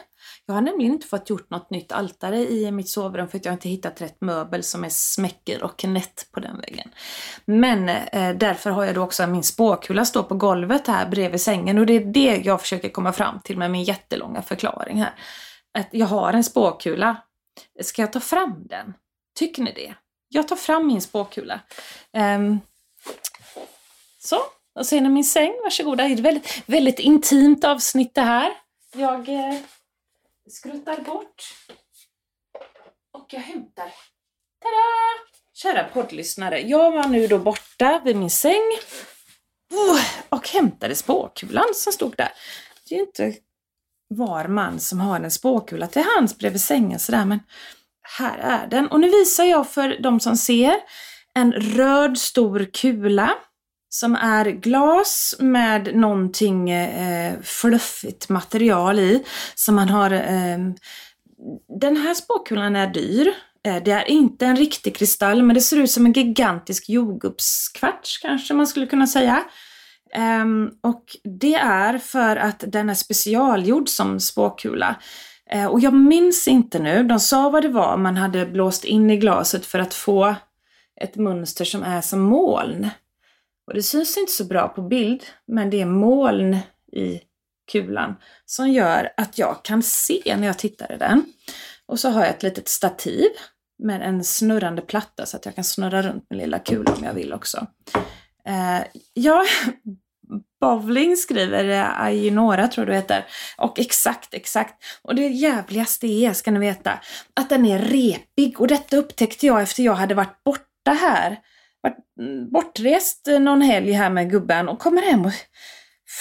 Jag 0.50 0.54
har 0.54 0.62
nämligen 0.62 0.94
inte 0.94 1.08
fått 1.08 1.30
gjort 1.30 1.50
något 1.50 1.70
nytt 1.70 1.92
altare 1.92 2.38
i 2.38 2.72
mitt 2.72 2.90
sovrum 2.90 3.28
för 3.28 3.38
att 3.38 3.46
jag 3.46 3.54
inte 3.54 3.70
hittat 3.70 4.02
rätt 4.02 4.22
möbel 4.22 4.64
som 4.64 4.84
är 4.84 4.90
smäcker 4.90 5.64
och 5.64 5.84
nätt 5.84 6.30
på 6.32 6.40
den 6.40 6.60
väggen. 6.60 6.90
Men 7.46 7.90
eh, 7.90 8.36
därför 8.36 8.70
har 8.70 8.86
jag 8.86 8.96
då 8.96 9.02
också 9.02 9.28
min 9.28 9.44
spåkula 9.44 10.06
stå 10.06 10.24
på 10.24 10.36
golvet 10.36 10.88
här 10.88 11.10
bredvid 11.10 11.42
sängen 11.42 11.78
och 11.78 11.86
det 11.86 11.94
är 11.94 12.06
det 12.06 12.42
jag 12.46 12.62
försöker 12.62 12.90
komma 12.90 13.14
fram 13.14 13.40
till 13.40 13.58
med 13.58 13.72
min 13.72 13.84
jättelånga 13.84 14.42
förklaring 14.42 14.98
här. 14.98 15.14
Att 15.74 15.88
jag 15.92 16.06
har 16.06 16.34
en 16.34 16.44
spåkula. 16.44 17.18
Ska 17.82 18.02
jag 18.02 18.14
ta 18.14 18.20
fram 18.20 18.68
den? 18.68 18.94
Tycker 19.36 19.64
ni 19.64 19.72
det? 19.72 19.94
Jag 20.30 20.48
tar 20.48 20.56
fram 20.56 20.88
min 20.88 21.02
spåkula. 21.02 21.60
Um, 22.14 22.60
så, 24.20 24.40
och 24.76 24.86
ser 24.86 25.02
ni 25.02 25.10
min 25.10 25.24
säng, 25.24 25.54
varsågoda. 25.64 26.04
Det 26.04 26.10
är 26.10 26.14
ett 26.14 26.20
väldigt, 26.20 26.64
väldigt 26.66 27.00
intimt 27.00 27.64
avsnitt 27.64 28.16
det 28.16 28.22
här. 28.22 28.52
Jag 28.96 29.30
eh, 29.30 29.60
skruttar 30.50 31.02
bort. 31.02 31.44
Och 33.14 33.28
jag 33.30 33.40
hämtar. 33.40 33.94
Tada! 34.62 35.30
Kära 35.54 35.84
poddlyssnare, 35.84 36.62
jag 36.62 36.92
var 36.92 37.08
nu 37.08 37.28
då 37.28 37.40
borta 37.40 38.02
vid 38.06 38.16
min 38.16 38.30
säng 38.30 38.78
oh, 39.74 40.02
och 40.30 40.48
hämtade 40.48 40.96
spåkulan 40.96 41.66
som 41.74 41.94
stod 41.94 42.16
där. 42.18 42.32
Det 42.90 42.96
är 42.96 43.00
ju 43.00 43.06
inte 43.06 43.34
var 44.08 44.48
man 44.48 44.80
som 44.80 45.00
har 45.00 45.20
en 45.20 45.32
spåkula 45.32 45.88
till 45.88 46.04
hands 46.16 46.38
bredvid 46.38 46.62
sängen 46.62 47.00
sådär 47.00 47.26
men 47.26 47.40
här 48.18 48.38
är 48.38 48.68
den. 48.68 48.88
Och 48.88 49.00
nu 49.00 49.10
visar 49.10 49.44
jag 49.44 49.70
för 49.70 50.02
de 50.02 50.20
som 50.20 50.38
ser 50.38 50.76
en 51.34 51.54
röd 51.54 52.18
stor 52.18 52.70
kula 52.74 53.36
som 53.90 54.16
är 54.16 54.46
glas 54.46 55.36
med 55.40 55.96
någonting 55.96 56.70
eh, 56.70 57.36
fluffigt 57.42 58.30
material 58.30 59.00
i 59.00 59.24
som 59.56 59.76
man 59.76 59.90
har 59.90 60.12
eh, 60.12 60.58
den 61.80 61.98
här 61.98 62.14
spåkulan 62.14 62.76
är 62.76 62.88
dyr. 62.88 63.34
Eh, 63.68 63.84
det 63.84 63.92
är 63.92 64.10
inte 64.10 64.46
en 64.46 64.56
riktig 64.56 64.96
kristall, 64.96 65.44
men 65.44 65.54
det 65.54 65.62
ser 65.62 65.78
ut 65.78 65.92
som 65.92 66.06
en 66.06 66.14
gigantisk 66.14 66.90
jordgubbskvarts 66.90 68.18
kanske 68.18 68.54
man 68.54 68.68
skulle 68.68 68.86
kunna 68.86 69.08
säga. 69.08 69.44
Um, 70.42 70.72
och 70.84 71.04
det 71.40 71.56
är 71.56 71.98
för 71.98 72.36
att 72.36 72.64
den 72.68 72.90
är 72.90 72.94
specialgjord 72.94 73.90
som 73.90 74.20
spåkula. 74.20 74.96
Uh, 75.56 75.66
och 75.66 75.80
jag 75.80 75.94
minns 75.94 76.48
inte 76.48 76.80
nu, 76.80 77.04
de 77.04 77.20
sa 77.20 77.50
vad 77.50 77.64
det 77.64 77.70
var 77.70 77.98
man 77.98 78.18
hade 78.18 78.46
blåst 78.46 78.86
in 78.86 79.10
i 79.10 79.18
glaset 79.18 79.66
för 79.66 79.80
att 79.80 79.94
få 79.94 80.36
ett 81.02 81.16
mönster 81.16 81.66
som 81.66 81.84
är 81.84 82.02
som 82.02 82.20
moln. 82.20 82.90
Och 83.70 83.76
det 83.76 83.84
syns 83.84 84.18
inte 84.18 84.32
så 84.32 84.44
bra 84.44 84.68
på 84.68 84.82
bild, 84.82 85.24
men 85.48 85.70
det 85.70 85.82
är 85.82 85.86
moln 85.86 86.58
i 86.92 87.22
kulan 87.72 88.16
som 88.46 88.70
gör 88.70 89.10
att 89.18 89.38
jag 89.38 89.64
kan 89.64 89.84
se 89.84 90.36
när 90.38 90.48
jag 90.48 90.58
tittar 90.58 90.92
i 90.92 90.98
den. 90.98 91.26
Och 91.86 92.00
så 92.00 92.10
har 92.10 92.22
jag 92.22 92.30
ett 92.30 92.44
litet 92.44 92.68
stativ 92.68 93.28
med 93.84 94.02
en 94.02 94.24
snurrande 94.24 94.82
platta 94.82 95.26
så 95.26 95.38
att 95.38 95.46
jag 95.46 95.56
kan 95.56 95.64
snurra 95.64 96.02
runt 96.02 96.26
min 96.30 96.40
lilla 96.40 96.60
kula 96.60 96.94
om 96.94 97.04
jag 97.04 97.14
vill 97.14 97.34
också. 97.34 97.68
Eh, 98.46 98.82
ja, 99.14 99.46
Bowling 100.62 101.16
skriver 101.16 101.70
eh, 101.70 102.70
tror 102.70 102.86
du 102.86 102.94
heter. 102.94 103.26
Och 103.58 103.80
exakt, 103.80 104.34
exakt. 104.34 104.84
Och 105.02 105.16
det 105.16 105.28
jävligaste 105.28 106.08
är, 106.08 106.34
ska 106.34 106.52
ni 106.52 106.60
veta, 106.60 107.00
att 107.34 107.50
den 107.50 107.66
är 107.66 107.80
repig. 107.80 108.62
Och 108.62 108.68
detta 108.68 108.98
upptäckte 108.98 109.46
jag 109.46 109.62
efter 109.62 109.84
jag 109.84 109.94
hade 109.94 110.16
varit 110.16 110.44
borta 110.44 110.92
här. 110.92 111.40
Varit 111.82 111.98
mm, 112.20 112.50
bortrest 112.52 113.28
någon 113.40 113.62
helg 113.62 113.92
här 113.92 114.10
med 114.10 114.32
gubben 114.32 114.70
och 114.70 114.80
kommer 114.80 115.02
hem 115.02 115.26
och 115.26 115.34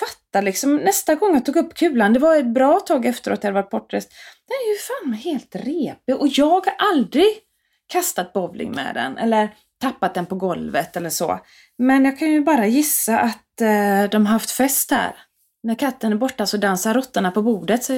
fattar 0.01 0.43
liksom 0.43 0.77
nästa 0.77 1.15
gång 1.15 1.35
jag 1.35 1.45
tog 1.45 1.57
upp 1.57 1.75
kulan, 1.75 2.13
det 2.13 2.19
var 2.19 2.37
ett 2.37 2.55
bra 2.55 2.81
tag 2.81 3.07
efteråt 3.07 3.39
jag 3.43 3.49
hade 3.49 3.63
varit 3.63 3.71
bortrest. 3.71 4.13
Den 4.49 4.55
är 4.55 4.73
ju 4.73 4.79
fan 4.79 5.13
helt 5.13 5.57
repig 5.57 6.17
och 6.17 6.29
jag 6.29 6.47
har 6.47 6.75
aldrig 6.79 7.27
kastat 7.87 8.33
bowling 8.33 8.71
med 8.71 8.95
den 8.95 9.19
eller 9.19 9.55
tappat 9.81 10.15
den 10.15 10.27
på 10.27 10.35
golvet 10.35 10.97
eller 10.97 11.11
så. 11.11 11.41
Men 11.79 12.05
jag 12.05 12.19
kan 12.19 12.31
ju 12.31 12.41
bara 12.41 12.67
gissa 12.67 13.19
att 13.19 13.61
eh, 13.61 14.11
de 14.11 14.27
har 14.27 14.33
haft 14.33 14.51
fest 14.51 14.91
här. 14.91 15.17
När 15.63 15.75
katten 15.75 16.13
är 16.13 16.17
borta 16.17 16.47
så 16.47 16.57
dansar 16.57 16.95
råttorna 16.95 17.31
på 17.31 17.43
bordet. 17.43 17.85
Så 17.85 17.93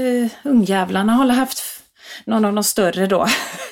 ungjävlarna 0.45 1.13
har 1.13 1.29
haft 1.29 1.80
någon 2.25 2.45
av 2.45 2.55
de 2.55 2.65
större 2.65 3.07
då. 3.07 3.27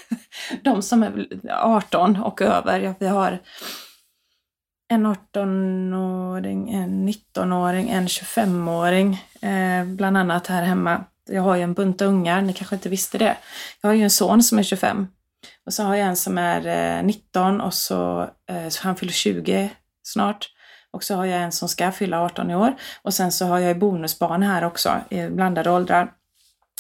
de 0.62 0.82
som 0.82 1.02
är 1.02 1.26
18 1.50 2.16
och 2.16 2.42
över. 2.42 2.80
Ja, 2.80 2.94
vi 2.98 3.06
har 3.06 3.38
en 4.88 5.06
18-åring, 5.06 6.74
en 6.74 7.08
19-åring, 7.08 7.88
en 7.88 8.06
25-åring. 8.06 9.24
Eh, 9.40 9.84
bland 9.84 10.16
annat 10.16 10.46
här 10.46 10.62
hemma. 10.62 11.04
Jag 11.30 11.42
har 11.42 11.56
ju 11.56 11.62
en 11.62 11.74
bunt 11.74 12.02
ungar, 12.02 12.42
ni 12.42 12.52
kanske 12.52 12.74
inte 12.74 12.88
visste 12.88 13.18
det. 13.18 13.36
Jag 13.80 13.88
har 13.88 13.94
ju 13.94 14.02
en 14.02 14.10
son 14.10 14.42
som 14.42 14.58
är 14.58 14.62
25 14.62 15.06
och 15.66 15.74
så 15.74 15.82
har 15.82 15.94
jag 15.94 16.08
en 16.08 16.16
som 16.16 16.38
är 16.38 16.66
eh, 16.98 17.04
19 17.04 17.60
och 17.60 17.74
så, 17.74 18.30
eh, 18.50 18.68
så 18.68 18.82
han 18.82 18.96
fyller 18.96 19.12
20 19.12 19.70
snart. 20.02 20.48
Och 20.90 21.04
så 21.04 21.14
har 21.14 21.24
jag 21.24 21.42
en 21.42 21.52
som 21.52 21.68
ska 21.68 21.92
fylla 21.92 22.20
18 22.20 22.50
i 22.50 22.54
år. 22.54 22.74
Och 23.02 23.14
sen 23.14 23.32
så 23.32 23.46
har 23.46 23.58
jag 23.58 23.78
bonusbarn 23.78 24.42
här 24.42 24.64
också 24.64 25.00
i 25.10 25.28
blandade 25.28 25.70
åldrar. 25.70 26.12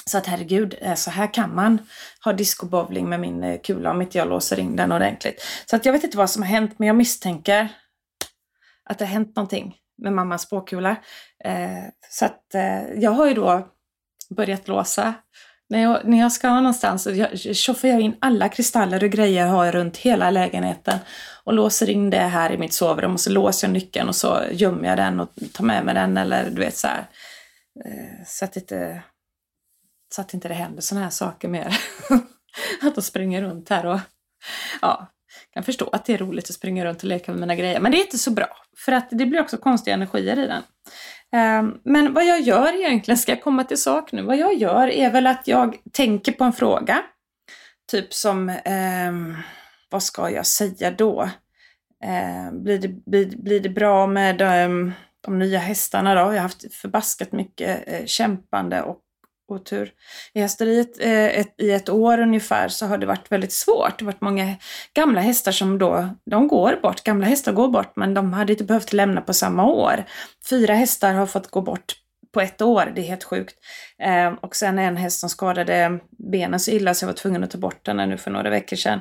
Så 0.08 0.18
att 0.18 0.26
herregud, 0.26 0.74
eh, 0.80 0.94
så 0.94 1.10
här 1.10 1.34
kan 1.34 1.54
man 1.54 1.78
ha 2.24 2.32
discobowling 2.32 3.08
med 3.08 3.20
min 3.20 3.44
eh, 3.44 3.60
kula 3.60 3.90
om 3.90 4.02
inte 4.02 4.18
jag 4.18 4.28
låser 4.28 4.58
in 4.58 4.76
den 4.76 4.92
ordentligt. 4.92 5.42
Så 5.66 5.76
att 5.76 5.84
jag 5.84 5.92
vet 5.92 6.04
inte 6.04 6.16
vad 6.16 6.30
som 6.30 6.42
har 6.42 6.48
hänt, 6.48 6.78
men 6.78 6.88
jag 6.88 6.96
misstänker 6.96 7.68
att 8.84 8.98
det 8.98 9.04
har 9.04 9.12
hänt 9.12 9.36
någonting 9.36 9.76
med 10.02 10.12
mammas 10.12 10.42
spåkula. 10.42 10.96
Eh, 11.44 11.84
så 12.10 12.24
att 12.24 12.44
jag 12.96 13.10
har 13.10 13.26
ju 13.26 13.34
då 13.34 13.68
börjat 14.30 14.68
låsa 14.68 15.14
när 15.68 15.82
jag, 15.82 16.04
när 16.04 16.18
jag 16.18 16.32
ska 16.32 16.54
någonstans 16.54 17.02
så 17.02 17.26
tjoffar 17.36 17.88
jag 17.88 18.00
in 18.00 18.16
alla 18.20 18.48
kristaller 18.48 19.04
och 19.04 19.10
grejer 19.10 19.46
jag 19.46 19.52
har 19.52 19.72
runt 19.72 19.96
hela 19.96 20.30
lägenheten 20.30 20.98
och 21.44 21.52
låser 21.52 21.90
in 21.90 22.10
det 22.10 22.18
här 22.18 22.52
i 22.52 22.58
mitt 22.58 22.72
sovrum 22.72 23.12
och 23.12 23.20
så 23.20 23.30
låser 23.30 23.66
jag 23.66 23.72
nyckeln 23.72 24.08
och 24.08 24.16
så 24.16 24.40
gömmer 24.52 24.88
jag 24.88 24.96
den 24.96 25.20
och 25.20 25.28
tar 25.52 25.64
med 25.64 25.84
mig 25.84 25.94
den 25.94 26.16
eller 26.16 26.50
du 26.50 26.60
vet 26.60 26.76
så 26.76 26.86
här. 26.86 27.08
Eh, 27.84 28.24
så 28.26 28.44
att 28.44 28.56
inte, 28.56 29.02
så 30.14 30.20
att 30.20 30.34
inte 30.34 30.48
det 30.48 30.54
händer 30.54 30.82
sådana 30.82 31.04
här 31.04 31.10
saker 31.10 31.48
mer. 31.48 31.78
att 32.82 32.94
de 32.94 33.02
springer 33.02 33.42
runt 33.42 33.68
här 33.68 33.86
och 33.86 34.00
ja, 34.82 35.06
kan 35.50 35.62
förstå 35.62 35.88
att 35.92 36.04
det 36.04 36.14
är 36.14 36.18
roligt 36.18 36.50
att 36.50 36.54
springa 36.54 36.84
runt 36.84 37.02
och 37.02 37.08
leka 37.08 37.32
med 37.32 37.40
mina 37.40 37.54
grejer. 37.54 37.80
Men 37.80 37.92
det 37.92 37.98
är 37.98 38.04
inte 38.04 38.18
så 38.18 38.30
bra 38.30 38.48
för 38.84 38.92
att 38.92 39.08
det 39.10 39.26
blir 39.26 39.40
också 39.40 39.56
konstiga 39.56 39.94
energier 39.94 40.38
i 40.38 40.46
den. 40.46 40.62
Ehm, 41.32 41.74
men 41.84 42.14
vad 42.14 42.26
jag 42.26 42.40
gör 42.40 42.74
egentligen, 42.80 43.18
ska 43.18 43.32
jag 43.32 43.42
komma 43.42 43.64
till 43.64 43.82
sak 43.82 44.12
nu, 44.12 44.22
vad 44.22 44.36
jag 44.36 44.54
gör 44.54 44.88
är 44.88 45.10
väl 45.10 45.26
att 45.26 45.48
jag 45.48 45.76
tänker 45.92 46.32
på 46.32 46.44
en 46.44 46.52
fråga. 46.52 47.02
Typ 47.90 48.14
som, 48.14 48.48
eh, 48.48 49.12
vad 49.90 50.02
ska 50.02 50.30
jag 50.30 50.46
säga 50.46 50.90
då? 50.90 51.22
Eh, 52.04 52.52
blir, 52.52 52.78
det, 52.78 52.88
blir, 52.88 53.42
blir 53.42 53.60
det 53.60 53.68
bra 53.68 54.06
med 54.06 54.40
eh, 54.40 54.92
de 55.20 55.38
nya 55.38 55.58
hästarna 55.58 56.14
då? 56.14 56.20
Jag 56.20 56.26
har 56.26 56.38
haft 56.38 56.74
förbaskat 56.74 57.32
mycket 57.32 57.82
eh, 57.86 58.04
kämpande 58.06 58.82
och 58.82 59.00
otur. 59.50 59.90
I 60.32 60.40
hästeriet 60.40 61.00
eh, 61.00 61.26
ett, 61.26 61.54
i 61.58 61.70
ett 61.70 61.88
år 61.88 62.20
ungefär 62.20 62.68
så 62.68 62.86
har 62.86 62.98
det 62.98 63.06
varit 63.06 63.32
väldigt 63.32 63.52
svårt. 63.52 63.98
Det 63.98 64.04
har 64.04 64.12
varit 64.12 64.20
många 64.20 64.56
gamla 64.94 65.20
hästar 65.20 65.52
som 65.52 65.78
då, 65.78 66.08
de 66.24 66.48
går 66.48 66.78
bort. 66.82 67.02
Gamla 67.04 67.26
hästar 67.26 67.52
går 67.52 67.68
bort 67.68 67.92
men 67.96 68.14
de 68.14 68.32
hade 68.32 68.52
inte 68.52 68.64
behövt 68.64 68.92
lämna 68.92 69.20
på 69.20 69.34
samma 69.34 69.66
år. 69.66 70.04
Fyra 70.50 70.74
hästar 70.74 71.14
har 71.14 71.26
fått 71.26 71.50
gå 71.50 71.60
bort 71.62 71.94
på 72.32 72.40
ett 72.40 72.62
år, 72.62 72.92
det 72.94 73.00
är 73.00 73.04
helt 73.04 73.24
sjukt. 73.24 73.54
Eh, 74.02 74.32
och 74.40 74.56
sen 74.56 74.78
en 74.78 74.96
häst 74.96 75.20
som 75.20 75.28
skadade 75.28 76.00
benen 76.10 76.60
så 76.60 76.70
illa 76.70 76.94
så 76.94 77.04
jag 77.04 77.08
var 77.08 77.14
tvungen 77.14 77.44
att 77.44 77.50
ta 77.50 77.58
bort 77.58 77.84
den 77.84 77.96
nu 77.96 78.18
för 78.18 78.30
några 78.30 78.50
veckor 78.50 78.76
sedan. 78.76 79.00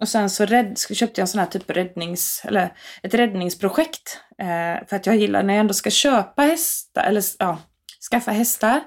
Och 0.00 0.08
sen 0.08 0.30
så 0.30 0.44
rädd, 0.44 0.78
köpte 0.78 1.20
jag 1.20 1.24
en 1.24 1.28
sån 1.28 1.38
här 1.38 1.46
typ 1.46 1.70
räddnings, 1.70 2.42
eller 2.44 2.72
ett 3.02 3.14
räddningsprojekt. 3.14 4.20
Eh, 4.38 4.86
för 4.88 4.96
att 4.96 5.06
jag 5.06 5.16
gillar 5.16 5.42
när 5.42 5.54
jag 5.54 5.60
ändå 5.60 5.74
ska 5.74 5.90
köpa 5.90 6.42
hästar, 6.42 7.04
eller 7.04 7.22
ja, 7.38 7.58
skaffa 8.10 8.30
hästar 8.30 8.80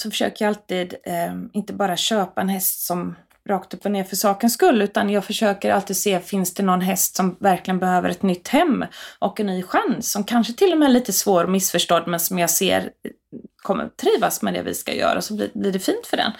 så 0.00 0.10
försöker 0.10 0.44
jag 0.44 0.48
alltid 0.48 0.94
eh, 1.04 1.34
inte 1.52 1.72
bara 1.72 1.96
köpa 1.96 2.40
en 2.40 2.48
häst 2.48 2.86
som 2.86 3.14
rakt 3.48 3.74
upp 3.74 3.84
och 3.84 3.90
ner 3.90 4.04
för 4.04 4.16
sakens 4.16 4.54
skull, 4.54 4.82
utan 4.82 5.10
jag 5.10 5.24
försöker 5.24 5.72
alltid 5.72 5.96
se, 5.96 6.20
finns 6.20 6.54
det 6.54 6.62
någon 6.62 6.80
häst 6.80 7.16
som 7.16 7.36
verkligen 7.40 7.78
behöver 7.78 8.08
ett 8.08 8.22
nytt 8.22 8.48
hem 8.48 8.84
och 9.18 9.40
en 9.40 9.46
ny 9.46 9.62
chans, 9.62 10.12
som 10.12 10.24
kanske 10.24 10.52
till 10.52 10.72
och 10.72 10.78
med 10.78 10.86
är 10.88 10.92
lite 10.92 11.12
svår 11.12 11.44
och 11.44 11.50
missförstådd, 11.50 12.06
men 12.06 12.20
som 12.20 12.38
jag 12.38 12.50
ser 12.50 12.80
eh, 12.80 13.10
kommer 13.56 13.88
trivas 13.88 14.42
med 14.42 14.54
det 14.54 14.62
vi 14.62 14.74
ska 14.74 14.94
göra, 14.94 15.20
så 15.20 15.34
blir, 15.34 15.50
blir 15.54 15.72
det 15.72 15.78
fint 15.78 16.06
för 16.06 16.16
den. 16.16 16.32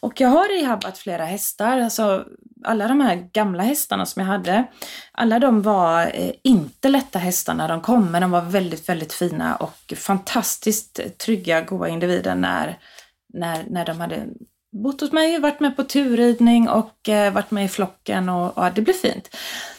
Och 0.00 0.20
jag 0.20 0.28
har 0.28 0.60
rehabbat 0.60 0.98
flera 0.98 1.24
hästar, 1.24 1.80
alltså 1.80 2.24
alla 2.64 2.88
de 2.88 3.00
här 3.00 3.28
gamla 3.32 3.62
hästarna 3.62 4.06
som 4.06 4.20
jag 4.20 4.26
hade, 4.26 4.64
alla 5.12 5.38
de 5.38 5.62
var 5.62 6.10
eh, 6.14 6.30
inte 6.42 6.88
lätta 6.88 7.18
hästar 7.18 7.54
när 7.54 7.68
de 7.68 7.80
kom, 7.80 8.12
men 8.12 8.22
de 8.22 8.30
var 8.30 8.42
väldigt, 8.42 8.88
väldigt 8.88 9.12
fina 9.12 9.56
och 9.56 9.92
fantastiskt 9.96 11.00
trygga, 11.18 11.60
goda 11.60 11.88
individer 11.88 12.34
när 12.34 12.78
när, 13.32 13.64
när 13.70 13.86
de 13.86 14.00
hade 14.00 14.26
bott 14.72 15.00
hos 15.00 15.12
mig, 15.12 15.38
varit 15.38 15.60
med 15.60 15.76
på 15.76 15.84
turridning 15.84 16.68
och 16.68 17.08
eh, 17.08 17.32
varit 17.32 17.50
med 17.50 17.64
i 17.64 17.68
flocken 17.68 18.28
och, 18.28 18.58
och 18.58 18.72
det 18.74 18.82
blev 18.82 18.94
fint. 18.94 19.36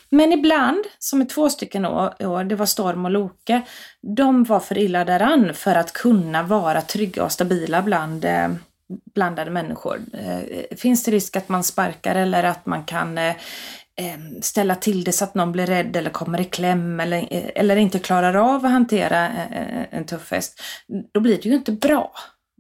Men 0.09 0.31
ibland, 0.31 0.85
som 0.99 1.21
är 1.21 1.25
två 1.25 1.49
stycken 1.49 1.85
år, 1.85 2.43
det 2.43 2.55
var 2.55 2.65
Storm 2.65 3.05
och 3.05 3.11
Loke, 3.11 3.61
de 4.01 4.43
var 4.43 4.59
för 4.59 4.77
illa 4.77 5.05
däran 5.05 5.53
för 5.53 5.75
att 5.75 5.93
kunna 5.93 6.43
vara 6.43 6.81
trygga 6.81 7.23
och 7.23 7.31
stabila 7.31 7.81
bland 7.81 8.25
eh, 8.25 8.49
blandade 9.15 9.51
människor. 9.51 9.99
Eh, 10.13 10.77
finns 10.77 11.03
det 11.03 11.11
risk 11.11 11.35
att 11.35 11.49
man 11.49 11.63
sparkar 11.63 12.15
eller 12.15 12.43
att 12.43 12.65
man 12.65 12.83
kan 12.83 13.17
eh, 13.17 13.35
eh 13.95 14.19
ställa 14.41 14.75
till 14.75 15.03
det 15.03 15.11
så 15.11 15.23
att 15.23 15.35
någon 15.35 15.51
blir 15.51 15.65
rädd 15.65 15.95
eller 15.95 16.09
kommer 16.09 16.41
i 16.41 16.45
kläm 16.45 16.99
eller, 16.99 17.17
eh, 17.17 17.49
eller 17.55 17.75
inte 17.75 17.99
klarar 17.99 18.33
av 18.33 18.65
att 18.65 18.71
hantera 18.71 19.25
eh, 19.25 19.51
eh 19.51 19.85
en 19.91 20.05
tuff 20.05 20.31
häst, 20.31 20.61
då 21.11 21.19
blir 21.19 21.35
det 21.35 21.49
ju 21.49 21.55
inte 21.55 21.71
bra 21.71 22.11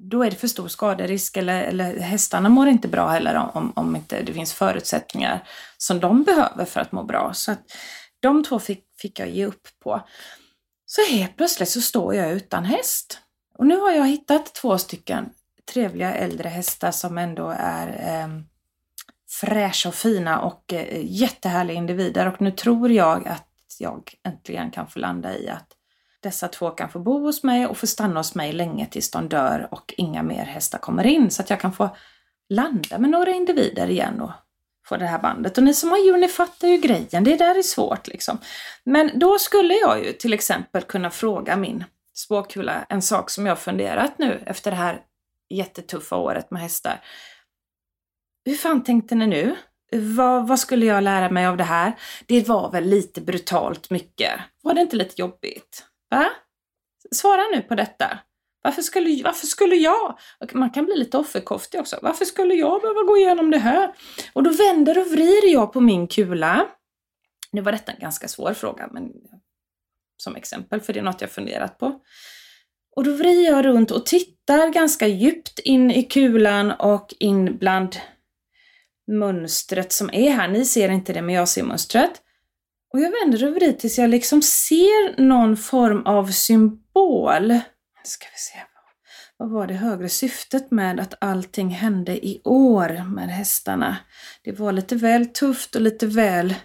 då 0.03 0.23
är 0.23 0.29
det 0.29 0.35
för 0.35 0.47
stor 0.47 0.67
skaderisk 0.67 1.37
eller, 1.37 1.63
eller 1.63 1.99
hästarna 1.99 2.49
mår 2.49 2.67
inte 2.67 2.87
bra 2.87 3.09
heller 3.09 3.49
om, 3.53 3.73
om 3.75 3.95
inte 3.95 4.21
det 4.21 4.33
finns 4.33 4.53
förutsättningar 4.53 5.47
som 5.77 5.99
de 5.99 6.23
behöver 6.23 6.65
för 6.65 6.79
att 6.79 6.91
må 6.91 7.03
bra. 7.03 7.33
Så 7.33 7.51
att 7.51 7.61
de 8.19 8.43
två 8.43 8.59
fick, 8.59 8.85
fick 8.97 9.19
jag 9.19 9.29
ge 9.29 9.45
upp 9.45 9.67
på. 9.83 10.01
Så 10.85 11.01
helt 11.01 11.37
plötsligt 11.37 11.69
så 11.69 11.81
står 11.81 12.15
jag 12.15 12.31
utan 12.31 12.65
häst. 12.65 13.19
Och 13.57 13.67
nu 13.67 13.79
har 13.79 13.91
jag 13.91 14.07
hittat 14.07 14.53
två 14.53 14.77
stycken 14.77 15.29
trevliga 15.73 16.13
äldre 16.13 16.49
hästar 16.49 16.91
som 16.91 17.17
ändå 17.17 17.55
är 17.57 17.87
eh, 17.87 18.27
fräscha 19.29 19.89
och 19.89 19.95
fina 19.95 20.41
och 20.41 20.73
eh, 20.73 21.05
jättehärliga 21.05 21.77
individer. 21.77 22.27
Och 22.27 22.41
nu 22.41 22.51
tror 22.51 22.91
jag 22.91 23.27
att 23.27 23.47
jag 23.79 24.13
äntligen 24.23 24.71
kan 24.71 24.87
få 24.87 24.99
landa 24.99 25.37
i 25.37 25.49
att 25.49 25.67
dessa 26.21 26.47
två 26.47 26.69
kan 26.69 26.89
få 26.89 26.99
bo 26.99 27.19
hos 27.19 27.43
mig 27.43 27.67
och 27.67 27.77
få 27.77 27.87
stanna 27.87 28.19
hos 28.19 28.35
mig 28.35 28.53
länge 28.53 28.85
tills 28.85 29.11
de 29.11 29.29
dör 29.29 29.67
och 29.71 29.93
inga 29.97 30.23
mer 30.23 30.45
hästar 30.45 30.77
kommer 30.77 31.07
in 31.07 31.31
så 31.31 31.41
att 31.41 31.49
jag 31.49 31.59
kan 31.59 31.73
få 31.73 31.89
landa 32.49 32.97
med 32.97 33.09
några 33.09 33.31
individer 33.31 33.89
igen 33.89 34.21
och 34.21 34.31
få 34.87 34.97
det 34.97 35.05
här 35.05 35.19
bandet. 35.19 35.57
Och 35.57 35.63
ni 35.63 35.73
som 35.73 35.89
har 35.89 35.97
djur, 35.97 36.17
ni 36.17 36.27
fattar 36.27 36.67
ju 36.67 36.77
grejen. 36.77 37.23
Det 37.23 37.35
där 37.35 37.57
är 37.57 37.61
svårt 37.61 38.07
liksom. 38.07 38.37
Men 38.83 39.19
då 39.19 39.39
skulle 39.39 39.73
jag 39.73 40.05
ju 40.05 40.13
till 40.13 40.33
exempel 40.33 40.81
kunna 40.81 41.09
fråga 41.09 41.55
min 41.55 41.83
spåkula 42.15 42.85
en 42.89 43.01
sak 43.01 43.29
som 43.29 43.45
jag 43.45 43.59
funderat 43.59 44.17
nu 44.17 44.43
efter 44.45 44.71
det 44.71 44.77
här 44.77 45.01
jättetuffa 45.49 46.15
året 46.15 46.51
med 46.51 46.61
hästar. 46.61 47.01
Hur 48.45 48.55
fan 48.55 48.83
tänkte 48.83 49.15
ni 49.15 49.27
nu? 49.27 49.55
vad, 49.91 50.47
vad 50.47 50.59
skulle 50.59 50.85
jag 50.85 51.03
lära 51.03 51.29
mig 51.29 51.45
av 51.45 51.57
det 51.57 51.63
här? 51.63 51.93
Det 52.25 52.47
var 52.47 52.71
väl 52.71 52.83
lite 52.83 53.21
brutalt 53.21 53.89
mycket. 53.89 54.31
Var 54.63 54.73
det 54.73 54.81
inte 54.81 54.95
lite 54.95 55.21
jobbigt? 55.21 55.85
Va? 56.11 56.29
Svara 57.11 57.43
nu 57.53 57.61
på 57.61 57.75
detta. 57.75 58.19
Varför 58.63 58.81
skulle, 58.81 59.23
varför 59.23 59.47
skulle 59.47 59.75
jag? 59.75 60.19
Man 60.53 60.69
kan 60.69 60.85
bli 60.85 60.97
lite 60.97 61.17
offerkoftig 61.17 61.79
också. 61.79 61.99
Varför 62.01 62.25
skulle 62.25 62.53
jag 62.53 62.81
behöva 62.81 63.01
gå 63.01 63.17
igenom 63.17 63.51
det 63.51 63.57
här? 63.57 63.93
Och 64.33 64.43
då 64.43 64.49
vänder 64.49 64.99
och 64.99 65.07
vrider 65.07 65.47
jag 65.47 65.73
på 65.73 65.79
min 65.81 66.07
kula. 66.07 66.67
Nu 67.51 67.61
var 67.61 67.71
detta 67.71 67.91
en 67.91 67.99
ganska 67.99 68.27
svår 68.27 68.53
fråga, 68.53 68.89
men 68.91 69.11
som 70.17 70.35
exempel, 70.35 70.81
för 70.81 70.93
det 70.93 70.99
är 70.99 71.03
något 71.03 71.21
jag 71.21 71.31
funderat 71.31 71.77
på. 71.77 72.01
Och 72.95 73.03
då 73.03 73.13
vrider 73.13 73.51
jag 73.51 73.65
runt 73.65 73.91
och 73.91 74.05
tittar 74.05 74.69
ganska 74.69 75.07
djupt 75.07 75.59
in 75.59 75.91
i 75.91 76.03
kulan 76.03 76.71
och 76.71 77.13
in 77.19 77.57
bland 77.57 77.95
mönstret 79.11 79.91
som 79.91 80.09
är 80.13 80.31
här. 80.31 80.47
Ni 80.47 80.65
ser 80.65 80.89
inte 80.89 81.13
det, 81.13 81.21
men 81.21 81.35
jag 81.35 81.49
ser 81.49 81.63
mönstret. 81.63 82.21
Och 82.93 82.99
jag 82.99 83.11
vänder 83.11 83.47
och 83.47 83.55
vrider 83.55 83.73
tills 83.73 83.97
jag 83.97 84.09
liksom 84.09 84.41
ser 84.41 85.21
någon 85.21 85.57
form 85.57 86.05
av 86.05 86.27
symbol. 86.27 87.47
Nu 87.47 87.61
ska 88.03 88.25
vi 88.25 88.37
se. 88.37 88.59
Vad 89.37 89.49
var 89.49 89.67
det 89.67 89.73
högre 89.73 90.09
syftet 90.09 90.71
med 90.71 90.99
att 90.99 91.13
allting 91.21 91.69
hände 91.69 92.25
i 92.25 92.41
år 92.43 93.03
med 93.15 93.29
hästarna? 93.29 93.97
Det 94.43 94.51
var 94.51 94.71
lite 94.71 94.95
väl 94.95 95.25
tufft 95.25 95.75
och 95.75 95.81
lite 95.81 96.07
väl 96.07 96.55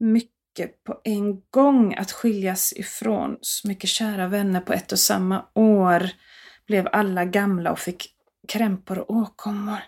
mycket 0.00 0.84
på 0.84 1.00
en 1.04 1.40
gång 1.50 1.94
att 1.94 2.12
skiljas 2.12 2.72
ifrån 2.72 3.36
så 3.40 3.68
mycket 3.68 3.90
kära 3.90 4.28
vänner 4.28 4.60
på 4.60 4.72
ett 4.72 4.92
och 4.92 4.98
samma 4.98 5.44
år. 5.54 6.10
Blev 6.66 6.88
alla 6.92 7.24
gamla 7.24 7.72
och 7.72 7.78
fick 7.78 8.14
krämpor 8.48 8.98
och 8.98 9.10
åkommor. 9.10 9.78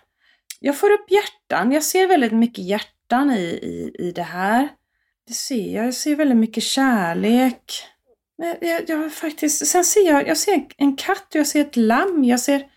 Jag 0.59 0.79
får 0.79 0.91
upp 0.91 1.11
hjärtan. 1.11 1.71
Jag 1.71 1.83
ser 1.83 2.07
väldigt 2.07 2.33
mycket 2.33 2.65
hjärtan 2.65 3.31
i, 3.31 3.43
i, 3.43 3.95
i 4.07 4.11
det 4.11 4.23
här. 4.23 4.69
Det 5.27 5.33
ser 5.33 5.75
jag. 5.75 5.87
Jag 5.87 5.93
ser 5.93 6.15
väldigt 6.15 6.37
mycket 6.37 6.63
kärlek. 6.63 7.83
Men 8.37 8.55
jag, 8.61 8.89
jag 8.89 9.13
faktiskt, 9.13 9.67
sen 9.67 9.83
ser 9.83 10.07
jag, 10.07 10.27
jag 10.27 10.37
ser 10.37 10.65
en 10.77 10.95
katt 10.95 11.27
och 11.29 11.35
jag 11.35 11.47
ser 11.47 11.61
ett 11.61 11.75
lamm. 11.75 12.23
Jag 12.23 12.39
ser, 12.39 12.67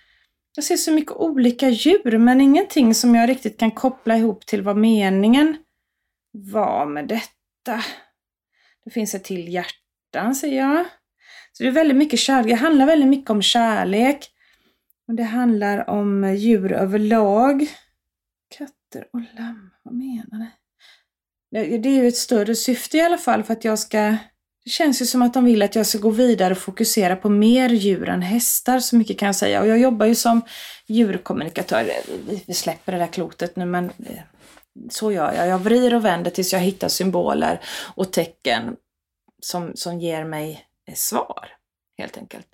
jag 0.56 0.64
ser 0.64 0.76
så 0.76 0.92
mycket 0.92 1.12
olika 1.12 1.68
djur 1.68 2.18
men 2.18 2.40
ingenting 2.40 2.94
som 2.94 3.14
jag 3.14 3.28
riktigt 3.28 3.58
kan 3.58 3.70
koppla 3.70 4.16
ihop 4.16 4.46
till 4.46 4.62
vad 4.62 4.76
meningen 4.76 5.56
var 6.32 6.86
med 6.86 7.08
detta. 7.08 7.84
Det 8.84 8.90
finns 8.90 9.14
ett 9.14 9.24
till 9.24 9.48
hjärtan 9.48 10.34
ser 10.34 10.56
jag. 10.56 10.84
Så 11.52 11.62
det 11.62 11.68
är 11.68 11.72
väldigt 11.72 11.96
mycket 11.96 12.18
kärlek. 12.18 12.50
Det 12.50 12.54
handlar 12.54 12.86
väldigt 12.86 13.08
mycket 13.08 13.30
om 13.30 13.42
kärlek. 13.42 14.30
Och 15.08 15.14
det 15.14 15.22
handlar 15.22 15.90
om 15.90 16.34
djur 16.36 16.72
överlag. 16.72 17.66
Katter 18.58 19.08
och 19.12 19.20
lamm, 19.38 19.70
vad 19.82 19.94
menar 19.94 20.38
ni? 20.38 20.50
Det 21.50 21.58
är 21.88 21.88
ju 21.88 22.08
ett 22.08 22.16
större 22.16 22.54
syfte 22.54 22.96
i 22.96 23.00
alla 23.00 23.18
fall 23.18 23.42
för 23.42 23.52
att 23.52 23.64
jag 23.64 23.78
ska... 23.78 24.16
Det 24.64 24.70
känns 24.70 25.02
ju 25.02 25.06
som 25.06 25.22
att 25.22 25.34
de 25.34 25.44
vill 25.44 25.62
att 25.62 25.74
jag 25.74 25.86
ska 25.86 25.98
gå 25.98 26.10
vidare 26.10 26.52
och 26.52 26.58
fokusera 26.58 27.16
på 27.16 27.28
mer 27.28 27.68
djur 27.68 28.08
än 28.08 28.22
hästar, 28.22 28.80
så 28.80 28.96
mycket 28.96 29.18
kan 29.18 29.26
jag 29.26 29.36
säga. 29.36 29.60
Och 29.60 29.68
jag 29.68 29.78
jobbar 29.78 30.06
ju 30.06 30.14
som 30.14 30.42
djurkommunikatör. 30.86 31.90
Vi 32.46 32.54
släpper 32.54 32.92
det 32.92 32.98
där 32.98 33.06
klotet 33.06 33.56
nu 33.56 33.64
men 33.64 33.84
eh, 33.84 34.20
så 34.90 35.12
gör 35.12 35.32
jag. 35.32 35.48
Jag 35.48 35.58
vrider 35.58 35.94
och 35.94 36.04
vänder 36.04 36.30
tills 36.30 36.52
jag 36.52 36.60
hittar 36.60 36.88
symboler 36.88 37.60
och 37.94 38.12
tecken 38.12 38.76
som, 39.42 39.72
som 39.74 40.00
ger 40.00 40.24
mig 40.24 40.66
eh, 40.88 40.94
svar, 40.94 41.48
helt 41.98 42.18
enkelt. 42.18 42.46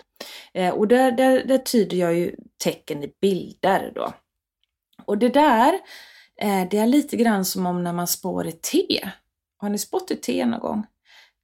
Eh, 0.53 0.69
och 0.69 0.87
där, 0.87 1.11
där, 1.11 1.43
där 1.45 1.57
tyder 1.57 1.97
jag 1.97 2.13
ju 2.13 2.35
tecken 2.63 3.03
i 3.03 3.13
bilder 3.21 3.91
då. 3.95 4.13
Och 5.05 5.17
det 5.17 5.29
där, 5.29 5.79
Eh, 6.41 6.67
det 6.71 6.77
är 6.77 6.87
lite 6.87 7.17
grann 7.17 7.45
som 7.45 7.65
om 7.65 7.83
när 7.83 7.93
man 7.93 8.07
spår 8.07 8.47
ett 8.47 8.61
te. 8.61 9.09
Har 9.57 9.69
ni 9.69 9.77
spått 9.77 10.11
ett 10.11 10.23
te 10.23 10.45
någon 10.45 10.59
gång? 10.59 10.85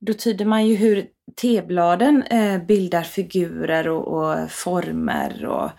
Då 0.01 0.13
tyder 0.13 0.45
man 0.45 0.67
ju 0.67 0.75
hur 0.75 1.07
tebladen 1.35 2.23
eh, 2.23 2.63
bildar 2.63 3.03
figurer 3.03 3.87
och, 3.87 4.07
och 4.07 4.51
former 4.51 5.45
och, 5.45 5.69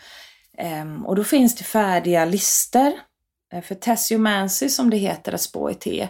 ehm, 0.59 1.07
och 1.07 1.17
då 1.17 1.25
finns 1.25 1.57
det 1.57 1.65
färdiga 1.65 2.25
lister. 2.25 2.93
Eh, 3.53 3.63
för 3.63 3.75
tessiomancy 3.75 4.69
som 4.69 4.91
det 4.91 4.97
heter 4.97 5.33
att 5.33 5.41
spå 5.41 5.71
i 5.71 5.75
te, 5.75 6.09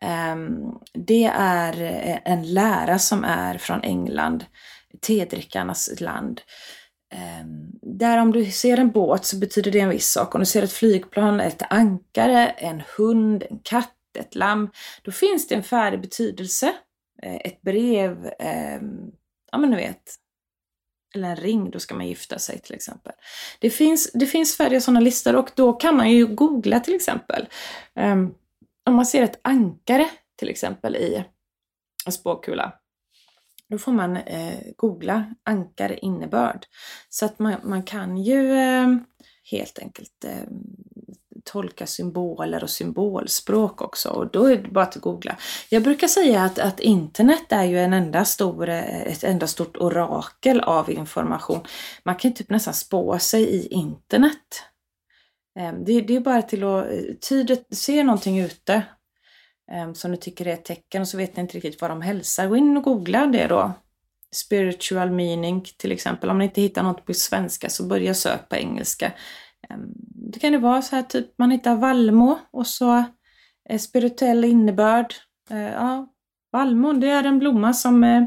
ehm, 0.00 0.50
det 0.94 1.24
är 1.34 1.82
en 2.24 2.54
lära 2.54 2.98
som 2.98 3.24
är 3.24 3.58
från 3.58 3.82
England 3.82 4.44
tedrickarnas 5.00 6.00
land. 6.00 6.40
Ehm, 7.10 7.70
där 7.82 8.18
om 8.18 8.32
du 8.32 8.44
ser 8.44 8.76
en 8.76 8.90
båt 8.90 9.24
så 9.24 9.36
betyder 9.36 9.70
det 9.70 9.80
en 9.80 9.88
viss 9.88 10.10
sak. 10.10 10.34
Om 10.34 10.40
du 10.40 10.46
ser 10.46 10.62
ett 10.62 10.72
flygplan, 10.72 11.40
ett 11.40 11.62
ankare, 11.70 12.48
en 12.48 12.82
hund, 12.96 13.44
en 13.50 13.58
katt, 13.58 13.96
ett 14.18 14.34
lamm, 14.34 14.70
då 15.02 15.12
finns 15.12 15.48
det 15.48 15.54
en 15.54 15.62
färdig 15.62 16.00
betydelse. 16.00 16.74
Eh, 17.22 17.36
ett 17.36 17.62
brev, 17.62 18.30
ehm, 18.38 19.10
ja 19.52 19.58
men 19.58 19.70
du 19.70 19.76
vet, 19.76 20.14
eller 21.14 21.28
en 21.28 21.36
ring, 21.36 21.70
då 21.70 21.78
ska 21.78 21.94
man 21.94 22.06
gifta 22.06 22.38
sig 22.38 22.58
till 22.58 22.74
exempel. 22.74 23.12
Det 23.58 23.70
finns, 23.70 24.10
det 24.14 24.26
finns 24.26 24.56
färdiga 24.56 24.80
sådana 24.80 25.00
listor 25.00 25.36
och 25.36 25.50
då 25.54 25.72
kan 25.72 25.96
man 25.96 26.10
ju 26.10 26.26
googla 26.26 26.80
till 26.80 26.94
exempel. 26.94 27.48
Ehm, 27.94 28.34
om 28.86 28.94
man 28.94 29.06
ser 29.06 29.22
ett 29.22 29.40
ankare 29.42 30.10
till 30.38 30.48
exempel 30.48 30.96
i 30.96 31.24
en 32.06 32.12
spåkula 32.12 32.79
då 33.70 33.78
får 33.78 33.92
man 33.92 34.16
eh, 34.16 34.58
googla 34.76 35.34
ankar 35.44 36.04
innebörd. 36.04 36.66
Så 37.08 37.24
att 37.24 37.38
man, 37.38 37.54
man 37.62 37.82
kan 37.82 38.18
ju 38.18 38.52
eh, 38.52 38.88
helt 39.50 39.78
enkelt 39.78 40.24
eh, 40.24 40.48
tolka 41.44 41.86
symboler 41.86 42.62
och 42.62 42.70
symbolspråk 42.70 43.82
också 43.82 44.08
och 44.08 44.30
då 44.30 44.44
är 44.44 44.56
det 44.56 44.68
bara 44.70 44.84
att 44.84 44.96
googla. 44.96 45.36
Jag 45.68 45.82
brukar 45.82 46.08
säga 46.08 46.42
att, 46.42 46.58
att 46.58 46.80
internet 46.80 47.52
är 47.52 47.64
ju 47.64 47.78
en 47.78 47.92
enda 47.92 48.24
stor, 48.24 48.68
eh, 48.68 49.02
ett 49.02 49.24
enda 49.24 49.46
stort 49.46 49.76
orakel 49.76 50.60
av 50.60 50.90
information. 50.90 51.60
Man 52.04 52.16
kan 52.16 52.32
typ 52.32 52.50
nästan 52.50 52.74
spå 52.74 53.18
sig 53.18 53.42
i 53.42 53.66
internet. 53.66 54.62
Ehm, 55.58 55.84
det, 55.84 56.00
det 56.00 56.16
är 56.16 56.20
bara 56.20 56.42
till 56.42 56.64
att 56.64 56.86
eh, 57.30 57.56
se 57.70 58.04
någonting 58.04 58.38
ute 58.38 58.82
Ehm, 59.70 59.94
som 59.94 60.10
ni 60.10 60.16
tycker 60.16 60.46
är 60.46 60.52
ett 60.52 60.64
tecken 60.64 61.02
och 61.02 61.08
så 61.08 61.16
vet 61.16 61.36
ni 61.36 61.40
inte 61.40 61.56
riktigt 61.56 61.80
vad 61.80 61.90
de 61.90 62.02
hälsar. 62.02 62.46
Gå 62.46 62.56
in 62.56 62.76
och 62.76 62.82
googla 62.82 63.26
det 63.26 63.46
då. 63.46 63.72
Spiritual 64.34 65.10
meaning 65.10 65.64
till 65.76 65.92
exempel. 65.92 66.30
Om 66.30 66.38
ni 66.38 66.44
inte 66.44 66.60
hittar 66.60 66.82
något 66.82 67.06
på 67.06 67.14
svenska 67.14 67.70
så 67.70 67.84
börja 67.84 68.14
söka 68.14 68.44
på 68.48 68.56
engelska. 68.56 69.12
Ehm, 69.70 69.92
det 70.32 70.38
kan 70.38 70.52
ju 70.52 70.58
vara 70.58 70.82
så 70.82 70.96
här 70.96 71.02
typ 71.02 71.38
man 71.38 71.50
hittar 71.50 71.76
vallmo 71.76 72.38
och 72.50 72.66
så 72.66 73.04
spirituell 73.78 74.44
innebörd. 74.44 75.14
Ehm, 75.50 75.58
ja, 75.58 76.06
vallmon 76.52 77.00
det 77.00 77.08
är 77.08 77.24
en 77.24 77.38
blomma 77.38 77.72
som 77.72 78.04
eh, 78.04 78.24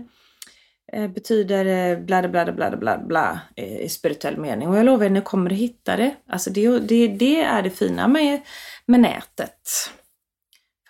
eh, 0.93 1.09
betyder 1.11 1.65
eh, 1.65 1.99
bla 1.99 2.27
bla 2.27 2.51
bla 2.51 2.77
bla 2.77 2.97
bla 2.97 3.39
i 3.55 3.89
spirituell 3.89 4.37
mening. 4.37 4.67
Och 4.67 4.77
jag 4.77 4.85
lovar 4.85 5.05
er, 5.05 5.09
ni 5.09 5.21
kommer 5.21 5.51
att 5.51 5.57
hitta 5.57 5.97
det. 5.97 6.15
Alltså 6.27 6.49
det, 6.49 6.79
det, 6.79 7.07
det 7.07 7.41
är 7.41 7.61
det 7.61 7.69
fina 7.69 8.07
med, 8.07 8.41
med 8.85 8.99
nätet 8.99 9.59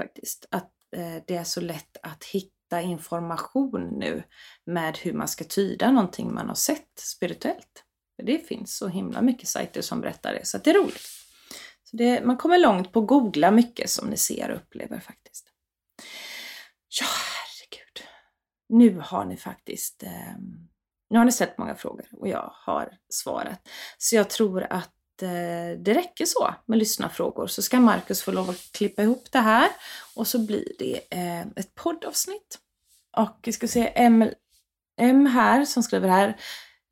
faktiskt. 0.04 0.47
Att 0.51 0.72
eh, 0.95 1.24
det 1.28 1.36
är 1.36 1.43
så 1.43 1.62
lätt 1.62 1.97
att 2.04 2.24
hitta 2.24 2.82
information 2.82 3.99
nu 3.99 4.24
med 4.66 4.97
hur 4.97 5.14
man 5.14 5.28
ska 5.28 5.43
tyda 5.43 5.91
någonting 5.91 6.34
man 6.34 6.47
har 6.47 6.56
sett 6.56 6.99
spirituellt. 6.99 7.84
Det 8.24 8.47
finns 8.47 8.78
så 8.78 8.88
himla 8.88 9.22
mycket 9.22 9.49
sajter 9.49 9.82
som 9.82 10.01
berättar 10.01 10.34
det, 10.34 10.45
så 10.45 10.58
det 10.58 10.70
är 10.70 10.74
roligt. 10.74 11.08
Så 11.84 11.97
det, 11.97 12.26
man 12.26 12.38
kommer 12.38 12.58
långt 12.58 12.91
på 12.91 12.99
att 12.99 13.08
googla 13.08 13.51
mycket 13.51 13.89
som 13.89 14.08
ni 14.08 14.18
ser 14.18 14.51
och 14.51 14.58
upplever 14.58 14.99
faktiskt. 14.99 15.45
Ja, 16.99 17.06
herregud. 17.06 18.08
Nu 18.70 18.99
har 18.99 19.26
ni 19.26 19.38
faktiskt 19.38 20.04
eh, 20.04 20.36
nu 21.14 21.18
har 21.20 21.26
ni 21.26 21.32
sett 21.32 21.58
många 21.58 21.76
frågor 21.76 22.06
och 22.12 22.28
jag 22.28 22.51
har 22.54 22.97
svarat. 23.10 23.70
Så 23.97 24.16
jag 24.16 24.30
tror 24.30 24.68
att 24.70 24.93
Eh, 25.22 25.78
det 25.78 25.93
räcker 25.93 26.26
så 26.26 26.55
med 26.66 26.80
lyssnarfrågor 26.80 27.47
så 27.47 27.61
ska 27.61 27.80
Marcus 27.80 28.22
få 28.22 28.32
lov 28.32 28.49
att 28.49 28.72
klippa 28.72 29.01
ihop 29.03 29.24
det 29.32 29.39
här 29.39 29.70
och 30.16 30.28
så 30.28 30.39
blir 30.39 30.66
det 30.80 30.99
eh, 31.09 31.41
ett 31.41 31.76
poddavsnitt. 31.76 32.59
Och 33.18 33.38
vi 33.43 33.51
ska 33.51 33.68
se 33.68 33.91
M, 33.95 34.30
M 34.97 35.26
här 35.26 35.66
som 35.66 35.84
skriver 35.84 36.09
här. 36.09 36.38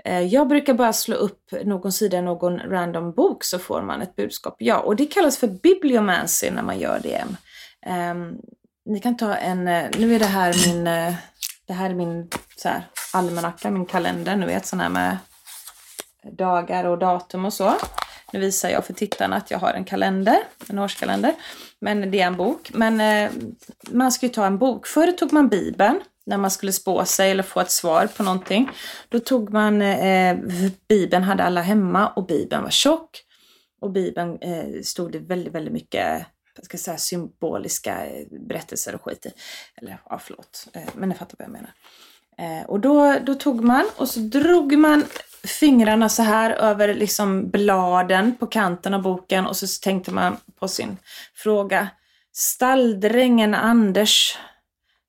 Eh, 0.05 0.19
Jag 0.19 0.47
brukar 0.47 0.73
bara 0.73 0.93
slå 0.93 1.15
upp 1.15 1.51
någon 1.63 1.91
sida 1.91 2.17
i 2.17 2.21
någon 2.21 2.59
random 2.59 3.11
bok 3.11 3.43
så 3.43 3.59
får 3.59 3.81
man 3.81 4.01
ett 4.01 4.15
budskap. 4.15 4.55
Ja, 4.59 4.79
och 4.79 4.95
det 4.95 5.05
kallas 5.05 5.37
för 5.37 5.47
bibliomancy 5.47 6.51
när 6.51 6.63
man 6.63 6.79
gör 6.79 6.99
det. 6.99 7.25
Um, 8.11 8.37
ni 8.85 8.99
kan 8.99 9.17
ta 9.17 9.35
en, 9.35 9.67
eh, 9.67 9.89
nu 9.97 10.15
är 10.15 10.19
det 10.19 10.25
här 10.25 10.67
min, 10.67 10.83
det 11.65 11.73
här 11.73 11.89
är 11.89 11.93
min 11.93 12.29
så 12.55 12.69
här, 12.69 12.83
almanacka, 13.13 13.71
min 13.71 13.85
kalender, 13.85 14.35
ni 14.35 14.45
vet 14.45 14.65
sån 14.65 14.79
här 14.79 14.89
med 14.89 15.17
dagar 16.37 16.85
och 16.85 16.97
datum 16.97 17.45
och 17.45 17.53
så. 17.53 17.73
Nu 18.33 18.39
visar 18.39 18.69
jag 18.69 18.85
för 18.85 18.93
tittarna 18.93 19.35
att 19.35 19.51
jag 19.51 19.57
har 19.59 19.73
en 19.73 19.85
kalender, 19.85 20.39
en 20.69 20.79
årskalender. 20.79 21.35
Men 21.79 22.11
det 22.11 22.21
är 22.21 22.27
en 22.27 22.37
bok. 22.37 22.71
Men 22.73 23.01
eh, 23.01 23.31
man 23.91 24.11
ska 24.11 24.25
ju 24.25 24.31
ta 24.31 24.45
en 24.45 24.57
bok. 24.57 24.87
Förr 24.87 25.11
tog 25.11 25.33
man 25.33 25.47
Bibeln 25.49 25.99
när 26.25 26.37
man 26.37 26.51
skulle 26.51 26.71
spå 26.71 27.05
sig 27.05 27.31
eller 27.31 27.43
få 27.43 27.59
ett 27.59 27.71
svar 27.71 28.07
på 28.07 28.23
någonting. 28.23 28.69
Då 29.09 29.19
tog 29.19 29.53
man, 29.53 29.81
eh, 29.81 30.37
Bibeln 30.87 31.23
hade 31.23 31.43
alla 31.43 31.61
hemma 31.61 32.07
och 32.07 32.25
Bibeln 32.25 32.63
var 32.63 32.69
tjock. 32.69 33.23
Och 33.81 33.91
Bibeln 33.91 34.37
eh, 34.41 34.81
stod 34.83 35.11
det 35.11 35.19
väldigt, 35.19 35.53
väldigt 35.53 35.73
mycket 35.73 36.25
jag 36.55 36.65
ska 36.65 36.77
säga, 36.77 36.97
symboliska 36.97 38.05
eh, 38.05 38.27
berättelser 38.29 38.95
och 38.95 39.01
skit 39.03 39.25
i. 39.25 39.31
Eller 39.75 40.01
ja, 40.09 40.19
förlåt, 40.19 40.67
eh, 40.73 40.89
men 40.95 41.09
ni 41.09 41.15
fattar 41.15 41.35
vad 41.39 41.45
jag 41.45 41.51
menar. 41.51 41.73
Eh, 42.41 42.65
och 42.67 42.79
då, 42.79 43.17
då 43.23 43.35
tog 43.35 43.63
man 43.63 43.89
och 43.97 44.09
så 44.09 44.19
drog 44.19 44.77
man 44.77 45.05
fingrarna 45.43 46.09
så 46.09 46.23
här 46.23 46.51
över 46.51 46.93
liksom 46.93 47.49
bladen 47.49 48.35
på 48.35 48.47
kanten 48.47 48.93
av 48.93 49.01
boken 49.01 49.47
och 49.47 49.57
så 49.57 49.67
tänkte 49.83 50.11
man 50.11 50.37
på 50.59 50.67
sin 50.67 50.97
fråga. 51.35 51.87
Stalldrängen 52.33 53.53
Anders, 53.53 54.37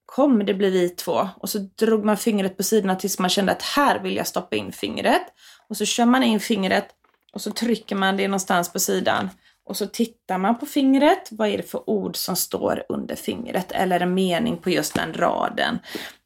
kom 0.07 0.47
det 0.47 0.55
bli 0.55 0.71
vi 0.71 0.89
två? 0.89 1.29
Och 1.37 1.49
så 1.49 1.59
drog 1.59 2.05
man 2.05 2.17
fingret 2.17 2.57
på 2.57 2.63
sidorna 2.63 2.97
tills 2.97 3.19
man 3.19 3.31
kände 3.31 3.53
att 3.53 3.63
här 3.63 3.99
vill 3.99 4.17
jag 4.17 4.27
stoppa 4.27 4.57
in 4.57 4.73
fingret. 4.73 5.23
Och 5.69 5.77
så 5.77 5.85
kör 5.85 6.07
man 6.07 6.23
in 6.23 6.41
fingret 6.41 6.89
och 7.33 7.41
så 7.41 7.51
trycker 7.51 7.97
man 7.97 8.17
det 8.17 8.29
någonstans 8.29 8.73
på 8.73 8.79
sidan. 8.79 9.31
Och 9.73 9.77
så 9.77 9.87
tittar 9.87 10.39
man 10.39 10.59
på 10.59 10.67
fingret. 10.67 11.29
Vad 11.31 11.49
är 11.49 11.57
det 11.57 11.63
för 11.63 11.91
ord 11.91 12.17
som 12.17 12.37
står 12.37 12.85
under 12.89 13.15
fingret? 13.15 13.73
Eller 13.73 14.01
en 14.01 14.15
mening 14.15 14.57
på 14.57 14.71
just 14.71 14.95
den 14.95 15.15
raden. 15.15 15.79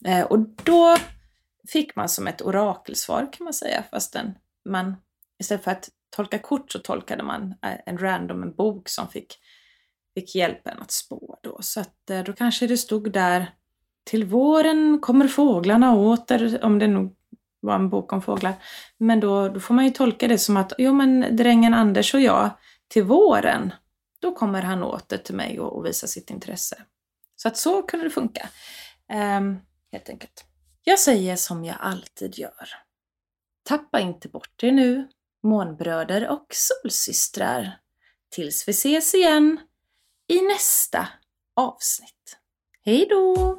Eh, 0.05 0.23
och 0.23 0.39
då 0.39 0.97
fick 1.69 1.97
man 1.97 2.09
som 2.09 2.27
ett 2.27 2.43
orakelsvar 2.43 3.33
kan 3.33 3.45
man 3.45 3.55
säga. 3.55 3.83
Fastän 3.91 4.35
man 4.69 4.97
istället 5.41 5.65
för 5.65 5.71
att 5.71 5.89
tolka 6.17 6.39
kort 6.39 6.73
så 6.73 6.79
tolkade 6.79 7.23
man 7.23 7.55
eh, 7.63 7.75
en 7.87 7.99
random 7.99 8.43
en 8.43 8.55
bok 8.55 8.89
som 8.89 9.09
fick, 9.09 9.35
fick 10.15 10.35
hjälpen 10.35 10.79
att 10.81 10.91
spå 10.91 11.39
då. 11.43 11.59
Så 11.61 11.81
att 11.81 12.11
eh, 12.11 12.23
då 12.23 12.33
kanske 12.33 12.67
det 12.67 12.77
stod 12.77 13.13
där 13.13 13.51
till 14.05 14.25
våren 14.25 14.99
kommer 15.01 15.29
fåglarna 15.29 15.97
åter, 15.97 16.65
om 16.65 16.79
det 16.79 16.87
nog 16.87 17.17
var 17.61 17.75
en 17.75 17.91
bok 17.91 18.13
om 18.13 18.23
fåglar. 18.23 18.55
Men 18.99 19.21
då, 19.21 19.49
då 19.49 19.61
får 19.61 19.75
man 19.75 19.85
ju 19.85 19.91
tolka 19.91 20.29
det 20.29 20.39
som 20.39 20.57
att, 20.57 20.73
jo 20.79 20.93
men 20.93 21.37
drängen 21.37 21.75
Anders 21.75 22.15
och 22.15 22.21
jag, 22.21 22.51
till 22.89 23.03
våren, 23.03 23.73
då 24.21 24.35
kommer 24.35 24.63
han 24.63 24.83
åter 24.83 25.19
till 25.19 25.35
mig 25.35 25.61
och, 25.61 25.77
och 25.77 25.87
visar 25.87 26.09
sitt 26.09 26.31
intresse. 26.31 26.83
Så 27.37 27.49
att 27.49 27.57
så 27.57 27.83
kunde 27.83 28.07
det 28.07 28.11
funka. 28.11 28.49
Um, 29.13 29.61
helt 29.93 30.09
enkelt. 30.09 30.45
Jag 30.85 30.99
säger 30.99 31.37
som 31.37 31.65
jag 31.65 31.77
alltid 31.81 32.39
gör. 32.39 32.69
Tappa 33.63 34.01
inte 34.01 34.29
bort 34.29 34.63
er 34.63 34.73
nu, 34.73 35.09
månbröder 35.43 36.29
och 36.29 36.47
solsystrar. 36.51 37.81
Tills 38.29 38.69
vi 38.69 38.71
ses 38.71 39.15
igen 39.15 39.61
i 40.29 40.41
nästa 40.41 41.09
avsnitt. 41.57 42.39
Hej 42.85 43.07
då! 43.11 43.59